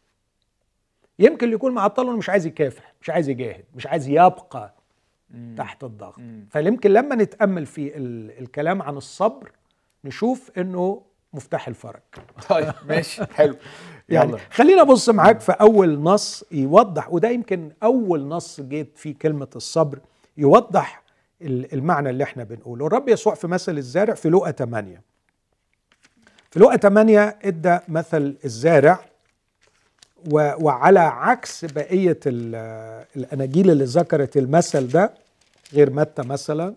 يمكن 1.19 1.45
اللي 1.45 1.55
يكون 1.55 1.73
معطله 1.73 2.09
إنه 2.09 2.17
مش 2.17 2.29
عايز 2.29 2.45
يكافح 2.45 2.93
مش 3.01 3.09
عايز 3.09 3.29
يجاهد 3.29 3.63
مش 3.75 3.87
عايز 3.87 4.07
يبقى 4.07 4.73
تحت 5.57 5.83
الضغط. 5.83 6.19
فيمكن 6.49 6.91
لما 6.91 7.15
نتأمل 7.15 7.65
في 7.65 7.97
ال- 7.97 8.39
الكلام 8.39 8.81
عن 8.81 8.97
الصبر 8.97 9.51
نشوف 10.03 10.51
إنه 10.57 11.01
مفتاح 11.33 11.67
الفرج. 11.67 11.99
طيب 12.49 12.73
ماشي. 12.87 13.25
حلو. 13.35 13.55
يعني 14.09 14.37
خلينا 14.37 14.81
أبص 14.81 15.09
معاك 15.09 15.39
في 15.41 15.51
أول 15.51 15.99
نص 15.99 16.43
يوضح 16.51 17.13
وده 17.13 17.29
يمكن 17.29 17.71
أول 17.83 18.27
نص 18.27 18.61
جيت 18.61 18.97
فيه 18.97 19.15
كلمة 19.21 19.47
الصبر 19.55 19.99
يوضح 20.37 21.00
المعنى 21.41 22.09
اللي 22.09 22.23
إحنا 22.23 22.43
بنقوله. 22.43 22.87
الرب 22.87 23.09
يسوع 23.09 23.33
في 23.35 23.47
مثل 23.47 23.77
الزارع 23.77 24.13
في 24.13 24.29
لقا 24.29 24.51
8 24.51 25.01
في 26.51 26.59
لقا 26.59 26.77
8 26.77 27.37
ادى 27.43 27.79
مثل 27.87 28.35
الزارع 28.45 29.05
وعلى 30.31 30.99
عكس 30.99 31.65
بقية 31.65 32.19
ال- 32.25 33.05
الأناجيل 33.15 33.71
اللي 33.71 33.83
ذكرت 33.83 34.37
المثل 34.37 34.87
ده 34.87 35.13
غير 35.73 35.89
متى 35.93 36.21
مثلا. 36.21 36.75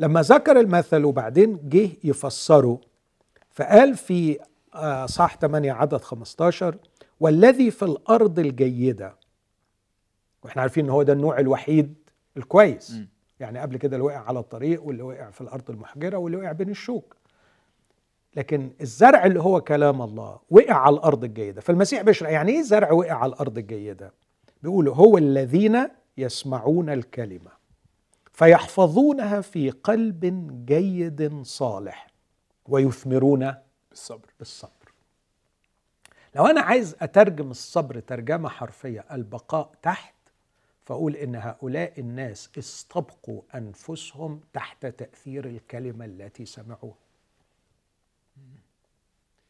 لما 0.00 0.22
ذكر 0.22 0.60
المثل 0.60 1.04
وبعدين 1.04 1.58
جه 1.68 1.90
يفسره 2.04 2.80
فقال 3.50 3.96
في 3.96 4.38
آه، 4.74 5.06
صح 5.06 5.36
8 5.40 5.72
عدد 5.72 6.00
15 6.00 6.76
والذي 7.20 7.70
في 7.70 7.84
الأرض 7.84 8.38
الجيدة 8.38 9.14
وإحنا 10.42 10.62
عارفين 10.62 10.84
إن 10.84 10.90
هو 10.90 11.02
ده 11.02 11.12
النوع 11.12 11.38
الوحيد 11.38 11.94
الكويس. 12.36 12.90
مم. 12.90 13.08
يعني 13.40 13.58
قبل 13.58 13.76
كده 13.76 13.96
اللي 13.96 14.06
وقع 14.06 14.18
على 14.18 14.38
الطريق 14.38 14.82
واللي 14.84 15.02
وقع 15.02 15.30
في 15.30 15.40
الأرض 15.40 15.70
المحجرة 15.70 16.16
واللي 16.16 16.38
وقع 16.38 16.52
بين 16.52 16.68
الشوك. 16.70 17.16
لكن 18.36 18.70
الزرع 18.80 19.26
اللي 19.26 19.40
هو 19.40 19.60
كلام 19.60 20.02
الله 20.02 20.40
وقع 20.50 20.74
على 20.74 20.94
الأرض 20.96 21.24
الجيدة. 21.24 21.60
فالمسيح 21.60 22.02
بيشرح 22.02 22.30
يعني 22.30 22.52
إيه 22.52 22.62
زرع 22.62 22.92
وقع 22.92 23.12
على 23.12 23.32
الأرض 23.32 23.58
الجيدة؟ 23.58 24.12
بيقول 24.62 24.88
هو 24.88 25.18
الذين 25.18 25.88
يسمعون 26.18 26.90
الكلمة 26.90 27.50
فيحفظونها 28.32 29.40
في 29.40 29.70
قلب 29.70 30.24
جيد 30.66 31.42
صالح 31.42 32.06
ويثمرون 32.68 33.54
بالصبر. 33.90 34.28
بالصبر. 34.38 34.92
لو 36.34 36.46
أنا 36.46 36.60
عايز 36.60 36.96
أترجم 37.00 37.50
الصبر 37.50 38.00
ترجمة 38.00 38.48
حرفية 38.48 39.04
البقاء 39.12 39.70
تحت 39.82 40.14
فأقول 40.88 41.16
إن 41.16 41.34
هؤلاء 41.36 42.00
الناس 42.00 42.50
استبقوا 42.58 43.42
أنفسهم 43.54 44.40
تحت 44.52 44.86
تأثير 44.86 45.44
الكلمة 45.44 46.04
التي 46.04 46.46
سمعوها. 46.46 46.94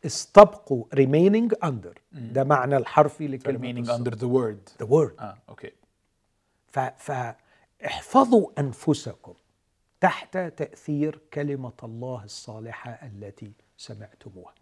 استبقوا 0.06 0.84
remaining 0.94 1.66
under. 1.68 1.98
ده 2.12 2.44
معنى 2.44 2.76
الحرفي 2.76 3.38
meaning 3.38 3.48
الصبر. 3.78 4.10
under 4.10 4.14
the 4.14 4.28
word. 4.28 4.82
The 4.84 4.88
word. 4.90 5.22
أوكي 5.48 5.72
ف- 6.66 6.78
فاحفظوا 7.80 8.48
أنفسكم 8.58 9.34
تحت 10.00 10.38
تأثير 10.38 11.20
كلمة 11.32 11.72
الله 11.82 12.24
الصالحة 12.24 12.90
التي 12.90 13.52
سمعتموها. 13.76 14.54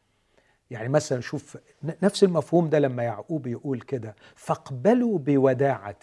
يعني 0.71 0.89
مثلا 0.89 1.21
شوف 1.21 1.59
نفس 2.03 2.25
المفهوم 2.25 2.69
ده 2.69 2.79
لما 2.79 3.03
يعقوب 3.03 3.47
يقول 3.47 3.81
كده 3.81 4.17
فاقبلوا 4.35 5.19
بوداعة 5.19 5.99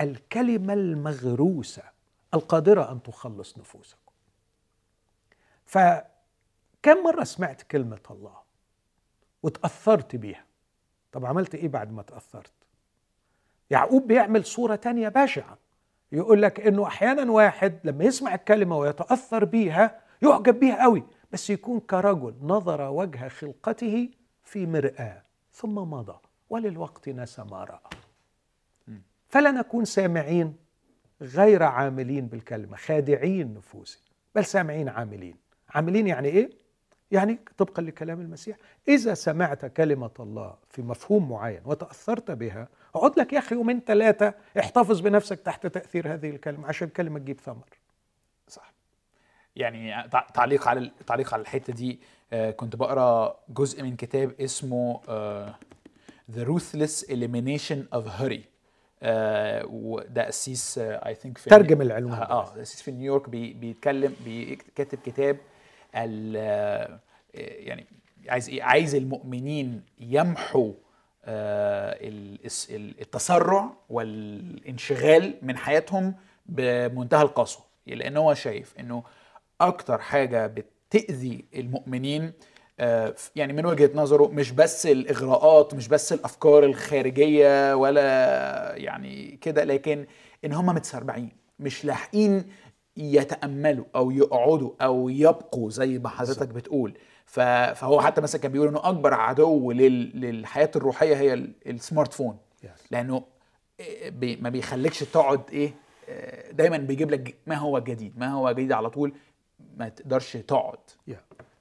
الكلمة 0.00 0.72
المغروسة 0.72 1.82
القادرة 2.34 2.92
أن 2.92 3.02
تخلص 3.02 3.58
نفوسكم 3.58 4.12
فكم 5.64 7.02
مرة 7.04 7.24
سمعت 7.24 7.62
كلمة 7.62 8.00
الله 8.10 8.36
وتأثرت 9.42 10.16
بيها؟ 10.16 10.44
طب 11.12 11.26
عملت 11.26 11.54
إيه 11.54 11.68
بعد 11.68 11.92
ما 11.92 12.02
تأثرت؟ 12.02 12.52
يعقوب 13.70 14.06
بيعمل 14.06 14.44
صورة 14.44 14.74
تانية 14.74 15.08
بشعة. 15.08 15.58
يقول 16.12 16.42
لك 16.42 16.60
إنه 16.60 16.86
أحيانا 16.86 17.32
واحد 17.32 17.78
لما 17.84 18.04
يسمع 18.04 18.34
الكلمة 18.34 18.78
ويتأثر 18.78 19.44
بيها 19.44 20.00
يعجب 20.22 20.60
بيها 20.60 20.82
قوي 20.82 21.02
بس 21.32 21.50
يكون 21.50 21.80
كرجل 21.80 22.34
نظر 22.42 22.82
وجه 22.82 23.28
خلقته 23.28 24.10
في 24.44 24.66
مرآة 24.66 25.22
ثم 25.52 25.74
مضى 25.74 26.18
وللوقت 26.50 27.08
نسى 27.08 27.42
ما 27.42 27.64
رأى. 27.64 27.80
فلا 29.30 29.50
نكون 29.50 29.84
سامعين 29.84 30.56
غير 31.22 31.62
عاملين 31.62 32.26
بالكلمة 32.26 32.76
خادعين 32.76 33.54
نفوسي 33.54 33.98
بل 34.34 34.44
سامعين 34.44 34.88
عاملين. 34.88 35.36
عاملين 35.68 36.06
يعني 36.06 36.28
إيه؟ 36.28 36.50
يعني 37.10 37.38
طبقا 37.58 37.82
لكلام 37.82 38.20
المسيح. 38.20 38.56
إذا 38.88 39.14
سمعت 39.14 39.66
كلمة 39.66 40.10
الله 40.20 40.54
في 40.70 40.82
مفهوم 40.82 41.28
معين 41.30 41.60
وتأثرت 41.64 42.30
بها 42.30 42.68
اقعد 42.94 43.18
لك 43.20 43.32
يا 43.32 43.38
أخي 43.38 43.54
يومين 43.54 43.80
ثلاثة 43.86 44.34
احتفظ 44.58 45.00
بنفسك 45.00 45.40
تحت 45.40 45.66
تأثير 45.66 46.14
هذه 46.14 46.30
الكلمة 46.30 46.68
عشان 46.68 46.88
الكلمة 46.88 47.18
تجيب 47.18 47.40
ثمر. 47.40 47.68
صح. 48.48 48.72
يعني 49.56 50.08
تع- 50.08 50.26
تعليق 50.34 50.68
على 50.68 50.90
تعليق 51.06 51.34
على 51.34 51.40
الحتة 51.42 51.72
دي 51.72 52.00
آه، 52.32 52.50
كنت 52.50 52.76
بقرأ 52.76 53.36
جزء 53.48 53.82
من 53.82 53.96
كتاب 53.96 54.40
اسمه 54.40 55.00
آه، 55.08 55.54
The 56.32 56.44
Ruthless 56.46 57.04
Elimination 57.06 57.98
of 57.98 58.04
Hurry. 58.20 58.49
آه، 59.02 59.66
وده 59.66 60.26
قسيس 60.26 60.78
اي 60.82 61.14
ثينك 61.14 61.38
في 61.38 61.50
ترجم 61.50 61.82
ده. 62.18 62.24
آه 62.24 62.44
قسيس 62.44 62.82
في 62.82 62.90
نيويورك 62.90 63.28
بي 63.28 63.52
بيتكلم 63.52 64.14
بيكتب 64.24 64.98
كتاب 65.04 65.36
ال 65.96 66.36
آه، 66.36 67.00
يعني 67.34 67.86
عايز 68.28 68.48
إيه 68.48 68.62
عايز 68.62 68.94
المؤمنين 68.94 69.82
يمحوا 70.00 70.72
آه، 71.24 71.98
التسرع 72.70 73.70
والانشغال 73.88 75.34
من 75.42 75.56
حياتهم 75.56 76.14
بمنتهى 76.46 77.22
القسوة 77.22 77.64
لأن 77.86 78.16
هو 78.16 78.34
شايف 78.34 78.74
إنه 78.80 79.02
أكتر 79.60 79.98
حاجة 79.98 80.46
بتأذي 80.46 81.44
المؤمنين 81.54 82.22
آه، 82.24 82.32
يعني 83.36 83.52
من 83.52 83.66
وجهة 83.66 83.90
نظره 83.94 84.26
مش 84.28 84.50
بس 84.52 84.86
الإغراءات 84.86 85.74
مش 85.74 85.88
بس 85.88 86.12
الأفكار 86.12 86.64
الخارجية 86.64 87.74
ولا 87.76 88.02
يعني 88.76 89.38
كده 89.40 89.64
لكن 89.64 90.06
إن 90.44 90.52
هم 90.52 90.66
متسربعين 90.66 91.32
مش 91.58 91.84
لاحقين 91.84 92.44
يتأملوا 92.96 93.84
أو 93.96 94.10
يقعدوا 94.10 94.70
أو 94.82 95.08
يبقوا 95.08 95.70
زي 95.70 95.98
ما 95.98 96.08
حضرتك 96.08 96.48
بتقول 96.48 96.94
فهو 97.26 98.00
حتى 98.00 98.20
مثلا 98.20 98.40
كان 98.40 98.52
بيقول 98.52 98.68
إنه 98.68 98.80
أكبر 98.88 99.14
عدو 99.14 99.72
لل- 99.72 100.20
للحياة 100.20 100.70
الروحية 100.76 101.16
هي 101.16 101.32
ال- 101.34 101.52
السمارت 101.66 102.12
فون. 102.12 102.36
لأنه 102.90 103.22
بي 104.06 104.36
ما 104.36 104.48
بيخليكش 104.48 104.98
تقعد 105.00 105.40
إيه 105.52 105.74
آه، 106.08 106.50
دايما 106.52 106.76
بيجيب 106.76 107.10
لك 107.10 107.34
ما 107.46 107.54
هو 107.54 107.78
جديد 107.78 108.18
ما 108.18 108.28
هو 108.32 108.52
جديد 108.52 108.72
على 108.72 108.90
طول 108.90 109.12
ما 109.76 109.88
تقدرش 109.88 110.36
تقعد 110.36 110.78
Yeah. 111.10 111.14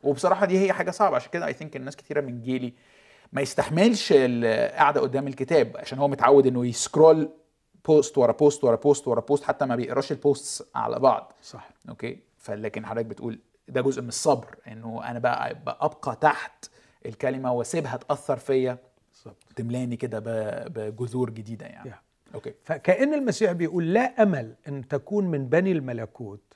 وبصراحة 0.04 0.46
دي 0.46 0.60
هي 0.60 0.74
حاجة 0.74 0.92
صعبة 0.92 1.16
عشان 1.16 1.32
كده 1.32 1.46
I 1.48 1.54
think 1.54 1.76
الناس 1.76 1.96
كتيرة 1.96 2.22
من 2.22 2.42
جيلي 2.42 2.74
ما 3.34 3.42
يستحملش 3.42 4.14
القعده 4.16 5.02
قدام 5.02 5.28
الكتاب 5.28 5.78
عشان 5.78 6.00
هو 6.00 6.08
متعود 6.08 6.48
إنه 6.48 6.66
ي 6.66 6.75
scroll 6.75 7.30
post 7.86 8.18
ورا 8.18 8.32
post 8.32 8.64
ورا 8.64 8.76
post 8.76 9.08
ورا 9.08 9.22
post 9.22 9.44
حتى 9.44 9.66
ما 9.66 9.76
بيقراش 9.76 10.12
ال 10.12 10.20
posts 10.20 10.64
على 10.76 11.00
بعض. 11.00 11.34
صح. 11.44 11.70
okay 11.90 12.20
فلكن 12.38 12.86
حضرتك 12.86 13.06
بتقول 13.06 13.40
ده 13.68 13.82
جزء 13.82 14.02
من 14.02 14.08
الصبر 14.08 14.56
إنه 14.68 15.02
أنا 15.10 15.20
بقى 15.20 15.56
بقى 15.66 15.78
أبقى 15.86 16.16
تحت 16.16 16.66
الكلمة 17.06 17.54
وأسيبها 17.54 17.98
تأثر 17.98 18.38
فيا. 18.38 18.78
تملاني 19.56 19.96
كده 19.96 20.20
بجذور 20.68 21.30
جديدة 21.30 21.66
يعني. 21.66 21.92
Yeah. 21.92 22.34
okay 22.36 22.54
فكأن 22.64 23.14
المسيح 23.14 23.52
بيقول 23.52 23.94
لا 23.94 24.24
أمل 24.24 24.56
أن 24.68 24.88
تكون 24.88 25.26
من 25.26 25.50
بني 25.50 25.72
الملكوت 25.72 26.49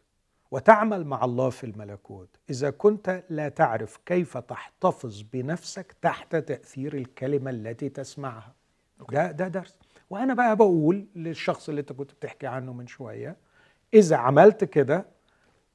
وتعمل 0.53 1.05
مع 1.05 1.25
الله 1.25 1.49
في 1.49 1.63
الملكوت. 1.63 2.29
إذا 2.49 2.69
كنت 2.69 3.23
لا 3.29 3.49
تعرف 3.49 3.97
كيف 4.05 4.37
تحتفظ 4.37 5.21
بنفسك 5.21 5.95
تحت 6.01 6.35
تأثير 6.35 6.93
الكلمة 6.93 7.51
التي 7.51 7.89
تسمعها. 7.89 8.53
ده 9.11 9.31
ده 9.31 9.47
درس. 9.47 9.75
وأنا 10.09 10.33
بقى 10.33 10.55
بقول 10.55 11.05
للشخص 11.15 11.69
اللي 11.69 11.81
أنت 11.81 11.93
كنت 11.93 12.11
بتحكي 12.13 12.47
عنه 12.47 12.73
من 12.73 12.87
شوية 12.87 13.37
إذا 13.93 14.15
عملت 14.15 14.63
كده 14.63 15.05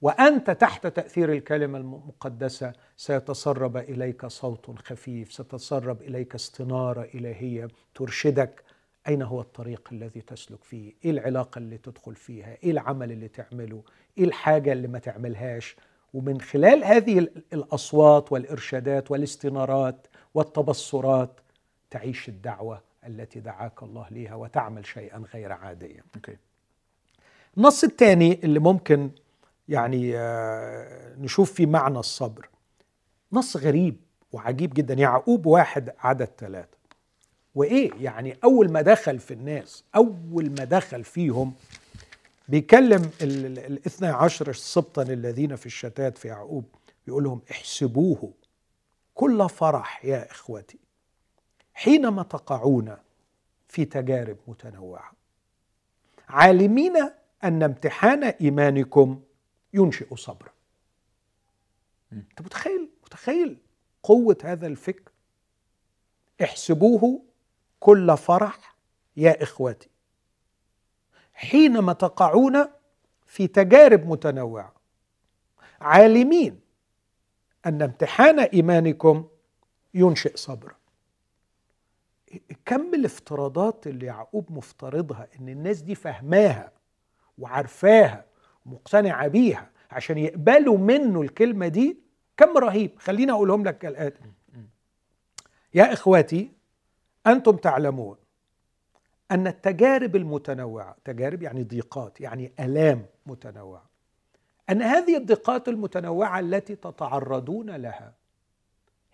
وأنت 0.02 0.50
تحت 0.50 0.86
تأثير 0.86 1.32
الكلمة 1.32 1.78
المقدسة 1.78 2.72
سيتسرب 2.96 3.76
إليك 3.76 4.26
صوت 4.26 4.78
خفيف 4.78 5.32
ستتسرب 5.32 6.02
إليك 6.02 6.34
استنارة 6.34 7.02
إلهية 7.14 7.68
ترشدك 7.94 8.62
أين 9.08 9.22
هو 9.22 9.40
الطريق 9.40 9.88
الذي 9.92 10.20
تسلك 10.20 10.64
فيه؟ 10.64 10.92
إيه 11.04 11.10
العلاقة 11.10 11.58
اللي 11.58 11.78
تدخل 11.78 12.14
فيها؟ 12.14 12.56
إيه 12.62 12.70
العمل 12.70 13.12
اللي 13.12 13.28
تعمله؟ 13.28 13.82
إيه 14.18 14.24
الحاجة 14.24 14.72
اللي 14.72 14.88
ما 14.88 14.98
تعملهاش؟ 14.98 15.76
ومن 16.14 16.40
خلال 16.40 16.84
هذه 16.84 17.18
ال- 17.18 17.42
الأصوات 17.52 18.32
والإرشادات 18.32 19.10
والاستنارات 19.10 20.06
والتبصرات 20.34 21.40
تعيش 21.90 22.28
الدعوة 22.28 22.80
التي 23.06 23.40
دعاك 23.40 23.82
الله 23.82 24.06
ليها 24.10 24.34
وتعمل 24.34 24.86
شيئا 24.86 25.24
غير 25.34 25.52
عاديا 25.52 26.02
أوكي. 26.16 26.36
النص 27.56 27.84
الثاني 27.84 28.40
اللي 28.44 28.58
ممكن 28.58 29.10
يعني 29.68 30.12
آه، 30.18 31.14
نشوف 31.16 31.52
فيه 31.52 31.66
معنى 31.66 31.98
الصبر. 31.98 32.48
نص 33.32 33.56
غريب 33.56 33.96
وعجيب 34.32 34.74
جدا. 34.74 34.94
يعقوب 34.94 35.46
واحد 35.46 35.92
عدد 35.98 36.28
ثلاثة. 36.38 36.77
وإيه؟ 37.58 37.90
يعني 38.00 38.36
أول 38.44 38.72
ما 38.72 38.82
دخل 38.82 39.18
في 39.18 39.34
الناس 39.34 39.84
أول 39.96 40.50
ما 40.58 40.64
دخل 40.64 41.04
فيهم 41.04 41.54
بيكلم 42.48 43.10
ال- 43.22 43.46
ال- 43.46 43.58
الاثنى 43.58 44.08
عشر 44.08 44.52
سبطا 44.52 45.02
الذين 45.02 45.56
في 45.56 45.66
الشتات 45.66 46.18
في 46.18 46.28
يعقوب 46.28 46.64
يقول 47.08 47.24
لهم 47.24 47.40
احسبوه. 47.50 48.32
كل 49.14 49.48
فرح 49.48 50.04
يا 50.04 50.30
إخوتي 50.30 50.78
حينما 51.74 52.22
تقعون 52.22 52.96
في 53.68 53.84
تجارب 53.84 54.36
متنوعة. 54.48 55.12
عالمين 56.28 56.96
أن 57.44 57.62
امتحان 57.62 58.24
إيمانكم 58.24 59.22
ينشئ 59.74 60.16
صبرا. 60.16 60.52
أنت 62.12 62.42
متخيل؟ 62.42 62.88
متخيل 63.04 63.56
قوة 64.02 64.36
هذا 64.44 64.66
الفكر؟ 64.66 65.12
احسبوه 66.42 67.27
كل 67.80 68.16
فرح 68.16 68.74
يا 69.16 69.42
اخوتي 69.42 69.88
حينما 71.34 71.92
تقعون 71.92 72.64
في 73.26 73.46
تجارب 73.46 74.06
متنوعة 74.06 74.72
عالمين 75.80 76.60
أن 77.66 77.82
امتحان 77.82 78.40
إيمانكم 78.40 79.28
ينشئ 79.94 80.36
صبرا. 80.36 80.74
كم 82.64 82.94
الافتراضات 82.94 83.86
اللي 83.86 84.06
يعقوب 84.06 84.52
مفترضها 84.52 85.28
إن 85.40 85.48
الناس 85.48 85.80
دي 85.80 85.94
فهماها 85.94 86.72
وعارفاها 87.38 88.24
ومقتنعه 88.66 89.28
بيها 89.28 89.70
عشان 89.90 90.18
يقبلوا 90.18 90.78
منه 90.78 91.22
الكلمة 91.22 91.68
دي؟ 91.68 91.98
كم 92.36 92.58
رهيب. 92.58 92.98
خليني 92.98 93.32
أقولهم 93.32 93.64
لك 93.64 93.78
كالاتي 93.78 94.20
يا 95.74 95.92
إخواتي 95.92 96.52
أنتم 97.28 97.56
تعلمون 97.56 98.16
أن 99.30 99.46
التجارب 99.46 100.16
المتنوعة 100.16 100.96
تجارب 101.04 101.42
يعني 101.42 101.62
ضيقات 101.62 102.20
يعني 102.20 102.52
آلام 102.60 103.06
متنوعة 103.26 103.88
أن 104.70 104.82
هذه 104.82 105.16
الضيقات 105.16 105.68
المتنوعة 105.68 106.40
التي 106.40 106.76
تتعرضون 106.76 107.70
لها 107.70 108.12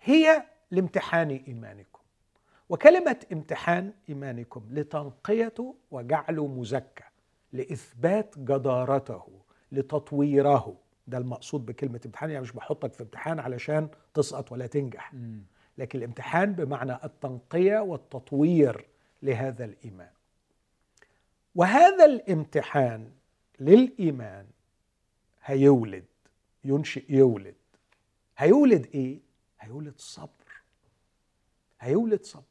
هي 0.01 0.43
لامتحان 0.71 1.29
إيمانكم. 1.47 1.99
وكلمة 2.69 3.17
امتحان 3.33 3.93
إيمانكم 4.09 4.65
لتنقيته 4.71 5.75
وجعله 5.91 6.47
مزكى 6.47 7.03
لإثبات 7.53 8.39
جدارته 8.39 9.23
لتطويره. 9.71 10.77
ده 11.07 11.17
المقصود 11.17 11.65
بكلمة 11.65 12.01
امتحان 12.05 12.29
يعني 12.29 12.41
مش 12.41 12.51
بحطك 12.51 12.93
في 12.93 13.03
امتحان 13.03 13.39
علشان 13.39 13.89
تسقط 14.13 14.51
ولا 14.51 14.67
تنجح. 14.67 15.13
لكن 15.77 15.99
الامتحان 15.99 16.53
بمعنى 16.53 16.93
التنقية 17.03 17.79
والتطوير 17.79 18.85
لهذا 19.23 19.65
الإيمان. 19.65 20.09
وهذا 21.55 22.05
الامتحان 22.05 23.11
للإيمان 23.59 24.45
هيولد 25.43 26.05
ينشئ 26.63 27.03
يولد. 27.13 27.55
هيولد 28.37 28.87
إيه؟ 28.93 29.19
هيولد 29.59 29.93
صبر. 29.97 30.29
هيولد 31.79 32.23
صبر. 32.23 32.43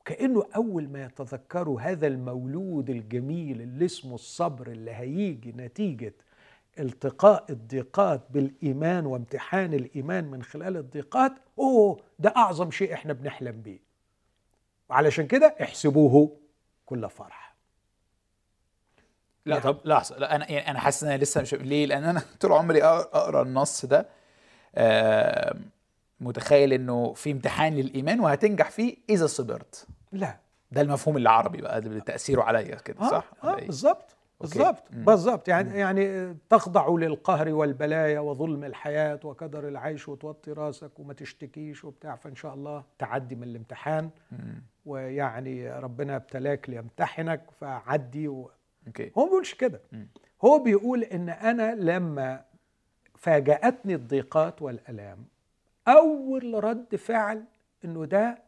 وكأنه 0.00 0.46
أول 0.56 0.88
ما 0.88 1.04
يتذكروا 1.04 1.80
هذا 1.80 2.06
المولود 2.06 2.90
الجميل 2.90 3.60
اللي 3.60 3.84
اسمه 3.84 4.14
الصبر 4.14 4.66
اللي 4.66 4.90
هيجي 4.90 5.52
نتيجة 5.52 6.14
التقاء 6.78 7.44
الضيقات 7.50 8.20
بالإيمان 8.30 9.06
وامتحان 9.06 9.74
الإيمان 9.74 10.24
من 10.30 10.42
خلال 10.42 10.76
الضيقات 10.76 11.32
أوه 11.58 12.00
ده 12.18 12.32
أعظم 12.36 12.70
شيء 12.70 12.94
إحنا 12.94 13.12
بنحلم 13.12 13.62
بيه. 13.62 13.78
وعلشان 14.88 15.26
كده 15.26 15.56
احسبوه 15.62 16.36
كل 16.86 17.08
فرح. 17.10 17.54
لا 19.46 19.56
يعني- 19.56 19.64
طب 19.64 19.78
لحظة 19.84 20.16
لا 20.18 20.34
أنا 20.36 20.50
يعني 20.50 20.70
أنا 20.70 20.78
حاسس 20.78 21.04
إن 21.04 21.10
أنا 21.10 21.22
لسه 21.22 21.40
مش 21.42 21.54
ليه؟ 21.54 21.86
لأن 21.86 22.04
أنا 22.04 22.22
طول 22.40 22.52
عمري 22.52 22.84
أقرأ 22.84 23.42
النص 23.42 23.84
ده 23.84 24.06
آه، 24.74 25.56
متخيل 26.20 26.72
إنه 26.72 27.12
في 27.12 27.30
امتحان 27.32 27.74
للإيمان 27.74 28.20
وهتنجح 28.20 28.70
فيه 28.70 28.96
إذا 29.10 29.26
صبرت. 29.26 29.86
لا. 30.12 30.38
ده 30.72 30.80
المفهوم 30.80 31.16
العربي 31.16 31.60
بقى 31.62 31.78
اللي 31.78 32.00
تأثيره 32.00 32.42
عليا 32.42 32.74
كده 32.74 33.00
آه 33.00 33.10
صح؟ 33.10 33.24
آه 33.44 33.54
ولا 33.54 33.68
بالظبط 34.40 34.82
أوكي. 34.86 35.04
بالظبط 35.04 35.48
مم. 35.48 35.54
يعني 35.56 35.78
يعني 35.78 36.34
تخضع 36.50 36.88
للقهر 36.88 37.48
والبلايا 37.54 38.20
وظلم 38.20 38.64
الحياة 38.64 39.20
وكدر 39.24 39.68
العيش 39.68 40.08
وتوطي 40.08 40.52
راسك 40.52 40.98
وما 40.98 41.14
تشتكيش 41.14 41.84
وبتاع 41.84 42.16
فإن 42.16 42.34
شاء 42.34 42.54
الله 42.54 42.84
تعدي 42.98 43.34
من 43.34 43.42
الامتحان 43.42 44.10
مم. 44.32 44.62
ويعني 44.86 45.70
ربنا 45.78 46.16
ابتلاك 46.16 46.70
ليمتحنك 46.70 47.50
فعدي 47.60 48.28
و... 48.28 48.50
أوكي 48.86 49.10
هو 49.18 49.22
ما 49.24 49.28
بيقولش 49.28 49.54
كده. 49.54 49.80
هو 50.44 50.58
بيقول 50.58 51.02
إن 51.04 51.28
أنا 51.28 51.74
لما 51.74 52.44
فاجأتني 53.16 53.94
الضيقات 53.94 54.62
والآلام 54.62 55.24
أول 55.88 56.64
رد 56.64 56.96
فعل 56.96 57.44
إنه 57.84 58.04
ده 58.04 58.38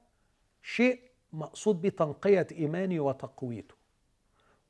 شيء 0.62 1.00
مقصود 1.32 1.80
بتنقية 1.82 2.46
إيماني 2.52 3.00
وتقويته 3.00 3.74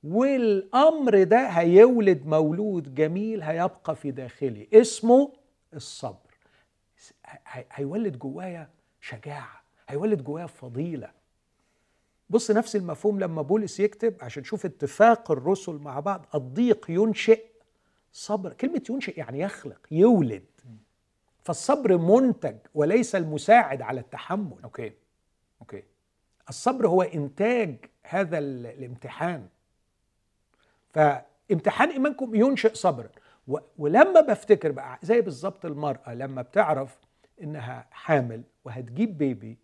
والأمر 0.04 1.22
ده 1.22 1.46
هيولد 1.48 2.26
مولود 2.26 2.94
جميل 2.94 3.42
هيبقى 3.42 3.96
في 3.96 4.10
داخلي 4.10 4.68
اسمه 4.72 5.32
الصبر. 5.74 6.30
هيولد 7.72 8.18
جوايا 8.18 8.68
شجاعة 9.00 9.60
هيولد 9.88 10.24
جوايا 10.24 10.46
فضيلة. 10.46 11.10
بص 12.30 12.50
نفس 12.50 12.76
المفهوم 12.76 13.20
لما 13.20 13.42
بولس 13.42 13.80
يكتب 13.80 14.14
عشان 14.20 14.44
شوف 14.44 14.64
اتفاق 14.64 15.30
الرسل 15.30 15.72
مع 15.72 16.00
بعض 16.00 16.26
الضيق 16.34 16.86
ينشئ 16.90 17.44
صبر. 18.12 18.52
كلمة 18.52 18.82
ينشئ 18.90 19.18
يعني 19.18 19.40
يخلق 19.40 19.86
يولد. 19.90 20.44
فالصبر 21.44 21.96
منتج 21.96 22.56
وليس 22.74 23.14
المساعد 23.14 23.82
على 23.82 24.00
التحمل. 24.00 24.56
okay. 24.64 24.92
okay. 25.60 25.82
الصبر 26.48 26.88
هو 26.88 27.02
إنتاج 27.02 27.76
هذا 28.02 28.38
الامتحان. 28.38 29.48
فامتحان 30.92 31.90
إيمانكم 31.90 32.34
ينشئ 32.34 32.74
صبرا. 32.74 33.08
ولما 33.78 34.20
بفتكر 34.20 34.72
بقى 34.72 34.98
زي 35.02 35.20
بالظبط 35.20 35.64
المرأة 35.66 36.14
لما 36.14 36.42
بتعرف 36.42 36.98
إنها 37.42 37.86
حامل 37.90 38.42
وهتجيب 38.64 39.18
بيبي 39.18 39.58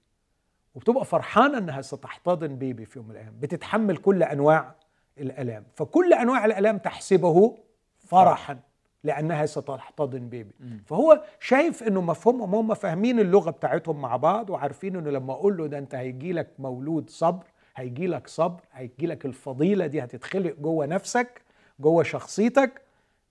وبتبقى 0.74 1.04
فرحانة 1.04 1.58
إنها 1.58 1.82
ستحتضن 1.82 2.56
بيبي 2.56 2.84
في 2.84 2.98
يوم 2.98 3.08
من 3.08 3.12
الأيام 3.14 3.34
بتتحمل 3.40 3.96
كل 3.96 4.22
أنواع 4.22 4.74
الألام. 5.18 5.64
فكل 5.74 6.12
أنواع 6.12 6.44
الألام 6.44 6.78
تحسبه 6.78 7.58
فرحا 7.98 8.58
لأنها 9.04 9.46
ستحتضن 9.46 10.28
بيبي. 10.28 10.54
فهو 10.86 11.22
شايف 11.40 11.82
إنه 11.82 12.00
مفهومهم 12.00 12.54
هم 12.54 12.74
فاهمين 12.74 13.20
اللغة 13.20 13.50
بتاعتهم 13.50 14.00
مع 14.00 14.16
بعض 14.16 14.50
وعارفين 14.50 14.96
إنه 14.96 15.10
لما 15.10 15.32
أقول 15.32 15.56
له 15.56 15.66
ده 15.66 15.78
أنت 15.78 15.94
هيجي 15.94 16.32
لك 16.32 16.48
مولود 16.58 17.10
صبر 17.10 17.44
هيجي 17.76 18.06
لك 18.06 18.28
صبر 18.28 18.60
هيجي 18.72 19.06
لك 19.06 19.26
الفضيلة 19.26 19.86
دي 19.86 20.04
هتتخلق 20.04 20.54
جوه 20.54 20.86
نفسك 20.86 21.42
جوه 21.80 22.02
شخصيتك 22.02 22.82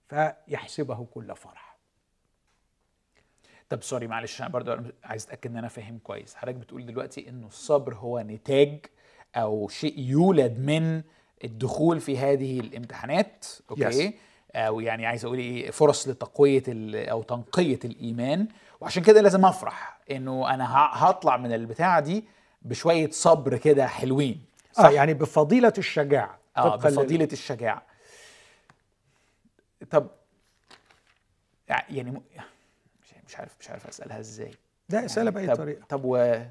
فيحسبه 0.08 1.06
كل 1.14 1.36
فرح. 1.36 1.76
طب 3.68 3.82
sorry 3.82 4.06
معلش 4.06 4.40
أنا 4.40 4.48
برضه 4.48 4.82
عايز 5.04 5.24
أتأكد 5.24 5.50
إن 5.50 5.56
أنا 5.56 5.68
فاهم 5.68 5.98
كويس. 5.98 6.34
حضرتك 6.34 6.56
بتقول 6.56 6.86
دلوقتي 6.86 7.28
انه 7.28 7.46
الصبر 7.46 7.94
هو 7.94 8.20
نتاج 8.20 8.86
أو 9.36 9.68
شيء 9.68 9.98
يولد 9.98 10.58
من 10.58 11.02
الدخول 11.44 12.00
في 12.00 12.18
هذه 12.18 12.60
الامتحانات. 12.60 13.46
okay؟ 13.70 14.10
Yes. 14.10 14.14
أو 14.54 14.80
يعني 14.80 15.06
عايز 15.06 15.24
أقول 15.24 15.38
إيه 15.38 15.70
فرص 15.70 16.08
لتقوية 16.08 16.62
أو 16.94 17.22
تنقية 17.22 17.78
الإيمان. 17.84 18.48
وعشان 18.80 19.02
كده 19.02 19.20
لازم 19.20 19.44
أفرح 19.44 19.98
إنه 20.10 20.54
أنا 20.54 20.66
هطلع 20.92 21.36
من 21.36 21.52
البتاعة 21.52 22.00
دي 22.00 22.24
بشوية 22.66 23.10
صبر 23.10 23.56
كده 23.56 23.86
حلوين. 23.86 24.44
صح؟ 24.72 24.84
آه 24.84 24.90
يعني 24.90 25.14
بفضيلة 25.14 25.72
الشجاعة. 25.78 26.38
آه 26.56 26.76
بفضيلة 26.76 27.28
الشجاعة. 27.32 27.82
طب 29.90 30.10
يعني 31.68 32.22
مش 33.26 33.36
عارف 33.36 33.56
مش 33.60 33.70
عارف 33.70 33.86
أسألها 33.86 34.20
إزاي. 34.20 34.54
لا 34.88 35.04
أسألها 35.04 35.30
بأي 35.30 35.46
طب 35.46 35.54
طريقة. 35.56 35.84
طب 35.88 36.00
و... 36.04 36.42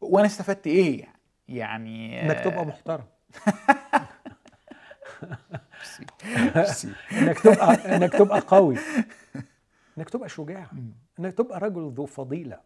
وأنا 0.00 0.26
استفدت 0.26 0.66
إيه؟ 0.66 1.06
يعني 1.48 2.22
إنك 2.22 2.40
تبقى 2.44 2.66
محترم. 2.66 3.04
إنك 7.12 7.38
تبقى 7.40 7.96
إنك 7.96 8.12
تبقى 8.12 8.40
قوي. 8.40 8.76
إنك 9.98 10.10
تبقى 10.10 10.28
شجاع. 10.28 10.70
إنك 11.18 11.34
تبقى 11.34 11.60
رجل 11.60 11.92
ذو 11.96 12.06
فضيلة. 12.06 12.60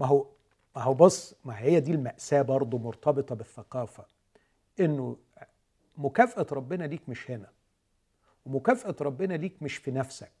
ما 0.00 0.06
هو 0.06 0.26
ما 0.76 0.82
هو 0.82 0.94
بص 0.94 1.34
ما 1.44 1.58
هي 1.58 1.80
دي 1.80 1.92
المأساة 1.92 2.42
برضه 2.42 2.78
مرتبطة 2.78 3.34
بالثقافة 3.34 4.04
إنه 4.80 5.16
مكافأة 5.98 6.46
ربنا 6.52 6.84
ليك 6.84 7.08
مش 7.08 7.30
هنا 7.30 7.48
ومكافأة 8.46 8.96
ربنا 9.00 9.34
ليك 9.34 9.56
مش 9.62 9.76
في 9.76 9.90
نفسك 9.90 10.32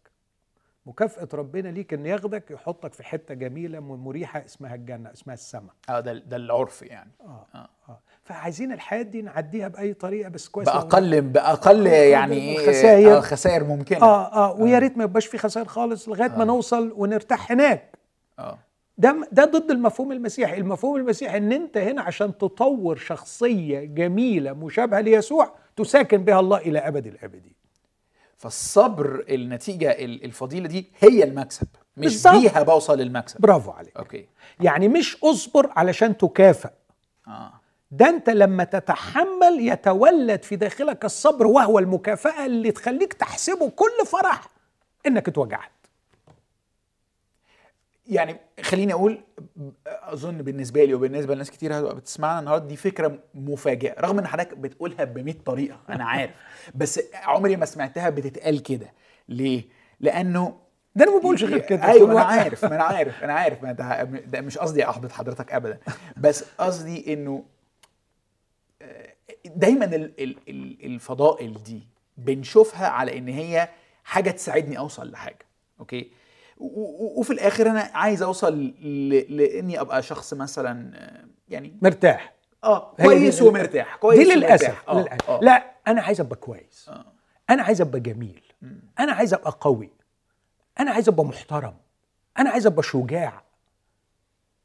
مكافأة 0.86 1.28
ربنا 1.34 1.68
ليك 1.68 1.94
إن 1.94 2.06
ياخدك 2.06 2.50
يحطك 2.50 2.92
في 2.92 3.02
حتة 3.02 3.34
جميلة 3.34 3.80
مريحة 3.80 4.44
اسمها 4.44 4.74
الجنة 4.74 5.12
اسمها 5.12 5.34
السماء 5.34 5.74
آه 5.88 6.00
ده 6.00 6.12
ده 6.12 6.36
العرف 6.36 6.82
يعني 6.82 7.10
آه. 7.20 7.46
آه. 7.54 7.68
آه. 7.88 8.00
فعايزين 8.24 8.72
الحياة 8.72 9.02
دي 9.02 9.22
نعديها 9.22 9.68
بأي 9.68 9.94
طريقة 9.94 10.28
بس 10.28 10.48
كويس 10.48 10.68
بأقل 10.68 11.20
بأقل 11.20 11.86
يعني 11.86 12.58
خسائر 12.58 13.16
آه 13.16 13.20
خسائر 13.20 13.64
ممكنة 13.64 14.02
آه 14.02 14.34
آه 14.34 14.52
ويا 14.52 14.78
ريت 14.78 14.98
ما 14.98 15.04
يبقاش 15.04 15.26
في 15.26 15.38
خسائر 15.38 15.66
خالص 15.66 16.08
لغاية 16.08 16.34
آه. 16.34 16.38
ما 16.38 16.44
نوصل 16.44 16.92
ونرتاح 16.96 17.52
هناك 17.52 17.98
آه 18.38 18.58
ده 19.00 19.28
ده 19.32 19.44
ضد 19.44 19.70
المفهوم 19.70 20.12
المسيحي، 20.12 20.56
المفهوم 20.56 20.96
المسيحي 20.96 21.36
إن 21.36 21.52
أنت 21.52 21.76
هنا 21.76 22.02
عشان 22.02 22.38
تطور 22.38 22.96
شخصية 22.96 23.80
جميلة 23.80 24.52
مشابهة 24.52 25.00
ليسوع 25.00 25.54
تساكن 25.76 26.24
بها 26.24 26.40
الله 26.40 26.58
إلى 26.58 26.78
أبد 26.78 27.06
الأبدين. 27.06 27.54
فالصبر 28.36 29.24
النتيجة 29.28 29.90
الفضيلة 30.00 30.68
دي 30.68 30.92
هي 30.98 31.24
المكسب 31.24 31.66
مش 31.96 32.04
بالزبط. 32.04 32.34
بيها 32.34 32.62
بوصل 32.62 32.98
للمكسب. 32.98 33.40
برافو 33.40 33.70
عليك. 33.70 33.96
أوكي. 33.96 34.26
يعني 34.60 34.88
مش 34.88 35.16
اصبر 35.24 35.70
علشان 35.76 36.16
تكافئ. 36.16 36.70
آه. 37.28 37.52
ده 37.90 38.08
أنت 38.08 38.30
لما 38.30 38.64
تتحمل 38.64 39.68
يتولد 39.68 40.42
في 40.42 40.56
داخلك 40.56 41.04
الصبر 41.04 41.46
وهو 41.46 41.78
المكافأة 41.78 42.46
اللي 42.46 42.70
تخليك 42.72 43.12
تحسبه 43.12 43.70
كل 43.70 44.06
فرح 44.06 44.48
إنك 45.06 45.28
اتوجعت. 45.28 45.70
يعني 48.10 48.36
خليني 48.62 48.92
أقول 48.92 49.20
أظن 49.86 50.36
بالنسبة 50.38 50.84
لي 50.84 50.94
وبالنسبة 50.94 51.34
لناس 51.34 51.50
كتير 51.50 51.94
بتسمعنا 51.94 52.38
النهارده 52.38 52.66
دي 52.66 52.76
فكرة 52.76 53.18
مفاجئة 53.34 54.00
رغم 54.00 54.18
إن 54.18 54.26
حضرتك 54.26 54.58
بتقولها 54.58 55.04
ب 55.04 55.18
100 55.18 55.34
طريقة 55.46 55.80
أنا 55.88 56.04
عارف. 56.04 56.34
بس 56.74 57.00
عمري 57.14 57.56
ما 57.56 57.66
سمعتها 57.66 58.10
بتتقال 58.10 58.62
كده. 58.62 58.92
ليه؟ 59.28 59.64
لأنه 60.00 60.56
ده 60.94 61.04
أنا 61.04 61.14
ما 61.14 61.20
بقولش 61.20 61.44
غير 61.44 61.58
كده. 61.58 61.84
أيوه 61.84 62.12
أنا 62.12 62.20
عارف 62.40 62.64
ما 62.64 62.74
أنا 62.74 62.84
عارف 62.84 63.24
أنا 63.24 63.32
عارف. 63.32 63.62
ما 63.62 63.72
ده, 63.72 64.02
ده 64.04 64.40
مش 64.40 64.58
قصدي 64.58 64.84
أحبط 64.88 65.12
حضرتك 65.12 65.52
ابدا. 65.52 65.78
بس 66.16 66.44
قصدي 66.58 67.12
إنه 67.12 67.44
دايما 69.46 69.84
الفضائل 70.84 71.62
دي 71.62 71.82
بنشوفها 72.16 72.86
على 72.88 73.18
إن 73.18 73.28
هي 73.28 73.68
حاجة 74.04 74.30
تساعدني 74.30 74.78
أوصل 74.78 75.10
لحاجة 75.10 75.46
أوكي؟ 75.80 76.10
وفي 76.60 77.32
الآخر 77.32 77.70
أنا 77.70 77.80
عايز 77.80 78.22
أوصل 78.22 78.74
لإني 79.28 79.80
أبقى 79.80 80.02
شخص 80.02 80.34
مثلا 80.34 80.92
يعني 81.48 81.78
مرتاح 81.82 82.34
آه 82.64 82.94
كويس 83.02 83.42
ومرتاح 83.42 83.96
كويس 83.96 84.18
دي 84.28 84.34
للاسف, 84.34 84.88
آه. 84.88 85.00
للأسف. 85.00 85.30
آه. 85.30 85.40
لا 85.42 85.70
أنا 85.88 86.02
عايز 86.02 86.20
أبقى 86.20 86.36
كويس 86.36 86.88
آه. 86.88 87.04
أنا 87.50 87.62
عايز 87.62 87.80
أبقى 87.80 88.00
جميل 88.00 88.42
م. 88.62 88.66
أنا 88.98 89.12
عايز 89.12 89.34
أبقى 89.34 89.56
قوي 89.60 89.90
أنا 90.80 90.90
عايز 90.90 91.08
أبقى 91.08 91.24
محترم 91.24 91.74
أنا 92.38 92.50
عايز 92.50 92.66
أبقى 92.66 92.82
شجاع 92.82 93.42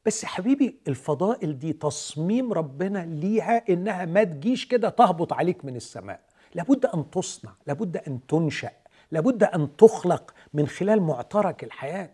بس 0.06 0.24
حبيبي 0.24 0.78
الفضائل 0.88 1.58
دي 1.58 1.72
تصميم 1.72 2.52
ربنا 2.52 2.98
ليها 2.98 3.62
إنها 3.68 4.04
ما 4.04 4.24
تجيش 4.24 4.66
كده 4.68 4.88
تهبط 4.88 5.32
عليك 5.32 5.64
من 5.64 5.76
السماء 5.76 6.20
لابد 6.54 6.86
أن 6.86 7.10
تصنع 7.10 7.52
لابد 7.66 7.96
أن 7.96 8.26
تنشأ 8.26 8.70
لابد 9.10 9.44
أن 9.44 9.76
تخلق 9.76 10.34
من 10.54 10.66
خلال 10.68 11.02
معترك 11.02 11.64
الحياة. 11.64 12.10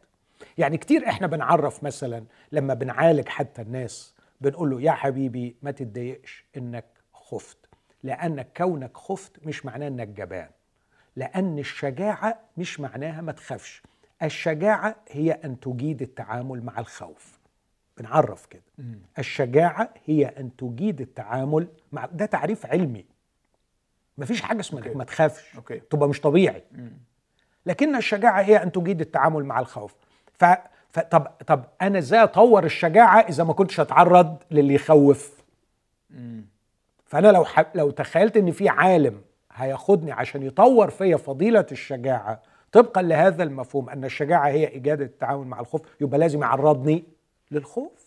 يعني 0.58 0.76
كتير 0.78 1.08
إحنا 1.08 1.26
بنعرف 1.26 1.84
مثلا 1.84 2.24
لما 2.52 2.74
بنعالج 2.74 3.28
حتى 3.28 3.62
الناس 3.62 4.14
بنقول 4.40 4.70
له 4.70 4.80
يا 4.82 4.92
حبيبي 4.92 5.56
ما 5.62 5.70
تتضايقش 5.70 6.44
إنك 6.56 6.84
خفت 7.14 7.58
لانك 8.02 8.48
كونك 8.56 8.96
خفت 8.96 9.46
مش 9.46 9.66
معناه 9.66 9.88
إنك 9.88 10.08
جبان 10.08 10.48
لأن 11.16 11.58
الشجاعة 11.58 12.38
مش 12.56 12.80
معناها 12.80 13.20
ما 13.20 13.32
تخافش. 13.32 13.82
الشجاعة 14.22 14.96
هي 15.10 15.32
أن 15.32 15.60
تجيد 15.60 16.02
التعامل 16.02 16.62
مع 16.64 16.78
الخوف. 16.78 17.38
بنعرف 17.98 18.46
كده. 18.46 18.62
الشجاعة 19.18 19.94
هي 20.04 20.24
أن 20.26 20.56
تجيد 20.56 21.00
التعامل 21.00 21.68
مع 21.92 22.06
ده 22.06 22.26
تعريف 22.26 22.66
علمي. 22.66 23.04
مفيش 24.18 24.42
حاجة 24.42 24.60
اسمها 24.60 24.86
إنك 24.86 24.96
ما 24.96 25.04
تخافش. 25.04 25.56
أوكي. 25.56 25.78
تبقى 25.78 26.08
مش 26.08 26.20
طبيعي. 26.20 26.62
لكن 27.66 27.96
الشجاعة 27.96 28.40
هي 28.42 28.62
أن 28.62 28.72
تجيد 28.72 29.00
التعامل 29.00 29.44
مع 29.44 29.60
الخوف. 29.60 29.94
ف... 30.32 30.44
ف... 30.88 30.98
طب 31.46 31.64
أنا 31.82 31.98
إزاي 31.98 32.22
أطور 32.22 32.64
الشجاعة 32.64 33.20
إذا 33.20 33.44
ما 33.44 33.52
كنتش 33.52 33.80
أتعرض 33.80 34.36
للي 34.50 34.74
يخوف؟ 34.74 35.42
فأنا 37.04 37.28
لو 37.32 37.44
ح... 37.44 37.64
لو 37.74 37.90
تخيلت 37.90 38.36
إن 38.36 38.50
في 38.50 38.68
عالم 38.68 39.20
هياخدني 39.52 40.12
عشان 40.12 40.42
يطور 40.42 40.90
فيا 40.90 41.16
فضيلة 41.16 41.66
الشجاعة 41.72 42.42
طبقا 42.72 43.02
لهذا 43.02 43.42
المفهوم 43.42 43.90
أن 43.90 44.04
الشجاعة 44.04 44.48
هي 44.48 44.68
إيجاد 44.68 45.00
التعامل 45.00 45.46
مع 45.46 45.60
الخوف 45.60 45.80
يبقى 46.00 46.18
لازم 46.18 46.42
يعرضني 46.42 47.04
للخوف. 47.50 48.01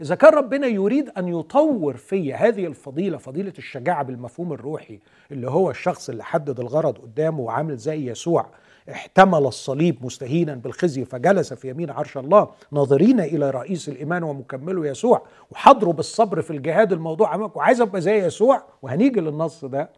إذا 0.00 0.14
كان 0.14 0.34
ربنا 0.34 0.66
يريد 0.66 1.08
أن 1.18 1.28
يطور 1.28 1.96
في 1.96 2.34
هذه 2.34 2.66
الفضيلة 2.66 3.18
فضيلة 3.18 3.52
الشجاعة 3.58 4.02
بالمفهوم 4.02 4.52
الروحي 4.52 5.00
اللي 5.32 5.50
هو 5.50 5.70
الشخص 5.70 6.08
اللي 6.10 6.24
حدد 6.24 6.60
الغرض 6.60 6.98
قدامه 6.98 7.40
وعامل 7.40 7.76
زي 7.76 8.10
يسوع 8.10 8.46
احتمل 8.90 9.46
الصليب 9.46 10.04
مستهينا 10.04 10.54
بالخزي 10.54 11.04
فجلس 11.04 11.52
في 11.54 11.68
يمين 11.70 11.90
عرش 11.90 12.16
الله 12.18 12.50
ناظرين 12.72 13.20
إلى 13.20 13.50
رئيس 13.50 13.88
الإيمان 13.88 14.22
ومكمله 14.22 14.86
يسوع 14.86 15.26
وحضروا 15.50 15.92
بالصبر 15.92 16.42
في 16.42 16.50
الجهاد 16.50 16.92
الموضوع 16.92 17.34
امامك 17.34 17.56
وعايز 17.56 17.80
أبقى 17.80 18.00
زي 18.00 18.24
يسوع 18.26 18.62
وهنيجي 18.82 19.20
للنص 19.20 19.64
ده. 19.64 19.90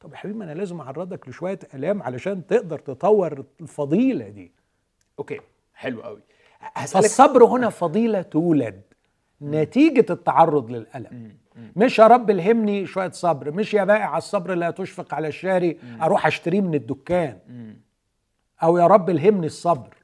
طب 0.00 0.12
يا 0.12 0.16
حبيبي 0.16 0.44
أنا 0.44 0.52
لازم 0.52 0.80
أعرضك 0.80 1.28
لشوية 1.28 1.58
آلام 1.74 2.02
علشان 2.02 2.46
تقدر 2.46 2.78
تطور 2.78 3.44
الفضيلة 3.60 4.28
دي. 4.28 4.52
أوكي 5.18 5.40
حلو 5.74 6.02
قوي 6.02 6.20
فالصبر 6.86 7.44
هنا 7.44 7.68
فضيلة 7.70 8.22
تولد. 8.22 8.80
نتيجة 9.42 10.06
التعرض 10.12 10.70
للألم. 10.70 11.36
مش 11.76 11.98
يا 11.98 12.06
رب 12.06 12.30
الهمني 12.30 12.86
شوية 12.86 13.10
صبر 13.10 13.50
مش 13.50 13.74
يا 13.74 13.84
بائع 13.84 14.18
الصبر 14.18 14.54
لا 14.54 14.70
تشفق 14.70 15.14
على 15.14 15.28
الشاري 15.28 15.78
أروح 16.02 16.26
أشتريه 16.26 16.60
من 16.60 16.74
الدكان. 16.74 17.38
أو 18.62 18.78
يا 18.78 18.86
رب 18.86 19.10
الهمني 19.10 19.46
الصبر. 19.46 19.96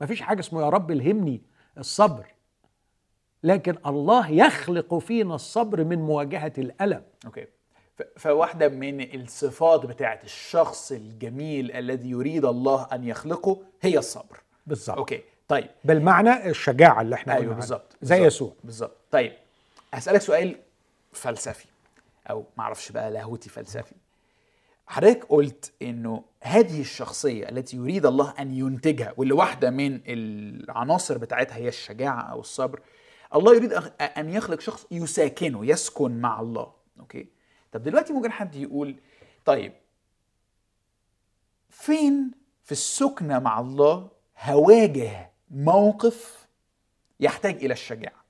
مفيش 0.00 0.20
حاجة 0.20 0.40
اسمه 0.40 0.62
يا 0.62 0.68
رب 0.68 0.90
الهمني 0.90 1.42
الصبر. 1.78 2.26
لكن 3.42 3.76
الله 3.86 4.30
يخلق 4.30 4.98
فينا 4.98 5.34
الصبر 5.34 5.84
من 5.84 5.98
مواجهة 5.98 6.52
الألم. 6.58 7.02
okay. 7.26 7.46
ف- 7.94 8.02
فواحدة 8.18 8.68
من 8.68 9.14
الصفات 9.22 9.86
بتاعت 9.86 10.24
الشخص 10.24 10.92
الجميل 10.92 11.72
الذي 11.72 12.10
يريد 12.10 12.44
الله 12.44 12.86
أن 12.92 13.04
يخلقه 13.04 13.62
هي 13.82 13.98
الصبر. 13.98 14.40
بالظبط. 14.66 14.98
okay. 14.98 15.20
طيب. 15.48 15.70
بالمعنى 15.84 16.50
الشجاعة 16.50 17.00
اللي 17.00 17.14
إحنا 17.14 17.34
عنها. 17.34 17.54
بالظبط 17.54 17.96
زي 18.02 18.16
يسوع. 18.24 18.52
بالظبط. 18.64 18.96
طيب 19.10 19.32
هسألك 19.94 20.20
سؤال 20.20 20.56
فلسفي 21.12 21.66
أو 22.30 22.44
معرفش 22.56 22.92
بقى 22.92 23.10
لاهوتي 23.10 23.50
فلسفي. 23.50 23.94
حضرتك 24.86 25.24
قلت 25.24 25.72
إنه 25.82 26.24
هذه 26.40 26.80
الشخصية 26.80 27.48
التي 27.48 27.76
يريد 27.76 28.06
الله 28.06 28.34
أن 28.38 28.50
ينتجها 28.54 29.14
واللي 29.16 29.34
واحدة 29.34 29.70
من 29.70 30.00
العناصر 30.06 31.18
بتاعتها 31.18 31.56
هي 31.56 31.68
الشجاعة 31.68 32.20
أو 32.22 32.40
الصبر 32.40 32.80
الله 33.34 33.54
يريد 33.54 33.72
أن 34.00 34.30
يخلق 34.30 34.60
شخص 34.60 34.86
يساكنه 34.90 35.66
يسكن 35.66 36.20
مع 36.20 36.40
الله. 36.40 36.72
أوكي؟ 37.00 37.26
طب 37.72 37.82
دلوقتي 37.82 38.12
ممكن 38.12 38.32
حد 38.32 38.54
يقول 38.56 38.96
طيب 39.44 39.72
فين 41.70 42.30
في 42.64 42.72
السكنة 42.72 43.38
مع 43.38 43.60
الله 43.60 44.08
هواجه 44.42 45.31
موقف 45.52 46.46
يحتاج 47.20 47.54
إلى 47.64 47.72
الشجاعة. 47.72 48.22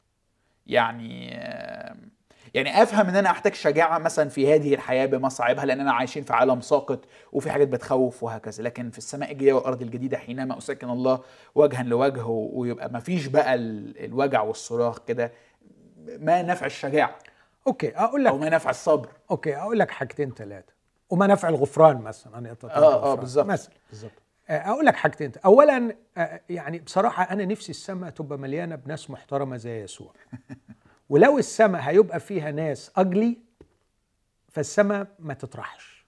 يعني 0.66 1.30
يعني 2.54 2.82
أفهم 2.82 3.08
إن 3.08 3.16
أنا 3.16 3.30
أحتاج 3.30 3.54
شجاعة 3.54 3.98
مثلا 3.98 4.28
في 4.28 4.54
هذه 4.54 4.74
الحياة 4.74 5.06
بمصاعبها 5.06 5.64
لاننا 5.64 5.92
عايشين 5.92 6.24
في 6.24 6.32
عالم 6.32 6.60
ساقط 6.60 7.04
وفي 7.32 7.50
حاجات 7.50 7.68
بتخوف 7.68 8.22
وهكذا. 8.22 8.62
لكن 8.64 8.90
في 8.90 8.98
السماء 8.98 9.32
الجديدة 9.32 9.56
والأرض 9.56 9.82
الجديدة 9.82 10.18
حينما 10.18 10.58
أسكن 10.58 10.90
الله 10.90 11.20
وجها 11.54 11.82
لوجه 11.82 12.24
ويبقى 12.26 12.92
ما 12.92 13.00
فيش 13.00 13.26
بقى 13.26 13.54
ال- 13.54 14.04
الوجع 14.04 14.42
والصراخ 14.42 14.98
كده 14.98 15.32
ما 16.18 16.42
نفع 16.42 16.66
الشجاعة. 16.66 17.14
okay 17.66 17.96
أقول 17.96 18.24
لك 18.24 18.30
أو 18.30 18.38
ما 18.38 18.48
نفع 18.48 18.70
الصبر. 18.70 19.08
okay 19.30 19.56
أقول 19.56 19.78
لك 19.78 19.90
حاجتين 19.90 20.30
ثلاثة 20.30 20.72
وما 21.10 21.26
نفع 21.26 21.48
الغفران 21.48 21.96
مثلا 21.96 22.38
ان 22.38 22.56
آه 22.64 23.12
آه. 23.12 23.14
بالظبط. 23.14 23.46
مثلا 23.46 23.72
بالظبط. 23.90 24.21
أقول 24.56 24.86
لك 24.86 24.96
حاجتين. 24.96 25.32
اولا 25.44 25.96
آه، 26.16 26.40
يعني 26.50 26.78
بصراحة 26.78 27.22
أنا 27.32 27.44
نفسي 27.44 27.70
السماء 27.70 28.10
تبقى 28.10 28.38
مليانة 28.38 28.76
بناس 28.76 29.10
محترمة 29.10 29.56
زي 29.56 29.82
يسوع. 29.82 30.12
ولو 31.10 31.38
السماء 31.38 31.80
هيبقى 31.82 32.20
فيها 32.20 32.50
ناس 32.50 32.92
ugly 32.96 33.38
فالسماء 34.48 35.06
ما 35.18 35.34
تطرحش. 35.34 36.06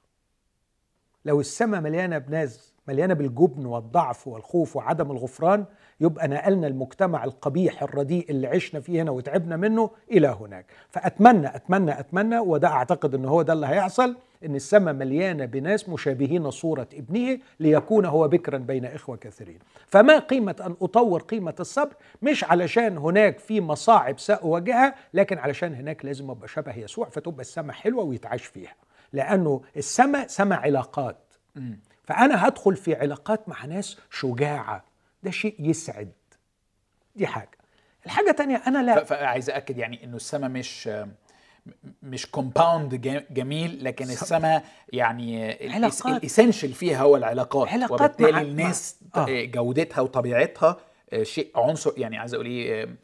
لو 1.25 1.41
السماء 1.41 1.81
مليانة 1.81 2.19
بناس 2.19 2.75
مليانة 2.89 3.15
بالجبن 3.15 3.67
والضعف 3.67 4.29
والخوف 4.29 4.77
وعدم 4.77 5.11
الغفران 5.11 5.65
يبقى 6.01 6.29
نقلنا 6.29 6.67
المجتمع 6.67 7.25
القبيح 7.25 7.83
الرديء 7.83 8.31
اللي 8.31 8.47
عشنا 8.47 8.81
فيه 8.81 9.03
هنا 9.03 9.11
وتعبنا 9.11 9.57
منه 9.57 9.91
إلى 10.11 10.29
هناك. 10.41 10.67
فأتمنى 10.89 11.57
أتمنى 11.57 12.01
أتمنى 12.01 12.39
وده 12.39 12.69
أعتقد 12.69 13.15
إن 13.15 13.25
هو 13.25 13.43
ده 13.43 13.53
اللي 13.53 13.67
هيحصل 13.67 14.17
إن 14.45 14.55
السماء 14.55 14.95
مليانة 14.95 15.45
بناس 15.45 15.89
مشابهين 15.89 16.51
صورة 16.51 16.89
ابنه 16.95 17.39
ليكون 17.61 18.05
هو 18.05 18.29
بكرا 18.29 18.59
بين 18.59 18.85
إخوة 18.85 19.17
كثيرين. 19.17 19.59
فما 19.87 20.19
قيمة 20.19 20.57
أن 20.61 20.77
أطور 20.83 21.23
قيمة 21.23 21.55
الصبر؟ 21.61 21.95
مش 22.23 22.45
علشان 22.45 22.99
هناك 22.99 23.39
في 23.39 23.61
مصاعب 23.61 24.19
سأواجهها 24.19 24.95
لكن 25.15 25.39
علشان 25.39 25.75
هناك 25.75 26.05
لازم 26.05 26.31
أبقى 26.31 26.49
شبه 26.49 26.77
يسوع 26.79 27.09
فتبقى 27.09 27.41
السماء 27.41 27.77
حلوة 27.77 28.05
ويتعاش 28.05 28.45
فيها. 28.45 28.75
لأنه 29.13 29.63
السماء 29.77 30.27
سماء 30.27 30.59
علاقات. 30.59 31.17
فأنا 32.05 32.49
هدخل 32.49 32.77
في 32.77 32.95
علاقات 32.95 33.49
مع 33.49 33.65
ناس 33.65 33.99
شجاعة. 34.11 34.85
ده 35.23 35.31
شيء 35.31 35.55
يسعد. 35.59 36.13
دي 37.17 37.27
حاجة. 37.27 37.51
الحاجة 38.07 38.31
تانية 38.31 38.63
أنا 38.67 38.83
لا 38.83 39.05
فعايز 39.05 39.51
اكد 39.51 39.79
يعني 39.79 40.05
إنه 40.05 40.17
السماء 40.17 40.51
مش 40.51 40.91
مش 42.03 42.27
كومباوند 42.31 42.95
جميل 43.31 43.85
لكن 43.85 44.05
السماء 44.05 44.65
يعني. 44.93 45.53
الاسنشال 46.07 46.73
فيها 46.73 47.03
هو 47.03 47.17
العلاقات 47.17 47.69
علاقات 47.69 48.01
وبالتالي 48.01 48.33
مع- 48.33 48.41
الناس 48.41 48.97
آه. 49.15 49.19
آه. 49.29 49.45
جودتها 49.45 50.01
وطبيعتها 50.01 50.77
آه، 51.13 51.23
شيء 51.23 51.51
عنصر 51.57 51.93
يعني 51.97 52.19
عايز 52.19 52.35
أقول 52.35 52.47
إيه 52.47 52.97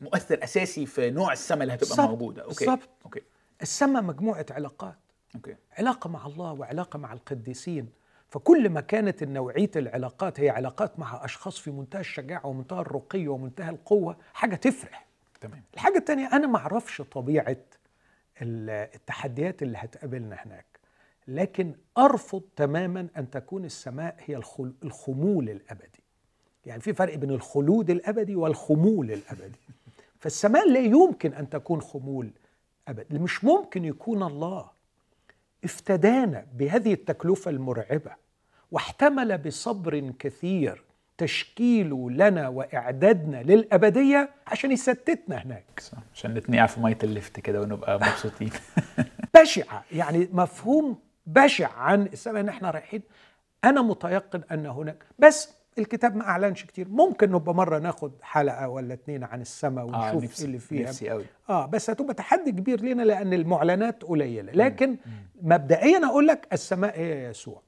مؤثر 0.00 0.44
أساسي 0.44 0.86
في 0.86 1.10
نوع 1.10 1.32
السماء 1.32 1.62
اللي 1.62 1.74
هتبقى 1.74 1.88
بالظبط، 1.88 2.08
موجودة 2.08 2.42
okay 2.42 2.64
بالظبط. 2.64 2.88
okay 3.04 3.20
السماء 3.62 4.02
مجموعة 4.02 4.46
علاقات 4.50 4.98
okay 5.34 5.56
علاقة 5.78 6.08
مع 6.10 6.26
الله 6.26 6.52
وعلاقة 6.52 6.98
مع 6.98 7.12
القديسين 7.12 7.88
فكل 8.28 8.68
ما 8.70 8.80
كانت 8.80 9.24
نوعيه 9.24 9.70
العلاقات 9.76 10.40
هي 10.40 10.50
علاقات 10.50 10.98
مع 10.98 11.24
أشخاص 11.24 11.58
في 11.58 11.70
منتهى 11.70 12.00
الشجاعة 12.00 12.46
ومنتهى 12.46 12.80
الرقي 12.80 13.28
ومنتهى 13.28 13.70
القوة 13.70 14.16
حاجة 14.34 14.56
تفرح 14.56 15.07
تمام. 15.40 15.62
الحاجة 15.74 15.98
التانية 15.98 16.26
أنا 16.32 16.46
ما 16.46 16.58
أعرفش 16.58 17.02
طبيعة 17.02 17.56
ال- 18.42 18.70
التحديات 18.94 19.62
اللي 19.62 19.78
هتقابلنا 19.78 20.36
هناك 20.36 20.66
لكن 21.28 21.74
أرفض 21.98 22.42
تماما 22.56 23.08
أن 23.16 23.30
تكون 23.30 23.64
السماء 23.64 24.16
هي 24.26 24.36
الخمول 24.84 25.50
الأبدي. 25.50 26.00
يعني 26.66 26.80
في 26.80 26.94
فرق 26.94 27.14
بين 27.14 27.30
الخلود 27.30 27.90
الأبدي 27.90 28.36
والخمول 28.36 29.10
الأبدي. 29.12 29.58
فالسماء 30.18 30.68
لا 30.70 30.80
يمكن 30.80 31.32
أن 31.34 31.50
تكون 31.50 31.80
خمول 31.80 32.30
أبدي. 32.88 33.18
مش 33.18 33.44
ممكن 33.44 33.84
يكون 33.84 34.22
الله. 34.22 34.70
افتدانا 35.64 36.46
بهذه 36.54 36.92
التكلفة 36.92 37.50
المرعبة 37.50 38.10
واحتمل 38.70 39.38
بصبر 39.38 40.12
كثير 40.18 40.82
تشكيله 41.18 42.10
لنا 42.10 42.48
وإعدادنا 42.48 43.42
للأبدية 43.42 44.30
عشان 44.46 44.72
يستتنا 44.72 45.36
هناك. 45.36 45.64
صح. 45.80 45.98
عشان 46.14 46.34
نتنقع 46.34 46.66
في 46.66 46.80
مية 46.80 46.98
الليفت 47.02 47.40
كده 47.40 47.60
ونبقى 47.60 47.96
مبسوطين. 47.96 48.50
بشعة 49.40 49.84
يعني 49.92 50.28
مفهوم 50.32 50.98
بشع 51.26 51.72
عن 51.72 52.02
السماء 52.02 52.40
ان 52.40 52.48
إحنا 52.48 52.70
رايحين. 52.70 53.02
أنا 53.64 53.82
متيقن 53.82 54.42
أن 54.52 54.66
هناك 54.66 54.96
بس 55.18 55.58
الكتاب 55.78 56.16
ما 56.16 56.22
أعلنش 56.24 56.64
كتير. 56.64 56.88
ممكن 56.88 57.32
نبقى 57.32 57.54
مرة 57.54 57.78
ناخد 57.78 58.12
حلقة 58.22 58.68
ولا 58.68 58.94
اتنين 58.94 59.24
عن 59.24 59.40
السماء 59.40 59.84
آه 59.84 60.14
ونشوف 60.14 60.24
نفسي 60.24 60.42
إيه 60.42 60.46
اللي 60.46 60.58
فيها. 60.58 60.88
نفسي 60.88 61.08
قوي 61.08 61.24
آه 61.48 61.66
بس 61.66 61.90
هتبقى 61.90 62.14
تحدي 62.14 62.50
كبير 62.52 62.80
لنا 62.80 63.02
لأن 63.02 63.32
المعلنات 63.32 64.02
قليلة. 64.02 64.52
لكن 64.52 64.96
مبدئيا 65.42 66.06
أقول 66.06 66.26
لك 66.26 66.48
السماء 66.52 66.98
هي 67.00 67.24
يسوع. 67.24 67.62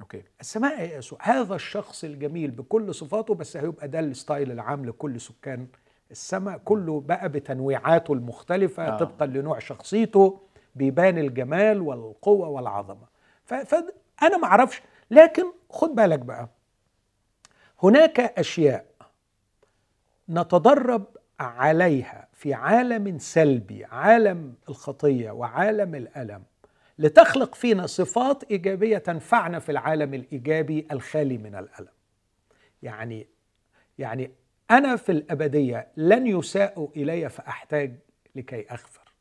okay. 0.00 0.22
السماء 0.40 0.98
يسوع 0.98 1.18
هذا 1.22 1.54
الشخص 1.54 2.04
الجميل 2.04 2.50
بكل 2.50 2.94
صفاته 2.94 3.34
بس 3.34 3.56
هيبقى 3.56 3.88
ده 3.88 4.00
ال 4.00 4.09
style 4.09 4.52
العام 4.52 4.84
لكل 4.86 5.20
سكان 5.20 5.66
السماء. 6.10 6.58
كله 6.58 7.00
بقى 7.00 7.28
بتنويعاته 7.28 8.12
المختلفة 8.12 8.88
آه. 8.88 8.96
طبقا 8.98 9.26
لنوع 9.26 9.58
شخصيته 9.58 10.40
بيبان 10.74 11.18
الجمال 11.18 11.80
والقوة 11.82 12.48
والعظمة. 12.48 13.06
فأنا 13.44 14.36
ما 14.42 14.44
أعرفش 14.46 14.82
لكن 15.10 15.44
خد 15.70 15.88
بالك 15.94 16.18
بقى. 16.18 16.48
هناك 17.82 18.20
أشياء 18.20 18.84
نتدرب 20.30 21.04
عليها 21.40 22.28
في 22.32 22.54
عالم 22.54 23.18
سلبي 23.18 23.84
عالم 23.84 24.54
الخطية 24.68 25.30
وعالم 25.30 25.94
الألم. 25.94 26.42
لتخلق 26.98 27.54
فينا 27.54 27.86
صفات 27.86 28.44
إيجابية 28.50 28.98
تنفعنا 28.98 29.58
في 29.58 29.72
العالم 29.72 30.14
الإيجابي 30.14 30.86
الخالي 30.92 31.38
من 31.38 31.54
الألم. 31.54 31.88
يعني 32.82 33.26
يعني 33.98 34.30
أنا 34.70 34.96
في 34.96 35.12
الأبدية 35.12 35.88
لن 35.96 36.26
يساء 36.26 36.90
إلي 36.96 37.28
فأحتاج 37.28 37.94
لكي 38.34 38.66
أغفر. 38.70 39.12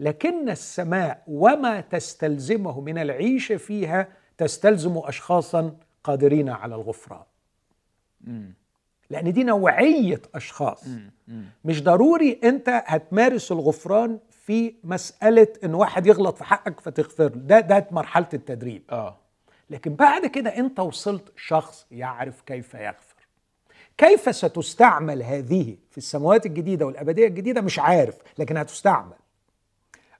لكن 0.00 0.48
السماء 0.50 1.22
وما 1.26 1.80
تستلزمه 1.80 2.80
من 2.80 2.98
العيشة 2.98 3.56
فيها 3.56 4.08
تستلزم 4.38 4.98
أشخاصا 5.04 5.76
قادرين 6.04 6.48
على 6.48 6.74
الغفران. 6.74 7.24
لأن 9.10 9.32
دي 9.32 9.44
نوعية 9.44 10.22
أشخاص. 10.34 10.84
مش 11.64 11.82
ضروري 11.82 12.40
أنت 12.44 12.82
هتمارس 12.86 13.52
الغفران 13.52 14.18
في 14.46 14.74
مسألة 14.84 15.48
إن 15.64 15.74
واحد 15.74 16.06
يغلط 16.06 16.36
في 16.36 16.44
حقك 16.44 16.80
فتغفر 16.80 17.22
له. 17.24 17.28
ده 17.34 17.60
ده 17.60 17.86
مرحلة 17.90 18.26
التدريب. 18.34 18.82
آه. 18.90 19.16
لكن 19.70 19.94
بعد 19.94 20.26
كده 20.26 20.56
أنت 20.56 20.80
وصلت 20.80 21.32
شخص 21.36 21.86
يعرف 21.90 22.40
كيف 22.42 22.74
يغفر. 22.74 23.16
كيف 23.98 24.36
ستستعمل 24.36 25.22
هذه 25.22 25.76
في 25.90 25.98
السماوات 25.98 26.46
الجديدة 26.46 26.86
والأبدية 26.86 27.26
الجديدة؟ 27.26 27.60
مش 27.60 27.78
عارف 27.78 28.14
لكن 28.38 28.56
هتستعمل. 28.56 29.12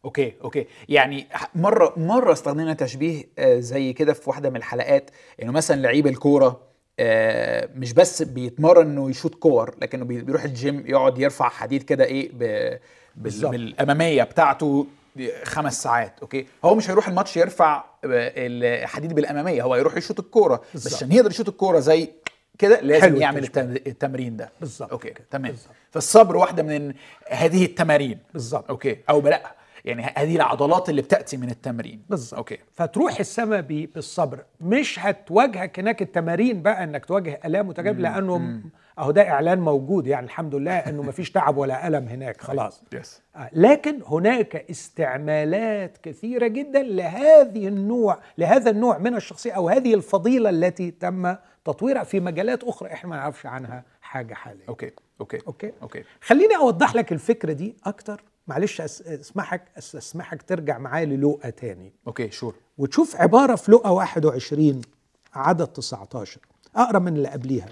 okay 0.04 0.32
okay. 0.44 0.66
يعني 0.88 1.26
مره 1.54 1.92
مرة 1.96 2.32
استخدمنا 2.32 2.72
تشبيه 2.74 3.24
آه، 3.38 3.58
زي 3.58 3.92
كده 3.92 4.12
في 4.12 4.30
واحدة 4.30 4.50
من 4.50 4.56
الحلقات 4.56 5.10
إنه 5.42 5.52
مثلا 5.52 5.80
لعيب 5.80 6.06
الكورة 6.06 6.60
آه، 6.98 7.68
مش 7.74 7.92
بس 7.92 8.22
بيتمرن 8.22 8.86
إنه 8.86 9.10
يشوط 9.10 9.34
كور 9.34 9.74
لكنه 9.82 10.04
بي- 10.04 10.20
بيروح 10.22 10.44
الجيم 10.44 10.86
يقعد 10.86 11.18
يرفع 11.18 11.48
حديد 11.48 11.82
كده 11.82 12.04
إيه. 12.04 12.80
بال... 13.16 13.48
بالأمامية 13.50 14.22
بتاعته 14.22 14.86
خمس 15.44 15.82
ساعات 15.82 16.14
okay؟ 16.22 16.46
هو 16.64 16.74
مش 16.74 16.90
هيروح 16.90 17.08
الماتش 17.08 17.36
يرفع 17.36 17.84
الحديد 18.04 19.12
بالأمامية 19.14 19.62
هو 19.62 19.74
هيروح 19.74 19.96
يشوط 19.96 20.20
الكورة 20.20 20.62
بس. 20.74 20.94
عشان 20.94 21.12
يقدر 21.12 21.30
يشوط 21.30 21.48
الكورة 21.48 21.78
زي 21.80 22.08
كده 22.58 22.80
لازم 22.80 23.16
يعمل 23.16 23.42
التشبيه. 23.44 23.62
التم- 23.76 23.86
التمرين 23.86 24.36
ده. 24.36 24.50
بالظبط. 24.60 24.90
okay 24.90 25.10
كده. 25.10 25.24
تمام. 25.30 25.50
بالظبط. 25.52 25.70
فالصبر 25.90 26.36
واحدة 26.36 26.62
من 26.62 26.94
هذه 27.30 27.64
التمارين. 27.64 28.18
بالظبط. 28.32 28.70
okay؟ 28.70 28.96
أو 29.10 29.20
لا 29.20 29.42
يعني 29.84 30.02
هذه 30.16 30.36
العضلات 30.36 30.88
اللي 30.88 31.02
بتأتي 31.02 31.36
من 31.36 31.50
التمرين. 31.50 32.02
بالظبط. 32.10 32.34
أوكي. 32.38 32.58
فتروح 32.74 33.20
السماء 33.20 33.60
ب- 33.60 33.88
بالصبر. 33.94 34.38
مش 34.60 34.98
هتواجهك 34.98 35.78
هناك 35.78 36.02
التمارين 36.02 36.62
بقى 36.62 36.84
إنك 36.84 37.04
تواجه 37.04 37.40
آلام 37.44 37.68
وتجارب 37.68 38.00
لأنه 38.00 38.38
م- 38.38 38.62
أهو 38.98 39.10
ده 39.10 39.28
إعلان 39.30 39.60
موجود 39.60 40.06
يعني 40.06 40.26
الحمد 40.26 40.54
لله 40.54 40.72
إنه 40.78 41.02
مفيش 41.02 41.30
تعب 41.30 41.56
ولا 41.56 41.86
ألم 41.88 42.08
هناك 42.08 42.40
خلاص. 42.40 42.82
yes 42.92 43.22
آه، 43.36 43.50
لكن 43.52 44.00
هناك 44.06 44.56
استعمالات 44.70 45.98
كثيرة 46.02 46.46
جدا 46.46 46.82
لهذه 46.82 47.68
النوع 47.68 48.18
لهذا 48.38 48.70
النوع 48.70 48.98
من 48.98 49.14
الشخصية 49.14 49.52
أو 49.52 49.68
هذه 49.68 49.94
الفضيلة 49.94 50.50
التي 50.50 50.90
تم 50.90 51.34
تطويرها 51.64 52.04
في 52.04 52.20
مجالات 52.20 52.64
أخرى 52.64 52.92
إحنا 52.92 53.10
ما 53.10 53.16
نعرفش 53.16 53.46
عنها 53.46 53.84
حاجة 54.00 54.34
حاليا. 54.34 54.64
okay 54.68 54.90
okay 55.20 55.38
okay؟ 55.46 55.72
okay. 55.82 56.04
خليني 56.20 56.56
أوضح 56.56 56.94
لك 56.94 57.12
الفكرة 57.12 57.52
دي 57.52 57.76
أكتر. 57.84 58.22
معلش 58.48 58.82
أس- 58.82 59.06
أسمحك 59.78 60.42
ترجع 60.42 60.78
معايا 60.78 61.04
للوقا 61.06 61.50
تاني. 61.50 61.92
okay 62.06 62.30
sure 62.30 62.54
وتشوف 62.78 63.16
عبارة 63.16 63.54
في 63.54 63.72
لوقا 63.72 63.90
21 63.90 64.80
عدد 65.34 65.66
19 65.66 66.40
أقرأ 66.76 66.98
من 66.98 67.16
اللي 67.16 67.28
قبليها. 67.28 67.68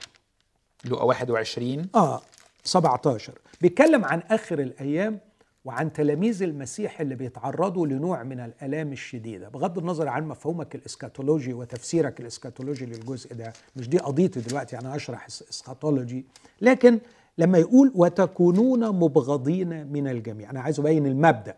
لوقا 0.85 1.05
21 1.05 1.89
آه 1.95 2.23
17 2.65 3.33
بيتكلم 3.61 4.05
عن 4.05 4.19
آخر 4.31 4.59
الأيام 4.59 5.21
وعن 5.65 5.93
تلاميذ 5.93 6.43
المسيح 6.43 7.01
اللي 7.01 7.15
بيتعرضوا 7.15 7.87
لنوع 7.87 8.23
من 8.23 8.41
الألام 8.41 8.93
الشديدة. 8.93 9.49
بغض 9.49 9.79
النظر 9.79 10.09
عن 10.09 10.29
مفهومك 10.29 10.75
الإسكاتولوجي 10.75 11.53
وتفسيرك 11.53 12.21
الإسكاتولوجي 12.21 12.87
للجزء 12.87 13.35
ده 13.35 13.53
مش 13.77 13.89
دي 13.89 13.99
قضيتي 13.99 14.41
دلوقتي 14.41 14.79
أنا 14.79 14.97
اشرح 14.97 15.27
eschatology. 15.27 16.25
لكن 16.61 16.99
لما 17.39 17.59
يقول 17.59 17.93
وتكونون 17.95 18.89
مبغضين 18.89 19.87
من 19.87 20.09
الجميع 20.09 20.51
أنا 20.51 20.61
عايز 20.61 20.81
أبين 20.81 21.07
المبدأ. 21.07 21.57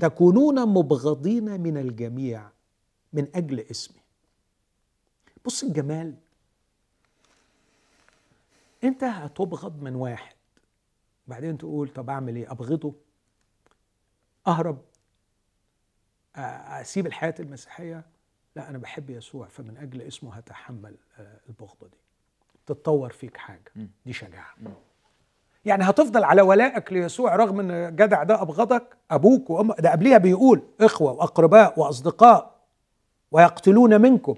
تكونون 0.00 0.68
مبغضين 0.68 1.60
من 1.60 1.76
الجميع 1.78 2.42
من 3.12 3.26
أجل 3.34 3.60
اسمي. 3.60 4.00
بص 5.44 5.62
الجمال 5.62 6.14
انت 8.84 9.04
هتبغض 9.04 9.82
من 9.82 9.94
واحد. 9.94 10.34
بعدين 11.26 11.58
تقول 11.58 11.88
طب 11.88 12.10
اعمل 12.10 12.36
إيه؟ 12.36 12.52
ابغضه. 12.52 12.94
اهرب. 14.46 14.78
اسيب 16.36 17.06
الحياة 17.06 17.34
المسيحية. 17.40 18.04
لا 18.56 18.70
أنا 18.70 18.78
بحب 18.78 19.10
يسوع 19.10 19.46
فمن 19.46 19.76
أجل 19.76 20.02
اسمه 20.02 20.34
هتحمل 20.34 20.96
آه، 21.18 21.40
البغضة 21.48 21.86
دي. 21.86 21.96
تتطور 22.66 23.10
فيك 23.12 23.36
حاجة. 23.36 23.72
دي 24.06 24.12
شجاعة. 24.12 24.54
يعني 25.64 25.84
هتفضل 25.84 26.24
على 26.24 26.42
ولائك 26.42 26.92
ليسوع 26.92 27.36
رغم 27.36 27.60
ان 27.60 27.96
جدع 27.96 28.22
ده 28.22 28.42
ابغضك؟ 28.42 28.96
أبوك 29.10 29.50
وامك 29.50 29.80
ده 29.80 29.90
قبليها 29.90 30.18
بيقول 30.18 30.62
إخوة 30.80 31.12
وأقرباء 31.12 31.80
وأصدقاء 31.80 32.60
ويقتلون 33.30 34.00
منكم. 34.00 34.34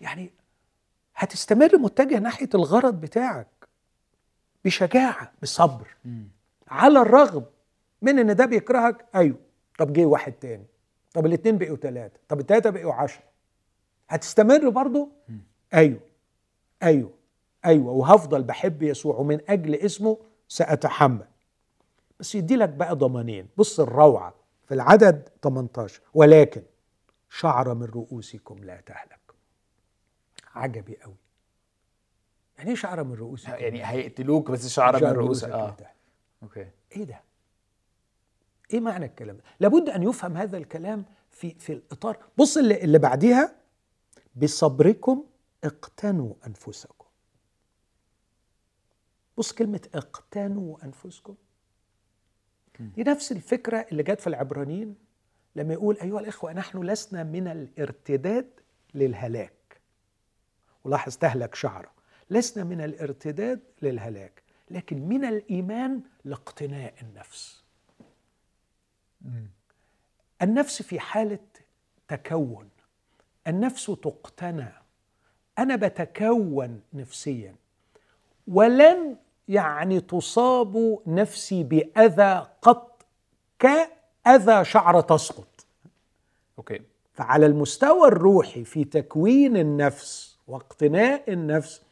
يعني 0.00 0.30
هتستمر 1.16 1.78
متجه 1.78 2.18
ناحية 2.18 2.48
الغرض 2.54 3.00
بتاعك 3.00 3.46
بشجاعة 4.64 5.32
بصبر 5.42 5.96
على 6.68 7.00
الرغم 7.00 7.44
من 8.02 8.18
إن 8.18 8.36
ده 8.36 8.46
بيكرهك 8.46 9.04
أيوه. 9.14 9.36
طب 9.78 9.92
جه 9.92 10.04
واحد 10.04 10.32
تاني. 10.32 10.66
طب 11.14 11.26
الاثنين 11.26 11.58
بقوا 11.58 11.76
ثلاثة 11.76 12.18
طب 12.28 12.40
الثلاثه 12.40 12.70
بقوا 12.70 12.92
عشرة. 12.92 13.22
هتستمر 14.08 14.68
برضو 14.68 15.08
أيوه. 15.74 16.00
أيوه. 16.82 17.10
أيوه. 17.64 17.90
وهفضل 17.92 18.42
بحب 18.42 18.82
يسوع 18.82 19.16
ومن 19.16 19.40
أجل 19.48 19.74
اسمه 19.74 20.18
سأتحمل. 20.48 21.26
بس 22.20 22.34
يدي 22.34 22.56
لك 22.56 22.68
بقى 22.68 22.94
ضمانين. 22.96 23.48
بص 23.56 23.80
الروعة 23.80 24.34
في 24.66 24.74
العدد 24.74 25.28
18 25.42 26.00
ولكن 26.14 26.62
شعر 27.30 27.74
من 27.74 27.84
رؤوسكم 27.86 28.64
لا 28.64 28.80
تهلك. 28.80 29.18
عجبي 30.56 30.96
قوي. 30.96 31.16
يعني 32.58 32.70
إيه 32.70 32.76
شعر 32.76 33.04
من 33.04 33.14
رؤوسكم 33.14 33.52
يعني 33.52 33.86
هيقتلوك 33.86 34.50
بس 34.50 34.66
شعر 34.68 35.04
من 35.04 35.10
رؤوسك 35.10 35.48
آه. 35.48 35.76
أوكي. 36.42 36.70
إيه 36.96 37.04
ده؟ 37.04 37.20
إيه 38.72 38.80
معنى 38.80 39.06
الكلام 39.06 39.36
ده؟ 39.36 39.42
لابد 39.60 39.88
أن 39.88 40.02
يفهم 40.02 40.36
هذا 40.36 40.56
الكلام 40.58 41.04
في 41.30 41.54
في 41.54 41.72
الإطار. 41.72 42.18
بص 42.38 42.56
اللي, 42.56 42.84
اللي 42.84 42.98
بعديها 42.98 43.56
بصبركم 44.36 45.24
اقتنوا 45.64 46.34
أنفسكم. 46.46 47.06
بص 49.38 49.52
كلمة 49.52 49.88
اقتنوا 49.94 50.84
أنفسكم. 50.84 51.34
دي 52.80 53.02
نفس 53.02 53.32
الفكرة 53.32 53.86
اللي 53.92 54.02
جت 54.02 54.20
في 54.20 54.26
العبرانيين 54.26 54.94
لما 55.56 55.72
يقول 55.72 55.96
أيها 56.02 56.20
الإخوة 56.20 56.52
نحن 56.52 56.82
لسنا 56.82 57.22
من 57.22 57.48
الارتداد 57.48 58.50
للهلاك. 58.94 59.55
ولاحظ 60.86 61.16
تهلك 61.16 61.54
شعره. 61.54 61.90
لسنا 62.30 62.64
من 62.64 62.80
الارتداد 62.80 63.60
للهلاك 63.82 64.42
لكن 64.70 65.08
من 65.08 65.24
الإيمان 65.24 66.00
لاقتناء 66.24 66.94
النفس. 67.02 67.64
النفس 70.42 70.82
في 70.82 71.00
حالة 71.00 71.38
تكون 72.08 72.68
النفس 73.46 73.86
تقتنى. 73.86 74.72
أنا 75.58 75.76
بتكون 75.76 76.80
نفسيا 76.92 77.54
ولن 78.48 79.16
يعني 79.48 80.00
تصاب 80.00 80.98
نفسي 81.06 81.62
بأذى 81.62 82.46
قط 82.62 83.06
كأذى 83.58 84.64
شعره 84.64 85.00
تسقط. 85.00 85.66
أوكي. 86.58 86.80
فعلى 87.12 87.46
المستوى 87.46 88.08
الروحي 88.08 88.64
في 88.64 88.84
تكوين 88.84 89.56
النفس 89.56 90.35
واقتناء 90.46 91.32
النفس 91.32 91.82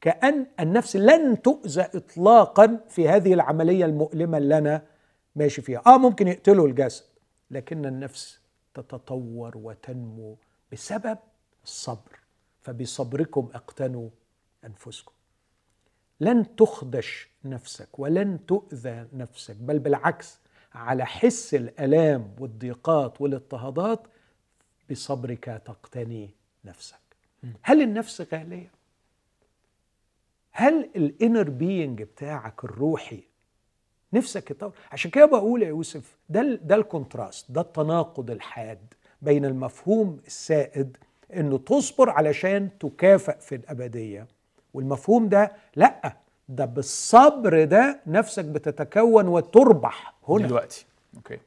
كأن 0.00 0.46
النفس 0.60 0.96
لن 0.96 1.42
تؤذى 1.42 1.82
إطلاقا 1.82 2.80
في 2.88 3.08
هذه 3.08 3.34
العملية 3.34 3.84
المؤلمة 3.84 4.38
اللي 4.38 4.58
أنا 4.58 4.82
ماشي 5.36 5.62
فيها. 5.62 5.82
آه 5.86 5.98
ممكن 5.98 6.28
يقتلوا 6.28 6.68
الجسد 6.68 7.04
لكن 7.50 7.86
النفس 7.86 8.40
تتطور 8.74 9.58
وتنمو 9.58 10.36
بسبب 10.72 11.18
الصبر 11.64 12.18
فبصبركم 12.62 13.48
أقتنوا 13.54 14.08
أنفسكم. 14.64 15.12
لن 16.20 16.56
تخدش 16.56 17.28
نفسك 17.44 17.98
ولن 17.98 18.46
تؤذى 18.46 19.06
نفسك 19.12 19.56
بل 19.56 19.78
بالعكس 19.78 20.38
على 20.74 21.06
حس 21.06 21.54
الألام 21.54 22.36
والضيقات 22.40 23.20
والاضطهادات 23.20 24.06
بصبرك 24.90 25.62
تقتني 25.64 26.30
نفسك. 26.64 27.03
هل 27.62 27.82
النفس 27.82 28.20
غالية؟ 28.34 28.70
هل 30.52 30.90
ال 30.96 31.05
inner 31.05 31.50
being 31.50 32.02
بتاعك 32.02 32.64
الروحي 32.64 33.20
نفسك 34.12 34.50
يطور 34.50 34.72
عشان 34.92 35.10
كده 35.10 35.24
بقول 35.26 35.62
يا 35.62 35.68
يوسف 35.68 36.16
ده 36.28 36.40
ال- 36.40 36.66
ده 36.66 36.74
ال 36.74 36.82
contrast 36.82 37.50
ده 37.52 37.60
التناقض 37.60 38.30
الحاد 38.30 38.94
بين 39.22 39.44
المفهوم 39.44 40.20
السائد 40.26 40.96
إنه 41.36 41.58
تصبر 41.58 42.10
علشان 42.10 42.70
تكافئ 42.78 43.38
في 43.40 43.54
الأبدية 43.54 44.26
والمفهوم 44.74 45.28
ده 45.28 45.52
لأ 45.76 46.16
ده 46.48 46.64
بالصبر 46.64 47.64
ده 47.64 48.00
نفسك 48.06 48.44
بتتكون 48.44 49.28
وتربح 49.28 50.14
هنا. 50.28 50.46
دلوقتي. 50.46 50.86
okay. 51.16 51.38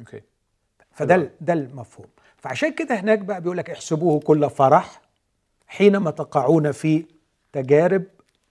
okay. 0.00 0.20
فده 0.92 1.30
ده 1.40 1.52
المفهوم. 1.52 2.06
فعشان 2.44 2.72
كده 2.72 2.94
هناك 2.94 3.18
بقى 3.18 3.40
بيقول 3.40 3.56
لك 3.56 3.70
احسبوه 3.70 4.20
كل 4.20 4.50
فرح 4.50 5.00
حينما 5.66 6.10
تقعون 6.10 6.72
في 6.72 7.06
تجارب 7.52 8.04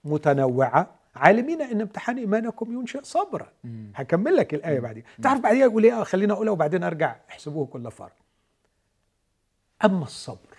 متنوعة. 0.04 0.94
عالمين 1.14 1.62
إن 1.62 1.80
امتحان 1.80 2.18
إيمانكم 2.18 2.72
ينشئ 2.72 3.02
صبرا. 3.02 3.52
هكمل 3.94 4.36
لك 4.36 4.54
الآية 4.54 4.80
بعدين. 4.80 5.04
تعرف 5.22 5.40
بعدين 5.40 5.60
يقول 5.60 5.84
إيه؟ 5.84 6.00
آه، 6.00 6.04
خلينا 6.04 6.34
أقولها 6.34 6.52
وبعدين 6.52 6.82
أرجع. 6.82 7.16
احسبوه 7.30 7.66
كل 7.66 7.90
فرح. 7.90 8.12
أما 9.84 10.02
الصبر 10.04 10.56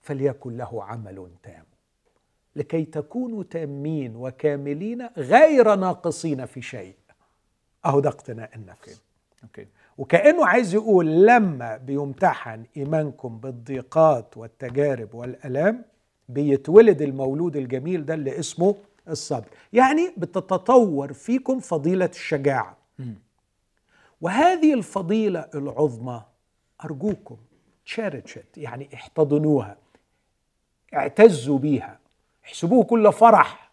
فليكن 0.00 0.56
له 0.56 0.84
عمل 0.84 1.30
تام. 1.42 1.64
لكي 2.56 2.84
تكونوا 2.84 3.42
تامين 3.42 4.16
وكاملين 4.16 5.08
غير 5.16 5.74
ناقصين 5.74 6.46
في 6.46 6.62
شيء. 6.62 6.94
أهو 7.84 8.00
ده 8.00 8.08
اقتناء 8.08 8.50
النفس. 8.56 9.02
أوكي. 9.42 9.66
وكأنه 10.06 10.46
عايز 10.46 10.74
يقول 10.74 11.26
لما 11.26 11.76
بيمتحن 11.76 12.64
إيمانكم 12.76 13.38
بالضيقات 13.38 14.36
والتجارب 14.36 15.14
والألام 15.14 15.84
بيتولد 16.28 17.02
المولود 17.02 17.56
الجميل 17.56 18.06
ده 18.06 18.14
اللي 18.14 18.38
اسمه 18.38 18.74
الصبر. 19.08 19.44
يعني 19.72 20.12
بتتطور 20.16 21.12
فيكم 21.12 21.60
فضيلة 21.60 22.04
الشجاعة. 22.06 22.76
وهذه 24.20 24.74
الفضيلة 24.74 25.48
العظمى 25.54 26.22
أرجوكم 26.84 27.36
تشارتشت 27.86 28.46
يعني 28.58 28.88
احتضنوها 28.94 29.76
اعتزوا 30.94 31.58
بيها 31.58 31.98
احسبوه 32.44 32.84
كل 32.84 33.12
فرح 33.12 33.70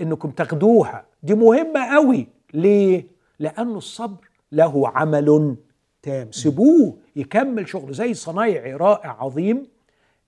إنكم 0.00 0.30
تاخدوها 0.30 1.04
دي 1.22 1.34
مهمة 1.34 1.94
قوي 1.94 2.26
ليه؟ 2.54 3.06
لأن 3.38 3.68
الصبر 3.76 4.27
له 4.52 4.88
عمل 4.88 5.56
تام. 6.02 6.32
سيبوه 6.32 6.98
يكمل 7.16 7.68
شغله 7.68 7.92
زي 7.92 8.14
صنايعي 8.14 8.74
رائع 8.74 9.22
عظيم. 9.22 9.66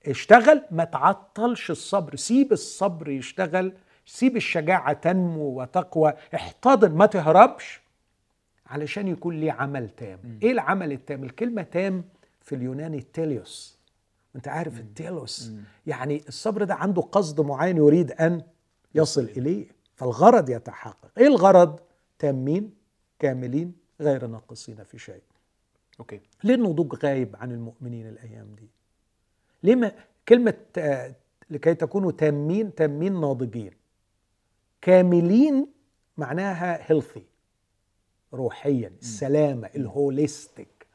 اشتغل 0.06 0.62
ما 0.70 0.84
تعطلش 0.84 1.70
الصبر. 1.70 2.16
سيب 2.16 2.52
الصبر 2.52 3.08
يشتغل 3.08 3.72
سيب 4.06 4.36
الشجاعة 4.36 4.92
تنمو 4.92 5.60
وتقوى. 5.60 6.12
احتضن 6.34 6.92
ما 6.92 7.06
تهربش 7.06 7.80
علشان 8.66 9.08
يكون 9.08 9.40
ليه 9.40 9.52
عمل 9.52 9.88
تام. 9.88 10.18
م. 10.24 10.38
إيه 10.42 10.52
العمل 10.52 10.92
التام؟ 10.92 11.24
الكلمة 11.24 11.62
تام 11.62 12.04
في 12.40 12.54
اليوناني 12.54 13.00
تيليوس. 13.00 13.80
أنت 14.36 14.48
عارف 14.48 14.80
التيلوس 14.80 15.52
يعني 15.86 16.22
الصبر 16.28 16.64
ده 16.64 16.74
عنده 16.74 17.02
قصد 17.02 17.40
معين 17.40 17.76
يريد 17.76 18.12
أن 18.12 18.42
يصل 18.94 19.24
إليه. 19.24 19.66
فالغرض 19.94 20.50
يتحقق. 20.50 21.10
إيه 21.18 21.26
الغرض؟ 21.26 21.80
تامين 22.18 22.70
كاملين 23.18 23.79
غير 24.00 24.26
ناقصين 24.26 24.84
في 24.84 24.98
شيء. 24.98 25.22
okay. 26.00 26.20
ليه 26.44 26.54
النضوج 26.54 26.94
غايب 26.94 27.36
عن 27.36 27.52
المؤمنين 27.52 28.08
الأيام 28.08 28.54
دي؟ 28.54 28.68
ليه 29.62 29.74
ما 29.74 29.92
كلمة 30.28 30.54
آه، 30.78 31.14
لكي 31.50 31.74
تكونوا 31.74 32.12
تامين 32.12 32.74
تامين 32.74 33.20
ناضجين. 33.20 33.72
كاملين 34.80 35.66
معناها 36.16 36.90
healthy 36.90 37.22
روحيا 38.34 38.92
السلامة 39.02 39.70
ال 39.76 39.87
holistic. 39.87 40.86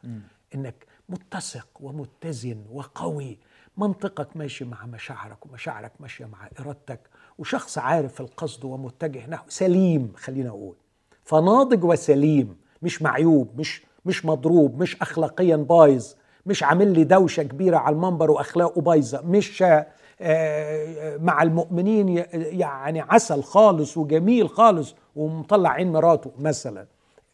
إنك 0.56 0.86
متسق 1.10 1.68
ومتزن 1.80 2.66
وقوي. 2.72 3.38
منطقك 3.78 4.38
ماشي 4.38 4.66
مع 4.66 4.86
مشاعرك 4.86 5.45
ومشاعرك 5.45 5.91
ماشية 5.99 6.26
مع 6.26 6.49
إرادتك. 6.60 6.99
وشخص 7.38 7.78
عارف 7.78 8.22
القصد 8.22 8.66
ومتجه 8.66 9.28
نحو. 9.28 9.49
سليم 9.49 10.14
خلينا 10.16 10.49
أقول. 10.49 10.76
فناضج 11.24 11.84
وسليم. 11.84 12.58
مش 12.86 13.02
معيوب 13.02 13.60
مش 13.60 13.84
مش 14.06 14.26
مضروب 14.26 14.82
مش 14.82 15.02
اخلاقيا 15.02 15.56
بايظ 15.56 16.14
مش 16.46 16.64
عامل 16.64 16.94
لي 16.94 17.04
دوشة 17.04 17.44
كبيرة 17.44 17.78
على 17.78 17.96
المنبر 17.96 18.32
وأخلاقه 18.32 18.82
بايظة 18.82 19.22
مش 19.22 19.62
آه، 19.62 19.88
آه، 20.22 21.18
مع 21.18 21.44
المؤمنين 21.44 22.26
يعني 22.34 23.02
عسل 23.02 23.44
خالص 23.44 23.98
وجميل 23.98 24.50
خالص 24.50 24.96
ومطلع 25.16 25.70
عين 25.70 25.92
مراته 25.92 26.32
مثلا. 26.40 26.88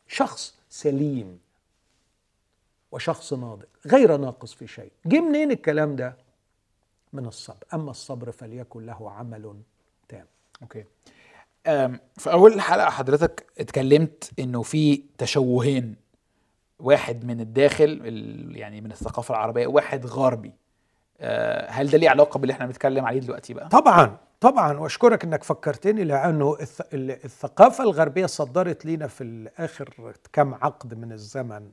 شخص 0.08 0.56
سليم 0.70 1.40
وشخص 2.92 3.34
ناضج 3.34 3.66
غير 3.88 4.18
ناقص 4.18 4.54
في 4.54 4.68
شيء. 4.68 4.92
جه 5.06 5.20
منين 5.22 5.52
الكلام 5.52 5.96
ده؟ 5.96 6.16
من 7.14 7.26
الصبر. 7.26 7.66
أما 7.74 7.92
الصبر 7.92 8.32
فليكن 8.32 8.86
له 8.86 9.12
عمل 9.12 9.56
تام. 10.10 10.26
أوكي. 10.62 10.84
في 12.18 12.32
أول 12.32 12.62
حلقة 12.62 12.90
حضرتك 12.90 13.46
اتكلمت 13.60 14.32
إنه 14.40 14.62
في 14.62 15.04
تشوهين 15.18 15.96
واحد 16.80 17.26
من 17.26 17.40
الداخل 17.42 18.02
يعني 18.56 18.82
من 18.82 18.92
الثقافة 18.92 19.32
العربية 19.34 19.68
واحد 19.68 20.06
غربي. 20.06 20.54
أه، 21.20 21.70
هل 21.70 21.88
ده 21.90 21.98
ليه 21.98 22.10
علاقة 22.10 22.38
باللي 22.38 22.54
إحنا 22.54 22.66
بنتكلم 22.66 23.06
عليه 23.06 23.20
دلوقتي 23.20 23.54
بقى؟ 23.54 23.70
طبعا 23.70 24.18
طبعا 24.40 24.78
وأشكرك 24.80 25.24
إنك 25.24 25.44
فكرتني 25.44 26.04
لأنه 26.04 26.58
الثقافة 26.94 27.84
الغربية 27.84 28.26
صدرت 28.26 28.86
لينا 28.86 29.08
في 29.08 29.24
الآخر 29.24 30.14
كم 30.34 30.54
عقد 30.54 30.94
من 30.94 31.12
الزمن. 31.12 31.70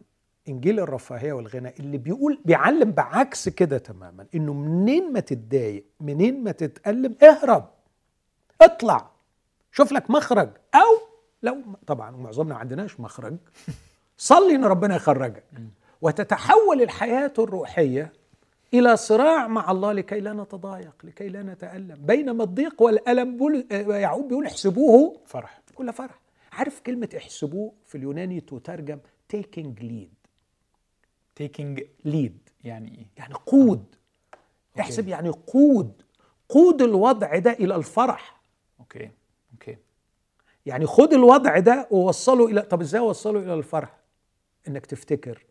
إنجيل 0.49 0.80
الرفاهية 0.80 1.32
والغنى 1.32 1.74
اللي 1.80 1.99
بيقول 1.99 2.41
بيعلم 2.45 2.91
بعكس 2.93 3.49
كده 3.49 3.78
تماما 3.78 4.26
إنه 4.34 4.53
منين 4.53 5.12
ما 5.12 5.20
تتضايق 5.20 5.84
منين 6.01 6.45
ما 6.45 6.53
تتألم 6.53 7.14
اهرب. 7.22 7.68
اطلع. 8.62 9.11
شوف 9.72 9.92
لك 9.92 10.10
مخرج. 10.10 10.50
أو 10.74 11.08
لو 11.42 11.62
طبعا 11.86 12.10
معظمنا 12.10 12.54
ما 12.54 12.60
عندناش 12.60 13.00
مخرج. 13.00 13.36
صلي 14.18 14.54
إن 14.54 14.64
ربنا 14.64 14.96
يخرجك. 14.96 15.44
وتتحول 16.02 16.82
الحياة 16.82 17.32
الروحية 17.38 18.12
إلى 18.74 18.96
صراع 18.96 19.48
مع 19.48 19.70
الله 19.70 19.92
لكي 19.92 20.20
لا 20.20 20.32
نتضايق 20.32 20.94
لكي 21.04 21.28
لا 21.28 21.42
نتألم. 21.42 22.06
بينما 22.06 22.44
الضيق 22.44 22.82
والألم 22.82 23.36
بول 23.36 23.66
يعقوب 23.70 24.28
بيقول 24.28 24.46
احسبوه 24.46 25.20
فرح. 25.26 25.60
كل 25.74 25.92
فرح. 25.92 26.18
عارف 26.52 26.80
كلمة 26.80 27.08
احسبوه 27.16 27.72
في 27.86 27.94
اليوناني 27.98 28.40
تترجم 28.40 28.98
taking 29.36 29.80
lead. 29.80 30.28
Taking 31.42 31.80
lead. 32.06 32.52
يعني 32.64 32.98
إيه؟ 32.98 33.06
يعني 33.16 33.34
قود. 33.34 33.84
احسب 34.80 35.08
يعني 35.08 35.28
قود. 35.28 36.02
قود 36.48 36.82
الوضع 36.82 37.38
ده 37.38 37.52
إلى 37.52 37.76
الفرح. 37.76 38.40
okay. 38.80 39.11
يعني 40.67 40.87
خد 40.87 41.13
الوضع 41.13 41.59
ده 41.59 41.89
ووصله 41.91 42.47
إلى 42.47 42.63
طب 42.63 42.80
إزاي 42.80 43.01
اوصله 43.01 43.41
إلى 43.41 43.55
الفرح؟ 43.55 43.99
إنك 44.68 44.87
تفتكر 44.87 45.45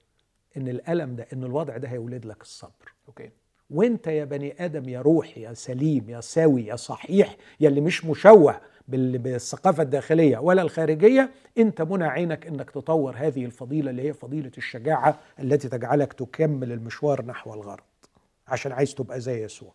إن 0.57 0.67
الألم 0.67 1.15
ده 1.15 1.27
إن 1.33 1.43
الوضع 1.43 1.77
ده 1.77 1.87
هيولد 1.87 2.25
لك 2.25 2.41
الصبر. 2.41 2.93
okay. 3.07 3.29
وأنت 3.69 4.07
يا 4.07 4.25
بني 4.25 4.65
آدم 4.65 4.89
يا 4.89 5.01
روح 5.01 5.37
يا 5.37 5.53
سليم 5.53 6.09
يا 6.09 6.21
سوي 6.21 6.65
يا 6.65 6.75
صحيح 6.75 7.35
يا 7.59 7.69
اللي 7.69 7.81
مش 7.81 8.05
مشوه 8.05 8.61
بالثقافة 8.87 9.83
الداخلية 9.83 10.37
ولا 10.37 10.61
الخارجية 10.61 11.31
أنت 11.57 11.81
منى 11.81 12.03
عينك 12.05 12.47
إنك 12.47 12.71
تطور 12.71 13.15
هذه 13.17 13.45
الفضيلة 13.45 13.91
اللي 13.91 14.01
هي 14.01 14.13
فضيلة 14.13 14.51
الشجاعة 14.57 15.19
التي 15.39 15.69
تجعلك 15.69 16.13
تكمل 16.13 16.71
المشوار 16.71 17.25
نحو 17.25 17.53
الغرض 17.53 17.83
عشان 18.47 18.71
عايز 18.71 18.95
تبقى 18.95 19.19
زي 19.19 19.43
يسوع. 19.43 19.73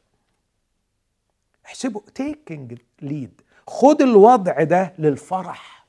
احسبوا 1.67 2.01
taking 2.15 2.79
lead 3.03 3.41
خد 3.67 4.03
الوضع 4.03 4.63
ده 4.63 4.93
للفرح 4.99 5.87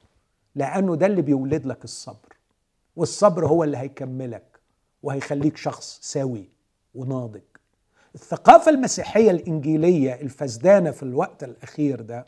لأنه 0.56 0.96
ده 0.96 1.06
اللي 1.06 1.22
بيولد 1.22 1.66
لك 1.66 1.84
الصبر 1.84 2.38
والصبر 2.96 3.46
هو 3.48 3.64
اللي 3.64 3.78
هيكملك 3.78 4.60
وهيخليك 5.04 5.58
شخص 5.58 6.00
سوي 6.02 6.50
وناضج. 6.96 7.42
الثقافة 8.16 8.72
المسيحية 8.72 9.32
الإنجيلية 9.32 10.14
الفسدانة 10.22 10.92
في 10.92 11.04
الوقت 11.04 11.44
الأخير 11.44 12.02
ده 12.02 12.26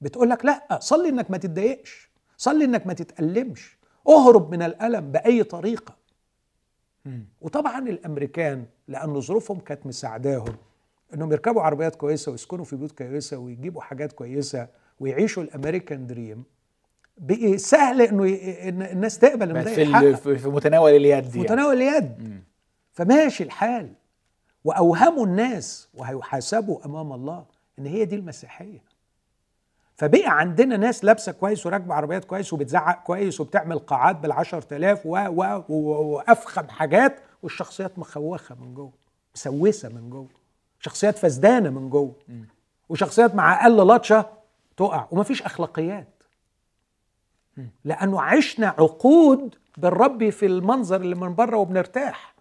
بتقول 0.00 0.30
لك 0.30 0.44
لا 0.44 0.78
صلي 0.80 1.08
إنك 1.08 1.30
ما 1.30 1.36
تتضايقش 1.36 2.10
صلي 2.36 2.64
إنك 2.64 2.86
ما 2.86 2.92
تتألمش 2.92 3.78
اهرب 4.08 4.50
من 4.50 4.62
الألم 4.62 5.12
بأي 5.12 5.44
طريقة. 5.44 5.96
وطبعا 7.40 7.88
الأمريكان 7.88 8.64
لأن 8.88 9.20
ظروفهم 9.20 9.58
كانت 9.60 9.86
مساعداهم 9.86 10.56
إنهم 11.14 11.32
يركبوا 11.32 11.62
عربيات 11.62 11.96
كويسة 11.96 12.32
ويسكنوا 12.32 12.64
في 12.64 12.76
بيوت 12.76 12.92
كويسة 12.92 13.36
ويجيبوا 13.38 13.82
حاجات 13.82 14.12
كويسة 14.12 14.68
ويعيشوا 15.00 15.42
الأمريكان 15.42 16.06
دريم 16.06 16.44
بقي 17.18 17.58
سهل 17.58 18.02
إنه 18.02 18.24
الناس 18.92 19.18
تقبل 19.18 19.56
إنه 19.56 20.14
في, 20.16 20.38
في 20.38 20.48
متناول 20.48 20.90
اليد 20.96 21.24
في 21.24 21.38
متناول 21.38 21.76
اليد. 21.82 22.40
فماشي 22.92 23.44
الحال. 23.44 23.92
وأوهموا 24.64 25.26
الناس 25.26 25.88
وهيحاسبوا 25.94 26.86
أمام 26.86 27.12
الله 27.12 27.44
إن 27.78 27.86
هي 27.86 28.04
دي 28.04 28.16
المسيحية. 28.16 28.82
فبقى 29.96 30.38
عندنا 30.38 30.76
ناس 30.76 31.04
لابسة 31.04 31.32
كويس 31.32 31.66
وراكبة 31.66 31.94
عربيات 31.94 32.24
كويس 32.24 32.52
وبتزعق 32.52 33.02
كويس 33.04 33.40
وبتعمل 33.40 33.78
قاعات 33.78 34.16
بال10000 34.26 34.98
و 35.06 35.16
و 35.36 35.62
وأفخم 35.68 36.68
حاجات 36.68 37.16
والشخصيات 37.42 37.98
مخوخة 37.98 38.54
من 38.54 38.74
جوه 38.74 38.92
مسوسة 39.34 39.88
من 39.88 40.10
جوه 40.10 40.28
شخصيات 40.80 41.18
فسدانة 41.18 41.70
من 41.70 41.90
جوه 41.90 42.12
وشخصيات 42.88 43.34
مع 43.34 43.62
أقل 43.62 43.76
لطشة 43.76 44.37
تقع 44.78 45.08
ومفيش 45.10 45.42
أخلاقيات 45.42 46.22
لأنه 47.84 48.22
عشنا 48.22 48.68
عقود 48.68 49.54
بالرب 49.76 50.30
في 50.30 50.46
المنظر 50.46 51.00
اللي 51.00 51.14
من 51.14 51.34
بره 51.34 51.56
وبنرتاح 51.56 52.34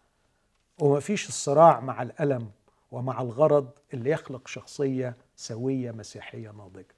ومفيش 0.80 1.28
الصراع 1.28 1.80
مع 1.80 2.02
الألم 2.02 2.52
ومع 2.92 3.22
الغرض 3.22 3.70
اللي 3.94 4.10
يخلق 4.10 4.48
شخصية 4.48 5.16
سوية 5.36 5.92
مسيحية 5.92 6.52
ناضجة 6.52 6.96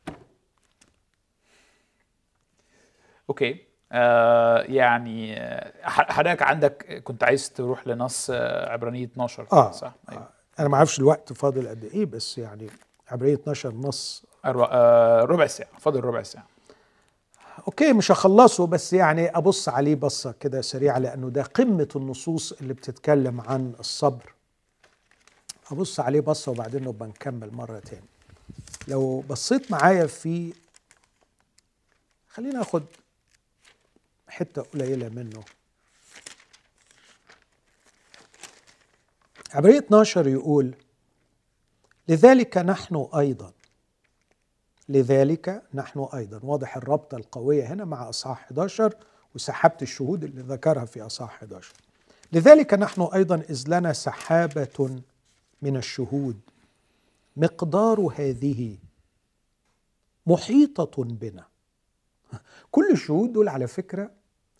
okay 3.29 3.65
آه 3.91 4.61
يعني 4.61 5.37
آه، 5.37 5.73
حضرتك 5.89 6.41
عندك 6.41 7.03
كنت 7.03 7.23
عايز 7.23 7.53
تروح 7.53 7.87
لنص 7.87 8.29
آه، 8.33 8.71
عبرانية 8.71 9.05
12 9.05 9.47
آه 9.51 9.71
صح؟ 9.71 9.93
أيوة. 10.11 10.29
أنا 10.59 10.67
ما 10.67 10.77
أعرفش 10.77 10.99
الوقت 10.99 11.33
فاضل 11.33 11.67
قد 11.67 11.83
إيه 11.83 12.05
بس 12.05 12.37
يعني 12.37 12.67
عبريه 13.07 13.33
12 13.33 13.73
نص. 13.75 14.25
آه 14.25 14.28
ربع 14.45 15.47
ساعة. 15.47 15.69
فاضل 15.79 15.99
ربع 16.03 16.23
ساعة. 16.23 16.47
okay 17.67 17.93
مش 17.93 18.11
هخلصه 18.11 18.67
بس 18.67 18.93
يعني 18.93 19.29
أبص 19.37 19.69
عليه 19.69 19.95
بصة 19.95 20.31
كده 20.31 20.61
سريعة 20.61 20.99
لأنه 20.99 21.29
ده 21.29 21.43
قمة 21.43 21.87
النصوص 21.95 22.51
اللي 22.51 22.73
بتتكلم 22.73 23.41
عن 23.41 23.73
الصبر. 23.79 24.33
أبص 25.71 25.99
عليه 25.99 26.19
بصة 26.19 26.51
وبعدين 26.51 26.83
نبقى 26.83 27.09
نكمل 27.09 27.53
مرة 27.53 27.79
تاني. 27.79 28.05
لو 28.87 29.19
بصيت 29.29 29.71
معايا 29.71 30.07
في 30.07 30.53
خلينا 32.29 32.61
آخد 32.61 32.83
حتة 34.27 34.61
قليلة 34.61 35.09
منه. 35.09 35.43
عبرية 39.53 39.77
12 39.77 40.27
يقول 40.27 40.73
لذلك 42.07 42.57
نحن 42.57 43.07
أيضا 43.17 43.51
لذلك 44.89 45.63
نحن 45.73 46.07
أيضا 46.13 46.39
واضح 46.43 46.77
الربطة 46.77 47.17
القوية 47.17 47.73
هنا 47.73 47.85
مع 47.85 48.09
أصحاح 48.09 48.43
11 48.43 48.95
وسحبت 49.35 49.81
الشهود 49.81 50.23
اللي 50.23 50.41
ذكرها 50.41 50.85
في 50.85 51.01
أصحاح 51.01 51.33
11 51.33 51.73
لذلك 52.33 52.73
نحن 52.73 53.01
أيضا 53.01 53.35
إذ 53.35 53.63
لنا 53.67 53.93
سحابة 53.93 55.01
من 55.61 55.77
الشهود 55.77 56.39
مقدار 57.37 57.99
هذه 58.15 58.77
محيطة 60.27 61.03
بنا. 61.03 61.45
كل 62.71 62.91
الشهود 62.91 63.33
دول 63.33 63.49
على 63.49 63.67
فكرة 63.67 64.11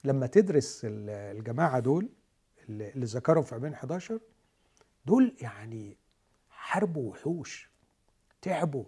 لما 0.03 0.27
تدرس 0.27 0.81
الجماعة 0.83 1.79
دول 1.79 2.09
اللي 2.69 3.05
ذكرهم 3.05 3.43
في 3.43 3.55
عبرين 3.55 3.73
11 3.73 4.19
دول 5.05 5.35
يعني 5.41 5.97
حاربوا 6.49 7.11
وحوش 7.11 7.69
تعبوا 8.41 8.83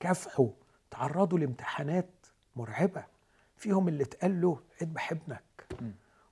كافحوا 0.00 0.50
تعرضوا 0.90 1.38
لامتحانات 1.38 2.08
مرعبة. 2.56 3.04
فيهم 3.56 3.88
اللي 3.88 4.02
اتقال 4.02 4.40
له 4.40 4.58
اذبح 4.82 5.12
ابنك 5.12 5.42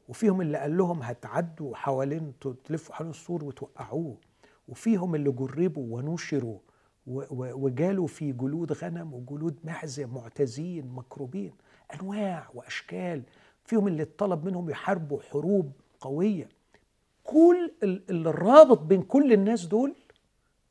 وفيهم 0.08 0.40
اللي 0.40 0.58
قال 0.58 0.76
لهم 0.76 1.02
هتعدوا 1.02 1.76
حوالين 1.76 2.32
تلفوا 2.64 2.94
حوالين 2.94 3.10
السور 3.10 3.44
وتوقعوه. 3.44 4.16
وفيهم 4.68 5.14
اللي 5.14 5.30
جربوا 5.30 5.96
ونشروا 5.96 6.58
وجالوا 7.06 8.06
في 8.06 8.32
جلود 8.32 8.72
غنم 8.72 9.14
وجلود 9.14 9.58
معزة 9.64 10.06
معتزين 10.06 10.86
مكروبين 10.86 11.52
أنواع 11.94 12.48
وأشكال. 12.54 13.22
فيهم 13.64 13.88
اللي 13.88 14.02
اتطلب 14.02 14.44
منهم 14.44 14.70
يحاربوا 14.70 15.20
حروب 15.20 15.72
قوية. 16.00 16.48
كل 17.24 17.72
الرابط 18.10 18.78
بين 18.78 19.02
كل 19.02 19.32
الناس 19.32 19.66
دول 19.66 19.94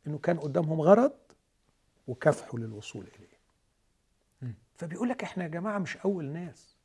إنه 0.07 0.17
كان 0.17 0.39
قدامهم 0.39 0.81
غرض 0.81 1.11
وكافحوا 2.07 2.59
للوصول 2.59 3.01
إليه. 3.01 3.34
فبيقول 4.75 5.09
لك 5.09 5.23
إحنا 5.23 5.43
يا 5.43 5.49
جماعة 5.49 5.77
مش 5.77 5.97
أول 5.97 6.25
ناس. 6.25 6.75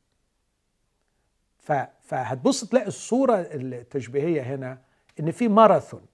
فهتبص 2.01 2.65
تلاقي 2.65 2.87
الصورة 2.87 3.35
التشبيهية 3.35 4.41
هنا 4.41 4.81
إن 5.19 5.31
في 5.31 5.47
ماراثون. 5.47 6.05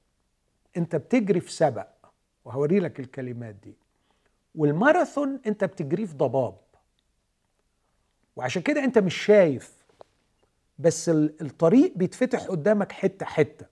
أنت 0.78 0.96
بتجري 0.96 1.40
في 1.40 1.52
سبق 1.52 1.88
وهوري 2.46 2.80
لك 2.80 3.00
الكلمات 3.00 3.56
دي. 3.56 3.74
والماراثون 4.56 5.40
أنت 5.48 5.64
بتجري 5.64 6.08
في 6.08 6.14
ضباب. 6.16 6.58
وعشان 8.36 8.62
كده 8.62 8.84
أنت 8.84 8.98
مش 8.98 9.16
شايف 9.26 9.74
بس 10.80 11.10
الطريق 11.10 11.94
بيتفتح 11.96 12.44
قدامك 12.44 12.92
حتة 12.92 13.26
حتة. 13.26 13.66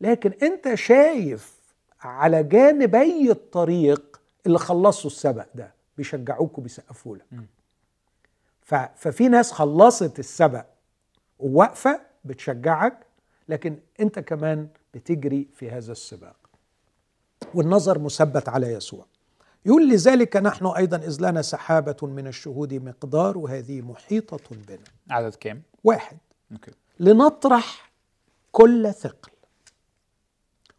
لكن 0.00 0.32
أنت 0.42 0.74
شايف 0.74 1.58
على 2.00 2.42
جانبي 2.42 3.30
الطريق 3.30 4.20
اللي 4.46 4.58
خلصوا 4.58 5.10
السبق 5.10 5.46
ده. 5.54 5.77
بيشجعوك 5.98 6.58
وبيسقفوا 6.58 7.16
لك. 7.16 7.26
ففي 8.96 9.28
ناس 9.28 9.52
خلصت 9.52 10.18
السبق 10.18 10.66
وواقفة 11.38 12.00
بتشجعك 12.24 13.06
لكن 13.48 13.78
انت 14.00 14.18
كمان 14.18 14.68
بتجري 14.94 15.48
في 15.54 15.70
هذا 15.70 15.92
السباق. 15.92 16.36
والنظر 17.54 17.98
مثبت 17.98 18.48
على 18.48 18.72
يسوع. 18.72 19.06
يقول 19.66 19.88
لذلك 19.88 20.36
نحن 20.36 20.66
أيضا 20.66 20.96
إذ 20.96 21.16
لنا 21.20 21.42
سحابة 21.42 21.96
من 22.02 22.26
الشهود 22.26 22.74
مقدار 22.74 23.38
وهذه 23.38 23.80
محيطة 23.80 24.56
بنا. 24.68 24.84
عدد 25.10 25.34
كام؟ 25.34 25.62
واحد. 25.84 26.18
أوكي. 26.52 26.70
لنطرح 27.00 27.92
كل 28.52 28.94
ثقل. 28.94 29.32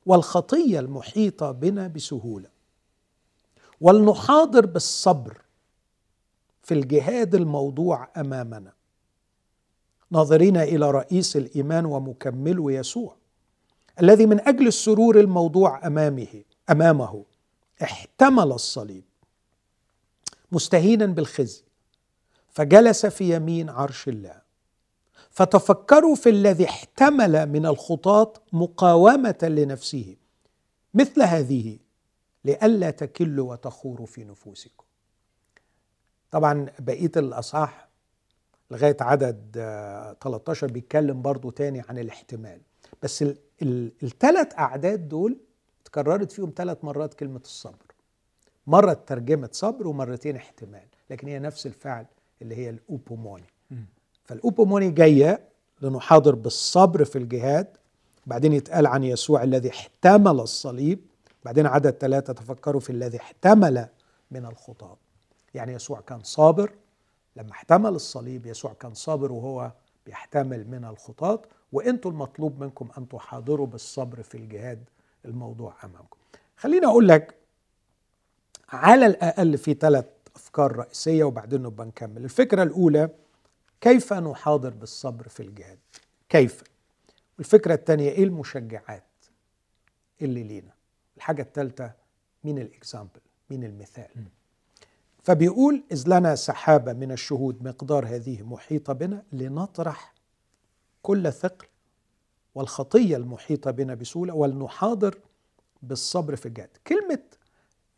والخطية 0.06 0.80
المحيطة 0.80 1.52
بنا 1.52 1.88
بسهولة. 1.88 2.50
ولنحاضر 3.82 4.66
بالصبر 4.66 5.42
في 6.64 6.74
الجهاد 6.74 7.36
الموضوع 7.36 8.08
أمامنا. 8.18 8.74
ناظرين 10.12 10.58
إلى 10.58 10.92
رئيس 10.92 11.38
الإيمان 11.38 11.86
ومكمله 11.86 12.72
يسوع 12.72 13.16
الذي 14.02 14.26
من 14.26 14.48
أجل 14.48 14.68
السرور 14.68 15.20
الموضوع 15.20 15.88
أمامه 15.88 16.44
أمامه 16.70 17.26
احتمل 17.84 18.52
الصليب 18.52 19.04
مستهينا 20.52 21.06
بالخزي 21.06 21.64
فجلس 22.50 23.06
في 23.06 23.36
يمين 23.36 23.70
عرش 23.70 24.08
الله 24.08 24.42
فتفكروا 25.30 26.16
في 26.16 26.30
الذي 26.30 26.66
احتمل 26.66 27.46
من 27.46 27.66
الخطاة 27.66 28.34
مقاومة 28.54 29.38
لنفسه 29.44 30.16
مثل 30.94 31.22
هذه 31.22 31.78
لئلا 32.46 32.90
تكلوا 32.92 33.52
وتخوروا 33.52 34.06
في 34.06 34.24
نفوسكم. 34.24 34.84
طبعا 36.32 36.66
بقية 36.80 37.12
الأصحاح 37.18 37.88
لغاية 38.72 38.98
عدد 39.02 39.52
13 40.22 40.68
آه، 40.68 40.72
بيتكلم 40.72 41.22
برضو 41.22 41.50
تاني 41.50 41.82
عن 41.90 41.98
الاحتمال. 41.98 42.62
بس 43.04 43.26
الثلاث 44.04 44.60
أعداد 44.60 45.08
دول 45.10 45.38
تكررت 45.86 46.32
فيهم 46.32 46.54
ثلاث 46.56 46.78
مرات 46.84 47.14
كلمة 47.14 47.42
الصبر. 47.46 47.86
مرة 48.68 48.94
ترجمة 48.94 49.50
صبر 49.52 49.88
ومرتين 49.88 50.36
احتمال 50.36 50.86
لكن 51.10 51.28
هي 51.28 51.40
نفس 51.40 51.66
الفعل 51.66 52.06
اللي 52.42 52.56
هي 52.56 52.70
الأوبوموني. 52.70 53.48
فالأوبوموني 54.24 54.92
جاية 54.92 55.50
لنحاضر 55.82 56.36
بالصبر 56.36 57.06
في 57.06 57.18
الجهاد 57.18 57.68
بعدين 58.26 58.54
يتقال 58.54 58.88
عن 58.88 59.04
يسوع 59.04 59.44
الذي 59.44 59.70
احتمل 59.70 60.40
الصليب 60.40 61.00
بعدين 61.46 61.66
عدد 61.66 61.92
ثلاثة 61.92 62.34
تفكروا 62.34 62.82
في 62.82 62.90
الذي 62.90 63.18
احتمل 63.18 63.88
من 64.32 64.46
الخطاب. 64.46 64.98
يعني 65.54 65.74
يسوع 65.74 66.02
كان 66.02 66.24
صابر 66.24 66.72
لما 67.36 67.52
احتمل 67.52 67.90
الصليب 67.90 68.46
يسوع 68.46 68.74
كان 68.74 68.94
صابر 68.94 69.32
وهو 69.32 69.72
بيحتمل 70.06 70.68
من 70.68 70.86
الخطاة 70.86 71.42
وأنتم 71.74 72.10
المطلوب 72.10 72.64
منكم 72.64 72.90
أن 72.98 73.10
تحاضروا 73.10 73.68
بالصبر 73.68 74.24
في 74.24 74.36
الجهاد 74.36 74.84
الموضوع 75.26 75.74
أمامكم. 75.84 76.18
خليني 76.58 76.86
أقول 76.86 77.08
لك 77.08 77.36
على 78.70 79.06
الأقل 79.06 79.58
في 79.58 79.74
ثلاث 79.74 80.06
أفكار 80.36 80.76
رئيسية 80.76 81.24
وبعدين 81.24 81.64
نبقى 81.64 81.88
نكمل. 81.88 82.24
الفكرة 82.24 82.64
الأولى 82.64 83.10
كيف 83.82 84.14
نحاضر 84.14 84.70
بالصبر 84.70 85.28
في 85.28 85.40
الجهاد؟ 85.44 85.80
كيف؟ 86.30 86.64
والفكرة 87.38 87.74
الثانية 87.74 88.10
إيه 88.10 88.24
المشجعات 88.24 89.04
اللي 90.22 90.44
لينا؟ 90.44 90.79
الحاجة 91.20 91.42
الثالثه 91.42 91.92
مين 92.44 92.58
الإكزامبل 92.60 93.20
مين 93.50 93.64
المثال. 93.64 94.10
فبيقول 95.24 95.84
إذ 95.92 96.04
لنا 96.08 96.36
سحابة 96.36 96.94
من 96.94 97.12
الشهود 97.12 97.64
مقدار 97.64 98.06
هذه 98.06 98.44
محيطة 98.44 98.94
بنا 98.94 99.24
لنطرح 99.32 100.14
كل 101.02 101.34
ثقل 101.34 101.68
والخطية 102.56 103.18
المحيطة 103.18 103.72
بنا 103.72 103.94
بسهولة 103.96 104.34
ولنحاضر 104.34 105.18
بالصبر 105.82 106.36
في 106.36 106.46
الجهاد 106.46 106.70
كلمة 106.88 107.24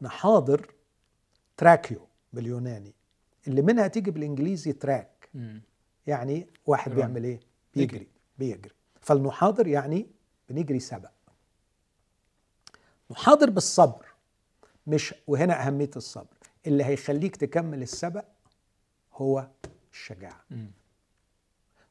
نحاضر 0.01 0.73
τρέχω 1.57 2.07
باليوناني 2.33 2.93
اللي 3.47 3.61
منها 3.61 3.87
تيجي 3.87 4.11
بالإنجليزي 4.11 4.73
track. 4.73 5.29
يعني 6.07 6.47
واحد 6.65 6.91
بيعمل 6.95 7.23
إيه؟ 7.23 7.39
بيجري 7.75 8.07
بيجري. 8.39 8.71
فالنحاضر 9.01 9.67
يعني 9.67 10.07
بنجري 10.49 10.79
سبق. 10.79 11.11
نحاضر 13.11 13.49
بالصبر 13.49 14.05
مش 14.87 15.15
وهنا 15.27 15.67
أهمية 15.67 15.89
الصبر 15.95 16.37
اللي 16.67 16.85
هيخليك 16.85 17.35
تكمل 17.35 17.81
السبق 17.81 18.25
هو 19.13 19.47
الشجاعة. 19.91 20.45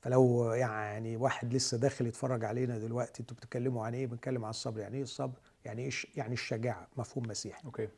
فلو 0.01 0.53
يعني 0.53 1.17
واحد 1.17 1.55
لسه 1.55 1.77
داخل 1.79 2.07
يتفرج 2.07 2.45
علينا 2.45 2.79
دلوقتي 2.79 3.21
أنتوا 3.21 3.37
بتتكلموا 3.37 3.87
عن 3.87 3.95
إيه؟ 3.95 4.07
بنتكلم 4.07 4.45
عن 4.45 4.51
الصبر. 4.51 4.81
يعني 4.81 4.97
إيه 4.97 5.03
الصبر؟ 5.03 5.39
يعني 5.65 5.85
إيش؟ 5.85 6.07
يعني 6.17 6.33
الشجاعة 6.33 6.89
مفهوم 6.97 7.29
مسيحي. 7.29 7.65
okay. 7.65 7.89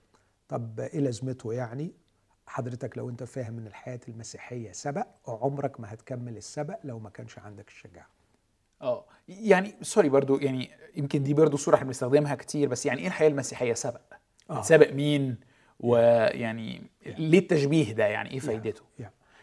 طب 0.49 0.81
إيه 0.81 1.01
لازمته؟ 1.01 1.53
يعني 1.53 1.93
حضرتك 2.47 2.99
لو 2.99 3.09
أنت 3.11 3.25
فاهم 3.25 3.59
إن 3.59 3.67
الحياة 3.67 4.01
المسيحية 4.09 4.73
سبق 4.73 5.07
عمرك 5.29 5.81
ما 5.81 5.95
هتكمل 5.95 6.37
السبق 6.37 6.79
لو 6.85 6.99
ما 6.99 7.11
كانش 7.11 7.39
عندك 7.39 7.69
الشجاعة. 7.69 8.09
آه. 8.83 9.05
يعني 9.29 9.75
sorry 9.83 10.09
برضو 10.09 10.39
يعني 10.39 10.71
يمكن 10.97 11.23
دي 11.23 11.35
برضو 11.35 11.57
صورة 11.57 11.75
إحنا 11.75 11.87
بنستخدمها 11.87 12.35
كتير 12.35 12.69
بس 12.69 12.87
يعني 12.87 13.01
إيه 13.01 13.07
الحياة 13.07 13.29
المسيحية؟ 13.29 13.75
سبق. 13.75 14.01
آه. 14.51 14.63
سبق 14.63 14.93
مين؟ 14.93 15.37
ويعني 15.81 16.83
ليه 17.07 17.39
التشبيه 17.39 17.93
ده؟ 17.93 18.07
يعني 18.07 18.31
إيه 18.31 18.39
فايدته؟ 18.39 18.83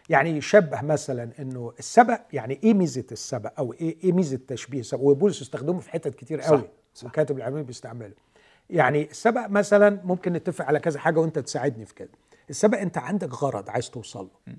يعني- 0.08 0.30
يشبه 0.30 0.80
مثلا 0.82 1.30
إنه 1.38 1.72
السبق 1.78 2.20
يعني 2.32 2.60
إيه 2.64 2.74
ميزة 2.74 3.04
السبق؟ 3.12 3.52
أو 3.58 3.72
إيه 3.72 3.96
إيه 4.04 4.12
ميزة 4.12 4.40
تشبيه 4.48 4.80
السبق؟ 4.80 5.00
وبولس 5.02 5.42
استخدمه 5.42 5.78
في 5.80 5.90
حتت 5.90 6.14
كتير 6.14 6.40
قوي 6.40 6.62
صح. 6.94 7.06
وكاتب 7.06 7.36
العلماني 7.38 7.64
بيستعمله. 7.64 8.12
يعني 8.70 9.10
السبق 9.10 9.46
مثلا 9.46 10.00
ممكن 10.04 10.32
نتفق 10.32 10.64
على 10.64 10.80
كذا 10.80 10.98
حاجة 11.00 11.20
وأنت 11.20 11.38
تساعدني 11.38 11.86
في 11.86 11.94
كده. 11.94 12.10
السبق 12.50 12.78
أنت 12.78 12.98
عندك 12.98 13.34
غرض 13.34 13.70
عايز 13.70 13.90
توصل 13.90 14.28
له. 14.46 14.54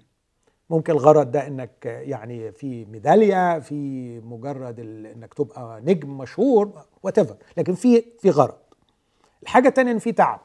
ممكن 0.72 0.94
الغرض 0.94 1.32
ده 1.32 1.48
إنك 1.48 1.86
يعني 1.86 2.52
في 2.52 2.86
ميدالية 2.86 3.60
في 3.60 4.20
مجرد 4.20 4.80
إنك 4.80 5.34
تبقى 5.34 5.82
نجم 5.82 6.18
مشهور 6.18 6.86
وات 7.04 7.20
لكن 7.58 7.74
في 7.74 8.02
في 8.20 8.30
غرض. 8.30 8.58
الحاجة 9.44 9.68
الثانية 9.68 9.92
إن 9.92 10.00
في 10.00 10.12
تعب. 10.12 10.42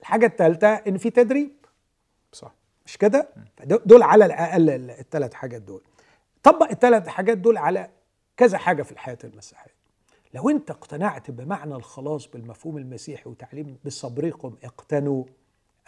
الحاجة 0.00 0.26
الثالثه 0.26 0.68
إن 0.68 0.98
في 0.98 1.10
تدريب. 1.10 1.50
صح. 2.32 2.54
مش 2.86 2.98
كده؟ 2.98 3.28
دول 3.64 4.02
على 4.02 4.26
الأقل 4.26 4.70
الثلاث 4.70 5.34
حاجات 5.34 5.62
دول. 5.62 5.82
طبق 6.42 6.70
الثلاث 6.70 7.08
حاجات 7.08 7.38
دول 7.38 7.56
على 7.58 7.90
كذا 8.36 8.58
حاجة 8.58 8.82
في 8.82 8.92
الحياة 8.92 9.18
المسيحية. 9.24 9.74
لو 10.34 10.50
أنت 10.50 10.70
اقتنعت 10.70 11.30
بمعنى 11.30 11.74
الخلاص 11.74 12.26
بالمفهوم 12.26 12.78
المسيحي 12.78 13.30
وتعليم 13.30 13.76
بصبركم 13.84 14.56
اقتنوا 14.64 15.24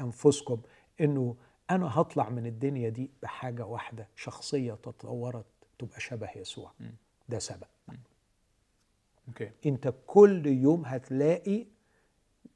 أنفسكم 0.01 0.59
إنه 1.01 1.34
أنا 1.74 2.00
هطلع 2.00 2.28
من 2.30 2.46
الدنيا 2.46 2.88
دي 2.88 3.10
بحاجة 3.22 3.66
واحدة 3.66 4.08
شخصية 4.16 4.72
تطورت 4.74 5.44
تبقى 5.78 6.00
شبه 6.00 6.30
يسوع. 6.36 6.72
ده 7.28 7.38
سبب. 7.38 7.64
أوكي. 9.28 9.50
أنت 9.66 9.94
كل 10.06 10.46
يوم 10.46 10.84
هتلاقي 10.86 11.66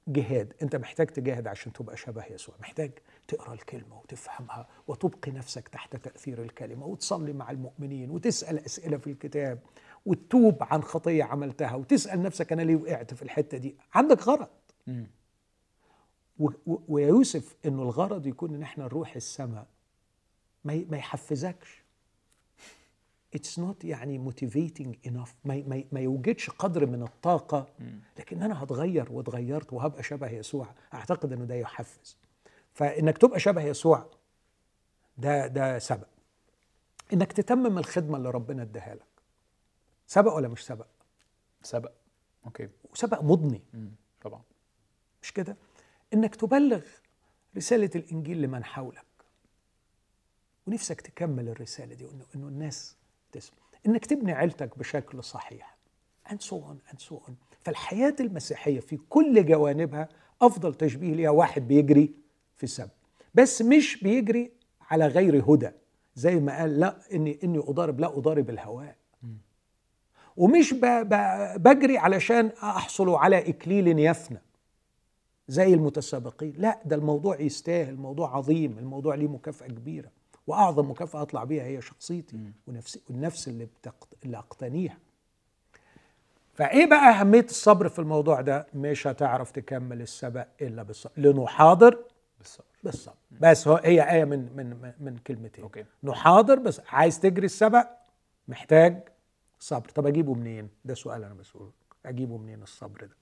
جهاد. 0.08 0.54
أنت 0.62 0.76
محتاج 0.76 1.06
تجاهد 1.06 1.46
عشان 1.46 1.72
تبقى 1.72 1.96
شبه 1.96 2.24
يسوع. 2.26 2.54
محتاج 2.60 2.90
تقرأ 3.28 3.54
الكلمة 3.54 3.98
وتفهمها 4.00 4.68
وتبقي 4.88 5.32
نفسك 5.32 5.68
تحت 5.68 5.96
تأثير 5.96 6.42
الكلمة 6.42 6.86
وتصلي 6.86 7.32
مع 7.32 7.50
المؤمنين 7.50 8.10
وتسأل 8.10 8.58
أسئلة 8.64 8.96
في 8.96 9.06
الكتاب 9.10 9.58
وتتوب 10.06 10.56
عن 10.60 10.82
خطية 10.82 11.24
عملتها 11.24 11.74
وتسأل 11.74 12.22
نفسك 12.22 12.52
أنا 12.52 12.62
ليه 12.62 12.76
وقعت 12.76 13.14
في 13.14 13.22
الحتة 13.22 13.58
دي. 13.58 13.76
عندك 13.94 14.22
غرض. 14.22 14.48
مم. 16.38 16.46
و- 16.46 16.72
و- 16.72 16.82
ويا 16.88 17.06
يوسف 17.08 17.56
إنه 17.66 17.82
الغرض 17.82 18.26
يكون 18.26 18.54
إن 18.54 18.62
إحنا 18.62 18.84
نروح 18.84 19.16
السماء. 19.16 19.66
ما 20.64 20.96
يحفزكش. 20.96 21.82
it's 23.34 23.58
not 23.58 23.84
يعني 23.84 24.18
motivating 24.18 24.96
enough 25.06 25.34
ما, 25.44 25.62
ما, 25.66 25.84
ما 25.92 26.00
يوجدش 26.00 26.50
قدر 26.50 26.86
من 26.86 27.02
الطاقة. 27.02 27.68
لكن 28.18 28.42
أنا 28.42 28.62
هتغير 28.62 29.12
واتغيرت 29.12 29.72
وهبقى 29.72 30.02
شبه 30.02 30.30
يسوع. 30.30 30.66
أعتقد 30.94 31.32
إنه 31.32 31.44
ده 31.44 31.54
يحفز. 31.54 32.16
فإنك 32.74 33.18
تبقى 33.18 33.40
شبه 33.40 33.62
يسوع 33.62 34.06
ده 35.18 35.46
ده 35.46 35.78
سبق 35.78 36.06
إنك 37.12 37.32
تتمم 37.32 37.78
الخدمة 37.78 38.16
اللي 38.16 38.30
ربنا 38.30 38.62
اداها 38.62 38.94
لك. 38.94 39.06
سبق 40.06 40.32
ولا 40.34 40.48
مش 40.48 40.64
سبق؟ 40.66 40.86
سبق. 41.62 41.92
أوكي. 42.46 42.68
وسبق 42.92 43.22
مضني. 43.22 43.62
مم. 43.74 43.90
طبعا. 44.22 44.42
مش 45.22 45.32
كده؟ 45.32 45.56
إنك 46.14 46.34
تبلغ 46.34 46.80
رسالة 47.56 47.90
الإنجيل 47.94 48.42
لمن 48.42 48.64
حولك. 48.64 49.04
ونفسك 50.66 51.00
تكمل 51.00 51.48
الرسالة 51.48 51.94
دي 51.94 52.04
وانه 52.04 52.24
إنه 52.34 52.48
الناس 52.48 52.96
تسمع. 53.32 53.58
إنك 53.86 54.06
تبني 54.06 54.32
عيلتك 54.32 54.78
بشكل 54.78 55.24
صحيح. 55.24 55.76
And 56.28 56.40
so 56.42 56.54
on 56.54 56.92
and 56.92 57.00
so 57.00 57.14
on. 57.28 57.32
فالحياة 57.60 58.16
المسيحية 58.20 58.80
في 58.80 58.96
كل 58.96 59.46
جوانبها 59.46 60.08
أفضل 60.42 60.74
تشبيه 60.74 61.14
ليها. 61.14 61.30
واحد 61.30 61.68
بيجري 61.68 62.14
في 62.56 62.64
السبت 62.64 62.90
بس 63.34 63.62
مش 63.62 64.02
بيجري 64.02 64.52
على 64.80 65.06
غير 65.06 65.44
هدى. 65.52 65.70
زي 66.14 66.36
ما 66.36 66.58
قال 66.58 66.80
لا 66.80 67.00
اني 67.12 67.38
إني 67.44 67.58
أضارب 67.58 68.00
لا 68.00 68.18
أضارب 68.18 68.50
الهواء. 68.50 68.96
ومش 70.36 70.74
بجري 71.56 71.98
علشان 71.98 72.46
أحصل 72.62 73.10
على 73.10 73.48
إكليل 73.48 73.98
يفنى. 73.98 74.42
زي 75.48 75.74
المتسابقين. 75.74 76.54
لا 76.58 76.80
ده 76.84 76.96
الموضوع 76.96 77.40
يستاهل 77.40 77.88
الموضوع 77.88 78.36
عظيم 78.36 78.78
الموضوع 78.78 79.14
ليه 79.14 79.28
مكافأة 79.28 79.66
كبيرة. 79.66 80.10
وأعظم 80.46 80.90
مكافأة 80.90 81.22
أطلع 81.22 81.44
بيها 81.44 81.64
هي 81.64 81.80
شخصيتي 81.80 82.52
ونفسي 82.68 83.00
والنفس 83.10 83.48
اللي, 83.48 83.64
بتقت... 83.64 84.08
اللي 84.24 84.38
أقتنيها. 84.38 84.98
فإيه 86.54 86.86
بقى 86.86 87.10
أهمية 87.20 87.44
الصبر 87.44 87.88
في 87.88 87.98
الموضوع 87.98 88.40
ده؟ 88.40 88.66
مش 88.74 89.06
هتعرف 89.06 89.50
تكمل 89.50 90.02
السبق 90.02 90.46
إلا 90.60 90.82
بالصبر 90.82 91.12
لنحاضر 91.16 91.98
بالصبر. 92.38 92.64
بالصبر. 92.84 93.14
بس 93.40 93.68
هو 93.68 93.76
هي 93.84 94.10
آية 94.12 94.24
من 94.24 94.56
من 94.56 94.92
من- 95.00 95.18
كلمتين. 95.18 95.64
أوكي. 95.64 95.84
نحاضر 96.04 96.58
بس 96.58 96.80
عايز 96.88 97.20
تجري 97.20 97.46
السبق 97.46 97.86
محتاج 98.48 99.08
صبر. 99.58 99.88
طب 99.88 100.06
أجيبه 100.06 100.34
منين؟ 100.34 100.68
ده 100.84 100.94
سؤال 100.94 101.24
أنا 101.24 101.34
بسأله. 101.34 101.70
أجيبه 102.06 102.36
منين 102.36 102.62
الصبر 102.62 103.00
ده؟ 103.04 103.16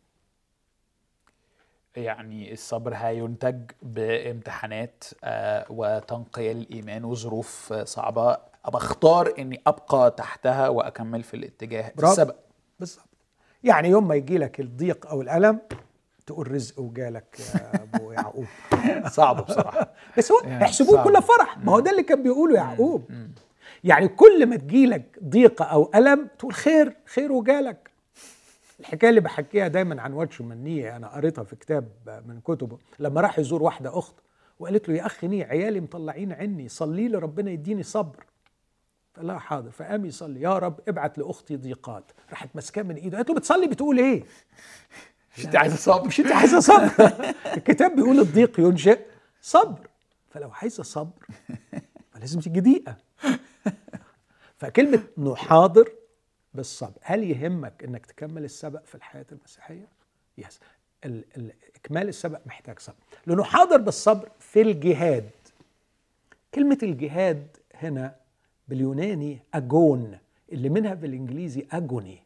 يعني 1.96 2.52
الصبر 2.52 2.94
هينتج 2.94 3.70
بامتحانات 3.82 5.04
آه، 5.24 5.64
وتنقية 5.70 6.52
للإيمان 6.52 7.04
وظروف 7.04 7.72
آه، 7.72 7.84
صعبة. 7.84 8.36
بختار 8.72 9.32
إني 9.38 9.60
أبقى 9.66 10.10
تحتها 10.10 10.68
وأكمل 10.68 11.22
في 11.22 11.34
الاتجاه 11.34 11.92
برافو. 11.96 12.12
السبق 12.12 12.34
بالظبط. 12.80 13.04
يعني 13.64 13.88
يوم 13.88 14.08
ما 14.08 14.14
يجي 14.14 14.38
لك 14.38 14.60
الضيق 14.60 15.06
أو 15.06 15.22
الألم 15.22 15.58
تقول 16.26 16.52
رزق 16.52 16.80
وجالك 16.80 17.40
يا 17.54 17.82
أبو 17.82 18.12
يعقوب. 18.12 18.46
صعب 19.08 19.46
بصراحة. 19.46 19.92
بس 20.18 20.32
هو 20.32 20.38
يعني 20.44 20.64
احسبوه. 20.64 21.04
كله 21.04 21.20
فرح. 21.20 21.58
ما 21.58 21.72
هو 21.72 21.80
ده 21.80 21.90
اللي 21.90 22.02
كان 22.02 22.22
بيقوله 22.22 22.54
يعقوب. 22.54 23.10
يعني 23.84 24.08
كل 24.08 24.46
ما 24.46 24.56
تجيلك 24.56 25.18
ضيقه 25.24 25.64
أو 25.64 25.90
ألم 25.94 26.28
تقول 26.38 26.52
خير 26.54 26.96
خير 27.06 27.32
وجالك. 27.32 27.90
الحكاية 28.84 29.10
اللي 29.10 29.20
بحكيها 29.20 29.68
دايما 29.68 30.02
عن 30.02 30.12
واتش 30.12 30.40
منيه 30.40 30.96
أنا 30.96 31.08
قريتها 31.08 31.44
في 31.44 31.56
كتاب 31.56 31.88
من 32.26 32.40
كتبه 32.40 32.78
لما 32.98 33.20
راح 33.20 33.38
يزور 33.38 33.62
واحدة 33.62 33.98
أخت 33.98 34.14
وقالت 34.58 34.88
له 34.88 34.94
يا 34.94 35.06
اخ 35.06 35.24
نية 35.24 35.44
عيالي 35.44 35.80
مطلعين 35.80 36.32
عني 36.32 36.68
صلي 36.68 37.08
لي 37.08 37.18
ربنا 37.18 37.50
يديني 37.50 37.82
صبر. 37.82 38.24
فقال 39.14 39.26
لها 39.26 39.38
حاضر 39.38 39.70
فقام 39.70 40.04
يصلي 40.04 40.40
يا 40.40 40.58
رب 40.58 40.80
ابعت 40.88 41.18
لأختي 41.18 41.56
ضيقات. 41.56 42.12
راحت 42.30 42.48
ماسكاه 42.54 42.82
من 42.82 42.94
إيده 42.94 43.16
قالت 43.16 43.28
له 43.28 43.34
بتصلي 43.34 43.66
بتقول 43.66 43.98
إيه؟ 43.98 44.24
مش 45.36 45.46
أنت 45.46 45.56
عايز 45.56 45.74
صبر؟ 45.74 46.06
مش 46.06 46.20
أنت 46.20 46.32
عايزه 46.32 46.60
صبر. 46.60 46.90
الكتاب 47.56 47.96
بيقول 47.96 48.20
الضيق 48.20 48.60
ينشئ 48.60 49.00
صبر. 49.40 49.88
فلو 50.30 50.50
عايزة 50.50 50.82
صبر 50.82 51.26
فلازم 52.12 52.40
تيجي 52.40 52.60
دقيقه 52.60 52.96
فكلمة 54.56 55.02
نحاضر 55.18 55.92
بالصبر. 56.54 56.98
هل 57.02 57.24
يهمك 57.24 57.84
إنك 57.84 58.06
تكمل 58.06 58.44
السبق 58.44 58.84
في 58.84 58.94
الحياة 58.94 59.26
المسيحية؟ 59.32 59.88
يس 60.38 60.60
ال- 61.04 61.24
ال- 61.36 61.52
إكمال 61.76 62.08
السبق 62.08 62.40
محتاج 62.46 62.78
صبر. 62.78 62.96
لنحاضر 63.26 63.76
بالصبر 63.76 64.30
في 64.38 64.60
الجهاد. 64.62 65.30
كلمة 66.54 66.78
الجهاد 66.82 67.56
هنا 67.74 68.16
باليوناني 68.68 69.38
أجون 69.54 70.18
اللي 70.52 70.68
منها 70.68 70.94
بالإنجليزي 70.94 71.66
أجوني. 71.72 72.22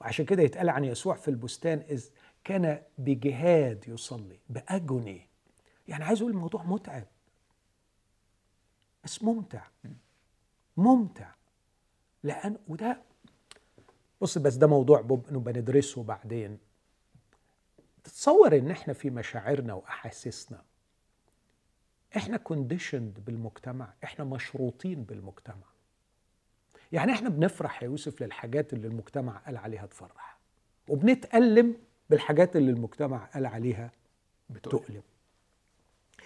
وعشان 0.00 0.24
كده 0.24 0.42
يتقال 0.42 0.68
عن 0.68 0.84
يسوع 0.84 1.14
في 1.14 1.28
البستان 1.28 1.82
إذ 1.90 2.04
كان 2.44 2.82
بجهاد 2.98 3.84
يصلي 3.88 4.38
بأجوني. 4.48 5.26
يعني 5.88 6.04
عايز 6.04 6.20
أقول 6.20 6.32
الموضوع 6.32 6.62
متعب. 6.62 7.04
بس 9.04 9.22
ممتع. 9.22 9.62
ممتع. 10.76 11.30
لأن 12.26 12.56
وده 12.68 13.02
بص 14.20 14.38
بس 14.38 14.54
ده 14.54 14.66
موضوع 14.66 15.00
نبقى 15.30 15.52
ندرسه 15.54 16.02
بعدين. 16.02 16.58
تتصور 18.04 18.58
إن 18.58 18.70
إحنا 18.70 18.92
في 18.94 19.10
مشاعرنا 19.10 19.74
وأحاسيسنا. 19.74 20.62
إحنا 22.16 22.36
كونديشند 22.36 23.18
بالمجتمع. 23.26 23.92
إحنا 24.04 24.24
مشروطين 24.24 25.04
بالمجتمع. 25.04 25.66
يعني 26.92 27.12
إحنا 27.12 27.28
بنفرح 27.28 27.82
يا 27.82 27.88
يوسف 27.88 28.22
للحاجات 28.22 28.72
اللي 28.72 28.86
المجتمع 28.86 29.36
قال 29.36 29.56
عليها 29.56 29.86
تفرح. 29.86 30.38
وبنتألم 30.88 31.76
بالحاجات 32.10 32.56
اللي 32.56 32.70
المجتمع 32.70 33.24
قال 33.24 33.46
عليها 33.46 33.90
بتقول 34.50 34.84
تؤلم 34.84 35.02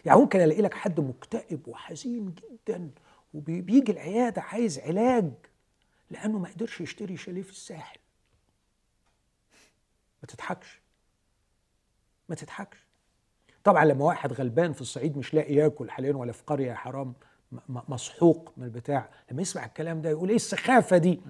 يعني 0.04 0.20
ممكن 0.20 0.40
ألاقي 0.40 0.62
لك 0.62 0.74
حد 0.74 1.00
مكتئب 1.00 1.68
وحزين 1.68 2.34
جدا 2.34 2.90
وبيجي 3.34 3.92
العيادة 3.92 4.42
عايز 4.42 4.78
علاج. 4.78 5.32
لأنه 6.10 6.38
ما 6.38 6.48
قدرش 6.48 6.80
يشتري 6.80 7.16
شاليه 7.16 7.42
في 7.42 7.50
الساحل. 7.50 7.98
ما 10.22 10.26
تضحكش. 10.28 10.80
ما 12.28 12.34
تضحكش. 12.34 12.86
طبعا 13.64 13.84
لما 13.84 14.04
واحد 14.04 14.32
غلبان 14.32 14.72
في 14.72 14.80
الصعيد 14.80 15.16
مش 15.18 15.34
لاقي 15.34 15.54
ياكل 15.54 15.90
حاليا 15.90 16.16
ولا 16.16 16.32
في 16.32 16.42
قرية 16.46 16.66
يا 16.70 16.74
حرام 16.74 17.14
مسحوق 17.68 18.52
من 18.56 18.64
البتاع 18.64 19.10
لما 19.30 19.42
يسمع 19.42 19.64
الكلام 19.64 20.02
ده 20.02 20.10
يقول 20.10 20.28
إيه 20.28 20.36
السخافة 20.36 20.96
دي؟ 20.98 21.20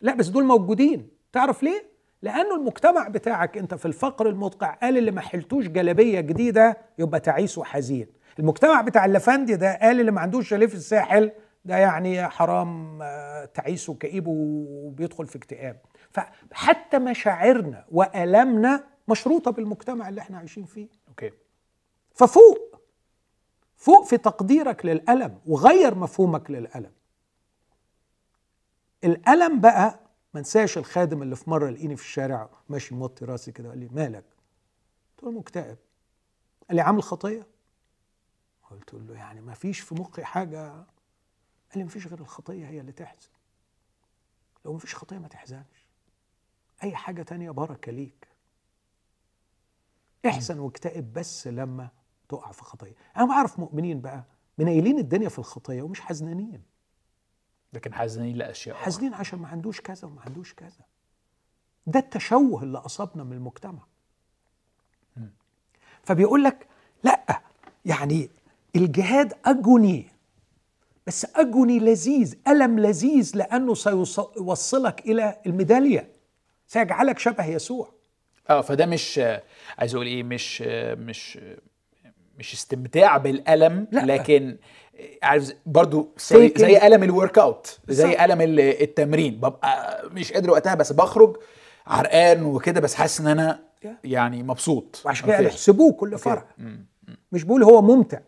لا 0.00 0.14
بس 0.14 0.28
دول 0.28 0.44
موجودين. 0.44 1.08
تعرف 1.32 1.62
ليه؟ 1.62 1.92
لأنه 2.22 2.54
المجتمع 2.56 3.08
بتاعك 3.08 3.58
أنت 3.58 3.74
في 3.74 3.86
الفقر 3.86 4.28
المدقع 4.28 4.74
قال 4.74 4.98
اللي 4.98 5.10
ما 5.10 5.20
حلتوش 5.20 5.66
جلابية 5.68 6.20
جديدة 6.20 6.78
يبقى 6.98 7.20
تعيس 7.20 7.58
وحزين. 7.58 8.06
المجتمع 8.38 8.80
بتاع 8.80 9.04
اللفندي 9.04 9.56
ده 9.56 9.78
قال 9.82 10.00
اللي 10.00 10.10
ما 10.10 10.20
عندوش 10.20 10.48
شاليه 10.48 10.66
في 10.66 10.74
الساحل 10.74 11.32
ده 11.64 11.76
يعني 11.76 12.28
حرام 12.28 13.02
آه، 13.02 13.44
تعيس 13.44 13.88
وكئيب 13.88 14.24
وبيدخل 14.26 15.26
في 15.26 15.36
اكتئاب. 15.36 15.80
فحتى 16.10 16.98
مشاعرنا 16.98 17.84
والامنا 17.90 18.84
مشروطة 19.08 19.50
بالمجتمع 19.50 20.08
اللي 20.08 20.20
إحنا 20.20 20.38
عايشين 20.38 20.64
فيه. 20.64 20.88
أوكي. 21.08 21.32
ففوق 22.14 22.80
فوق 23.76 24.04
في 24.04 24.16
تقديرك 24.16 24.86
للألم 24.86 25.38
وغير 25.46 25.94
مفهومك 25.94 26.50
للألم. 26.50 26.92
الألم 29.04 29.60
بقى 29.60 30.00
ما 30.34 30.40
انساش 30.40 30.78
الخادم 30.78 31.22
اللي 31.22 31.36
في 31.36 31.50
مرة 31.50 31.70
لقيني 31.70 31.96
في 31.96 32.02
الشارع 32.02 32.50
ماشي 32.68 32.94
موطي 32.94 33.24
راسي 33.24 33.52
كده 33.52 33.68
قال 33.68 33.78
لي 33.78 33.88
مالك؟ 33.88 34.24
قلت 35.16 35.22
له 35.22 35.30
مكتئب. 35.30 35.76
قال 36.68 36.76
لي 36.76 36.80
عامل 36.82 37.02
خطية؟ 37.02 37.46
قلت 38.70 38.94
له 38.94 39.14
يعني 39.14 39.40
ما 39.40 39.54
فيش 39.54 39.80
في 39.80 39.94
مخي 39.94 40.24
حاجة 40.24 40.72
قال 41.72 41.78
لي 41.78 41.84
ما 41.84 41.90
فيش 41.90 42.06
غير 42.06 42.20
الخطية 42.20 42.66
هي 42.66 42.80
اللي 42.80 42.92
تحزن. 42.92 43.28
لو 44.64 44.72
ما 44.72 44.78
فيش 44.78 44.94
خطية 44.94 45.18
ما 45.18 45.28
تحزنش. 45.28 45.88
أي 46.82 46.96
حاجة 46.96 47.22
تانية 47.22 47.50
بركة 47.50 47.92
ليك. 47.92 48.28
احزن 50.26 50.58
واكتئب 50.58 51.12
بس 51.12 51.46
لما 51.46 51.88
تقع 52.28 52.52
في 52.52 52.62
خطية. 52.62 52.94
أنا 53.16 53.24
بعرف 53.26 53.58
مؤمنين 53.58 54.00
بقى 54.00 54.24
منيلين 54.58 54.98
الدنيا 54.98 55.28
في 55.28 55.38
الخطية 55.38 55.82
ومش 55.82 56.00
حزنانين. 56.00 56.62
لكن 57.72 57.94
حزنين 57.94 58.36
لأشياء. 58.36 58.76
حزنين 58.76 59.14
عشان 59.14 59.38
ما 59.38 59.48
عندوش 59.48 59.80
كذا 59.80 60.08
وما 60.08 60.22
عندوش 60.22 60.54
كذا. 60.54 60.84
ده 61.86 62.00
التشوه 62.00 62.62
اللي 62.62 62.78
أصابنا 62.78 63.24
من 63.24 63.32
المجتمع. 63.32 63.82
فبيقول 66.04 66.44
لك 66.44 66.68
لا 67.04 67.42
يعني 67.84 68.30
الجهاد 68.76 69.32
agony 69.44 70.10
بس 71.06 71.26
agony 71.36 71.78
لذيذ 71.78 72.34
ألم 72.48 72.78
لذيذ 72.80 73.32
لأنه 73.34 73.74
سيوصلك 73.74 75.00
إلى 75.06 75.36
الميدالية 75.46 76.08
سيجعلك 76.66 77.18
شبه 77.18 77.46
يسوع 77.46 77.92
آه 78.50 78.60
فده 78.60 78.86
مش 78.86 79.20
عايز 79.78 79.94
أقول 79.94 80.06
إيه 80.06 80.22
مش 80.22 80.62
مش 80.98 81.38
مش 82.38 82.52
استمتاع 82.54 83.16
بالألم 83.16 83.86
لا. 83.92 84.00
لكن 84.00 84.56
عارف 85.22 85.52
برضو 85.66 86.08
زي, 86.30 86.52
زي 86.56 86.86
ألم 86.86 87.02
ال 87.02 87.38
workout 87.38 87.78
زي. 87.88 88.24
ألم 88.24 88.40
ال- 88.40 88.60
التمرين 88.60 89.34
ببقى 89.36 90.02
مش 90.10 90.32
قادر 90.32 90.50
وقتها 90.50 90.74
بس 90.74 90.92
بخرج 90.92 91.36
عرقان 91.86 92.42
وكده 92.42 92.80
بس 92.80 92.94
حاسس 92.94 93.20
إن 93.20 93.26
أنا. 93.26 93.60
يعني 94.04 94.42
مبسوط 94.42 95.02
وعشان 95.04 95.26
كده. 95.26 95.38
يحسبوه 95.40 95.92
كل 95.92 96.16
مم. 96.58 96.86
مش 97.32 97.44
بقول 97.44 97.62
هو 97.62 97.82
ممتع 97.82 98.18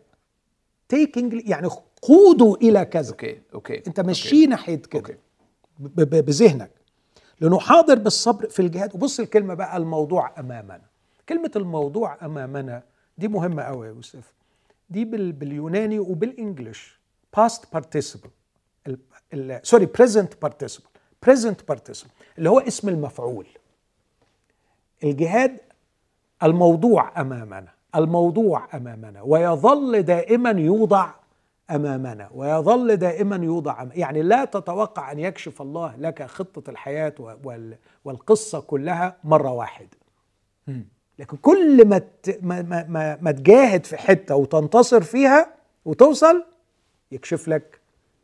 taking 0.89 1.41
يعني 1.49 1.67
قودوا 2.07 2.57
إلى 2.57 2.85
كذا. 2.85 3.11
okay 3.11 3.41
okay 3.53 3.83
أنت 3.87 3.99
مشيه 3.99 4.47
ناحية 4.47 4.75
كده. 4.75 5.17
بذهنك. 5.79 6.71
لنحاضر 7.41 7.99
بالصبر 7.99 8.49
في 8.49 8.61
الجهاد. 8.61 8.95
وبص 8.95 9.19
الكلمة 9.19 9.53
بقى 9.53 9.77
الموضوع 9.77 10.39
أمامنا. 10.39 10.81
كلمة 11.29 11.51
الموضوع 11.55 12.17
أمامنا 12.25 12.83
دي 13.17 13.27
مهمة 13.27 13.63
قوي 13.63 13.87
يا 13.87 13.91
يوسف. 13.91 14.33
دي 14.89 15.05
بال 15.05 15.31
باليوناني 15.31 15.99
وبال 15.99 16.29
English 16.29 16.99
past 17.39 17.61
participle. 17.77 18.29
ال- 18.87 18.99
ال- 19.33 19.59
سوري 19.63 19.87
present 20.01 20.47
participle. 20.47 20.85
Present 21.29 21.73
participle. 21.73 22.09
اللي 22.37 22.49
هو 22.49 22.59
اسم 22.59 22.89
المفعول. 22.89 23.47
الجهاد 25.03 25.57
الموضوع 26.43 27.21
أمامنا. 27.21 27.67
الموضوع 27.95 28.67
أمامنا. 28.73 29.21
ويظل 29.21 30.01
دائما 30.03 30.49
يوضع 30.49 31.11
أمامنا 31.69 32.29
ويظل 32.33 32.97
دائما 32.97 33.35
يوضع. 33.35 33.85
يعني 33.93 34.21
لا 34.21 34.45
تتوقع 34.45 35.11
أن 35.11 35.19
يكشف 35.19 35.61
الله 35.61 35.95
لك 35.95 36.23
خطة 36.25 36.69
الحياة 36.69 37.13
وال- 37.19 37.77
والقصة 38.05 38.59
كلها 38.61 39.17
مرة 39.23 39.51
واحدة 39.51 39.97
لكن 41.19 41.37
كل 41.37 41.87
ما 41.87 42.01
ما 42.41 42.61
ما, 42.61 43.17
ما 43.21 43.31
تجاهد 43.31 43.85
في 43.85 43.97
حتة 43.97 44.35
وتنتصر 44.35 45.01
فيها 45.01 45.53
وتوصل 45.85 46.45
يكشف 47.11 47.47
لك 47.47 47.79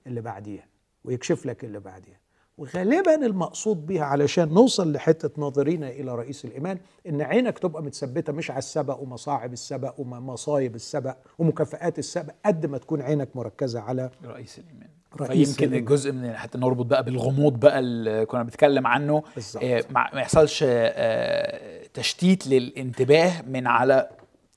اللي 0.07 0.21
بعديها 0.21 0.65
ويكشف 1.05 1.45
لك 1.45 1.63
اللي 1.63 1.79
بعديها 1.79 2.19
وغالبا 2.61 3.15
المقصود 3.25 3.85
بيها 3.85 4.03
علشان 4.05 4.49
نوصل 4.53 4.91
لحتة 4.91 5.29
ناظرين 5.41 5.83
إلى 5.83 6.15
رئيس 6.15 6.45
الإيمان 6.45 6.77
إن 7.07 7.21
عينك 7.21 7.59
تبقى 7.59 7.83
متثبتة 7.83 8.33
مش 8.33 8.51
على 8.51 8.57
السبق 8.57 8.99
ومصاعب 8.99 9.53
السبق 9.53 9.99
ومصايب 9.99 10.75
السبق 10.75 11.15
ومكافآت 11.39 11.99
السبق 11.99 12.33
قد 12.45 12.65
ما 12.65 12.77
تكون 12.77 13.01
عينك 13.01 13.35
مركزة 13.35 13.79
على 13.79 14.09
رئيس 14.25 14.59
الإيمان. 14.59 14.89
رئيس 15.21 15.47
فيمكن 15.49 15.63
الإيمان. 15.67 15.79
الجزء 15.89 16.11
من 16.11 16.33
حتى 16.33 16.57
نربط 16.57 16.85
بقى 16.85 17.03
بالغموض 17.03 17.59
بقى 17.59 17.79
اللي 17.79 18.25
كنا 18.25 18.43
بنتكلم 18.43 18.87
عنه. 18.87 19.23
آه، 19.61 19.83
ما 19.91 20.21
يحصلش 20.21 20.63
آه، 20.67 21.81
تشتيت 21.93 22.47
للانتباه 22.47 23.41
من 23.41 23.67
على 23.67 24.09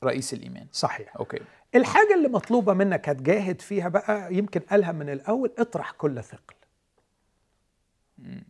رئيس 0.04 0.34
الإيمان. 0.34 0.66
صحيح. 0.72 1.16
okay. 1.16 1.38
الحاجة 1.74 2.14
اللي 2.14 2.28
مطلوبة 2.28 2.72
منك 2.72 3.08
هتجاهد 3.08 3.60
فيها 3.60 3.88
بقى 3.88 4.34
يمكن 4.34 4.60
قالها 4.60 4.92
من 4.92 5.10
الأول 5.10 5.52
اطرح 5.58 5.90
كل 5.90 6.22
ثقل. 6.22 6.54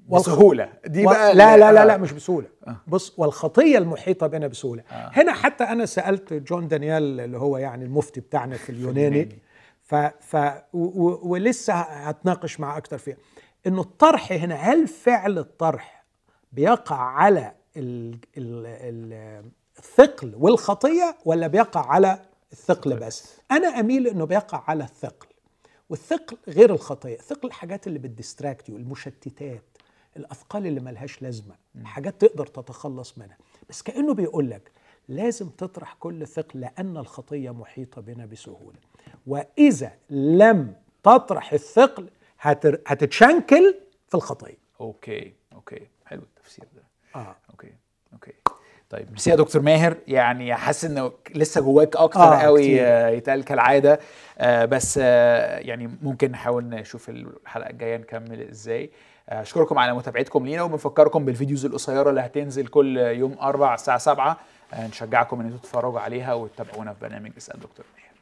بسهولة. 0.08 0.72
دي 0.86 1.06
و- 1.06 1.10
بقى 1.10 1.34
لا 1.34 1.56
لا 1.56 1.72
لا 1.72 1.82
آه. 1.82 1.84
لا 1.84 1.96
مش 1.96 2.12
بسهولة. 2.12 2.46
بص 2.86 3.14
والخطية 3.18 3.78
المحيطة 3.78 4.26
بنا 4.26 4.46
بسهولة. 4.46 4.82
آه. 4.90 5.10
هنا 5.12 5.32
حتى 5.32 5.64
أنا 5.64 5.86
سألت 5.86 6.32
جون 6.32 6.68
دانيال 6.68 7.20
اللي 7.20 7.38
هو 7.38 7.56
يعني 7.58 7.84
المفتي 7.84 8.20
بتاعنا 8.20 8.56
في 8.56 8.70
اليوناني. 8.70 9.06
اليوناني. 9.08 9.38
ف 9.82 9.94
ف 10.20 10.36
و 10.72 10.78
و 11.08 11.20
ولسه 11.22 11.74
هتناقش 11.74 12.60
معاه 12.60 12.76
أكتر 12.78 12.98
فيها. 12.98 13.16
إنه 13.66 13.80
الطرح 13.80 14.32
هنا 14.32 14.54
هل 14.54 14.88
فعل 14.88 15.38
الطرح 15.38 16.04
بيقع 16.52 16.96
على 16.96 17.52
ال 17.76 18.18
ال 18.38 18.66
ال 18.66 19.44
الثقل 19.78 20.34
والخطية 20.38 21.16
ولا 21.24 21.46
بيقع 21.46 21.86
على 21.86 22.18
الثقل. 22.52 22.96
بس؟ 22.96 23.40
أنا 23.50 23.68
أميل 23.68 24.06
إنه 24.08 24.24
بيقع 24.26 24.62
على 24.68 24.84
الثقل. 24.84 25.26
والثقل 25.94 26.36
غير 26.48 26.70
الخطيه 26.70 27.14
الثقل 27.14 27.48
الحاجات 27.48 27.86
اللي 27.86 27.98
بتديستراكت 27.98 28.68
يو 28.68 28.76
المشتتات 28.76 29.62
الأثقال 30.16 30.66
اللي 30.66 30.80
ملهاش 30.80 31.22
لازمة 31.22 31.54
حاجات 31.84 32.20
تقدر 32.20 32.46
تتخلص 32.46 33.18
منها. 33.18 33.36
بس 33.68 33.82
كأنه 33.82 34.14
بيقول 34.14 34.50
لك 34.50 34.70
لازم 35.08 35.48
تطرح 35.48 35.94
كل 35.94 36.26
ثقل 36.26 36.60
لأن 36.60 36.96
الخطيه 36.96 37.50
محيطة 37.50 38.00
بنا 38.00 38.26
بسهولة. 38.26 38.78
وإذا 39.26 39.92
لم 40.10 40.74
تطرح 41.02 41.52
الثقل 41.52 42.10
هتر... 42.40 42.80
هتتشنكل 42.86 43.74
في 44.08 44.14
الخطيه 44.14 44.56
okay 44.80 45.34
okay. 45.52 45.86
حلو 46.06 46.22
التفسير 46.22 46.64
ده. 46.76 46.82
آه. 47.20 47.36
okay 47.50 47.74
okay. 48.12 48.32
طيب. 48.94 49.08
ميرسي 49.10 49.30
يا 49.30 49.36
دكتور 49.36 49.62
ماهر 49.62 49.96
يعني 50.08 50.54
حاسس 50.54 50.84
إنه 50.84 51.12
لسه 51.34 51.60
جواك 51.60 51.96
أكتر 51.96 52.20
آه، 52.20 52.36
قوي. 52.36 52.80
آه، 52.82 53.08
يتقال 53.08 53.44
كالعادة. 53.44 54.00
آه، 54.38 54.64
بس 54.64 54.98
آه، 55.02 55.58
يعني 55.58 55.90
ممكن 56.02 56.30
نحاول 56.30 56.64
نشوف 56.64 57.08
الحلقة 57.08 57.70
الجاية 57.70 57.96
نكمل 57.96 58.48
إزاي. 58.50 58.90
آه، 59.28 59.42
أشكركم 59.42 59.78
على 59.78 59.94
متابعتكم 59.94 60.46
لينا 60.46 60.62
وبنفكركم 60.62 61.24
بال 61.24 61.34
videos 61.34 61.64
القصيرة 61.64 62.10
اللي 62.10 62.20
هتنزل 62.20 62.66
كل 62.66 62.96
يوم 62.96 63.36
أربع 63.42 63.74
الساعة 63.74 63.98
7 63.98 64.36
آه، 64.74 64.86
نشجعكم 64.86 65.40
إن 65.40 65.46
أنتوا 65.46 65.58
تتفرجوا 65.58 66.00
عليها 66.00 66.34
وتتابعونا 66.34 66.92
في 66.92 67.00
برنامج 67.00 67.30
إسأل 67.38 67.60
دكتور 67.60 67.84
ماهر. 67.96 68.13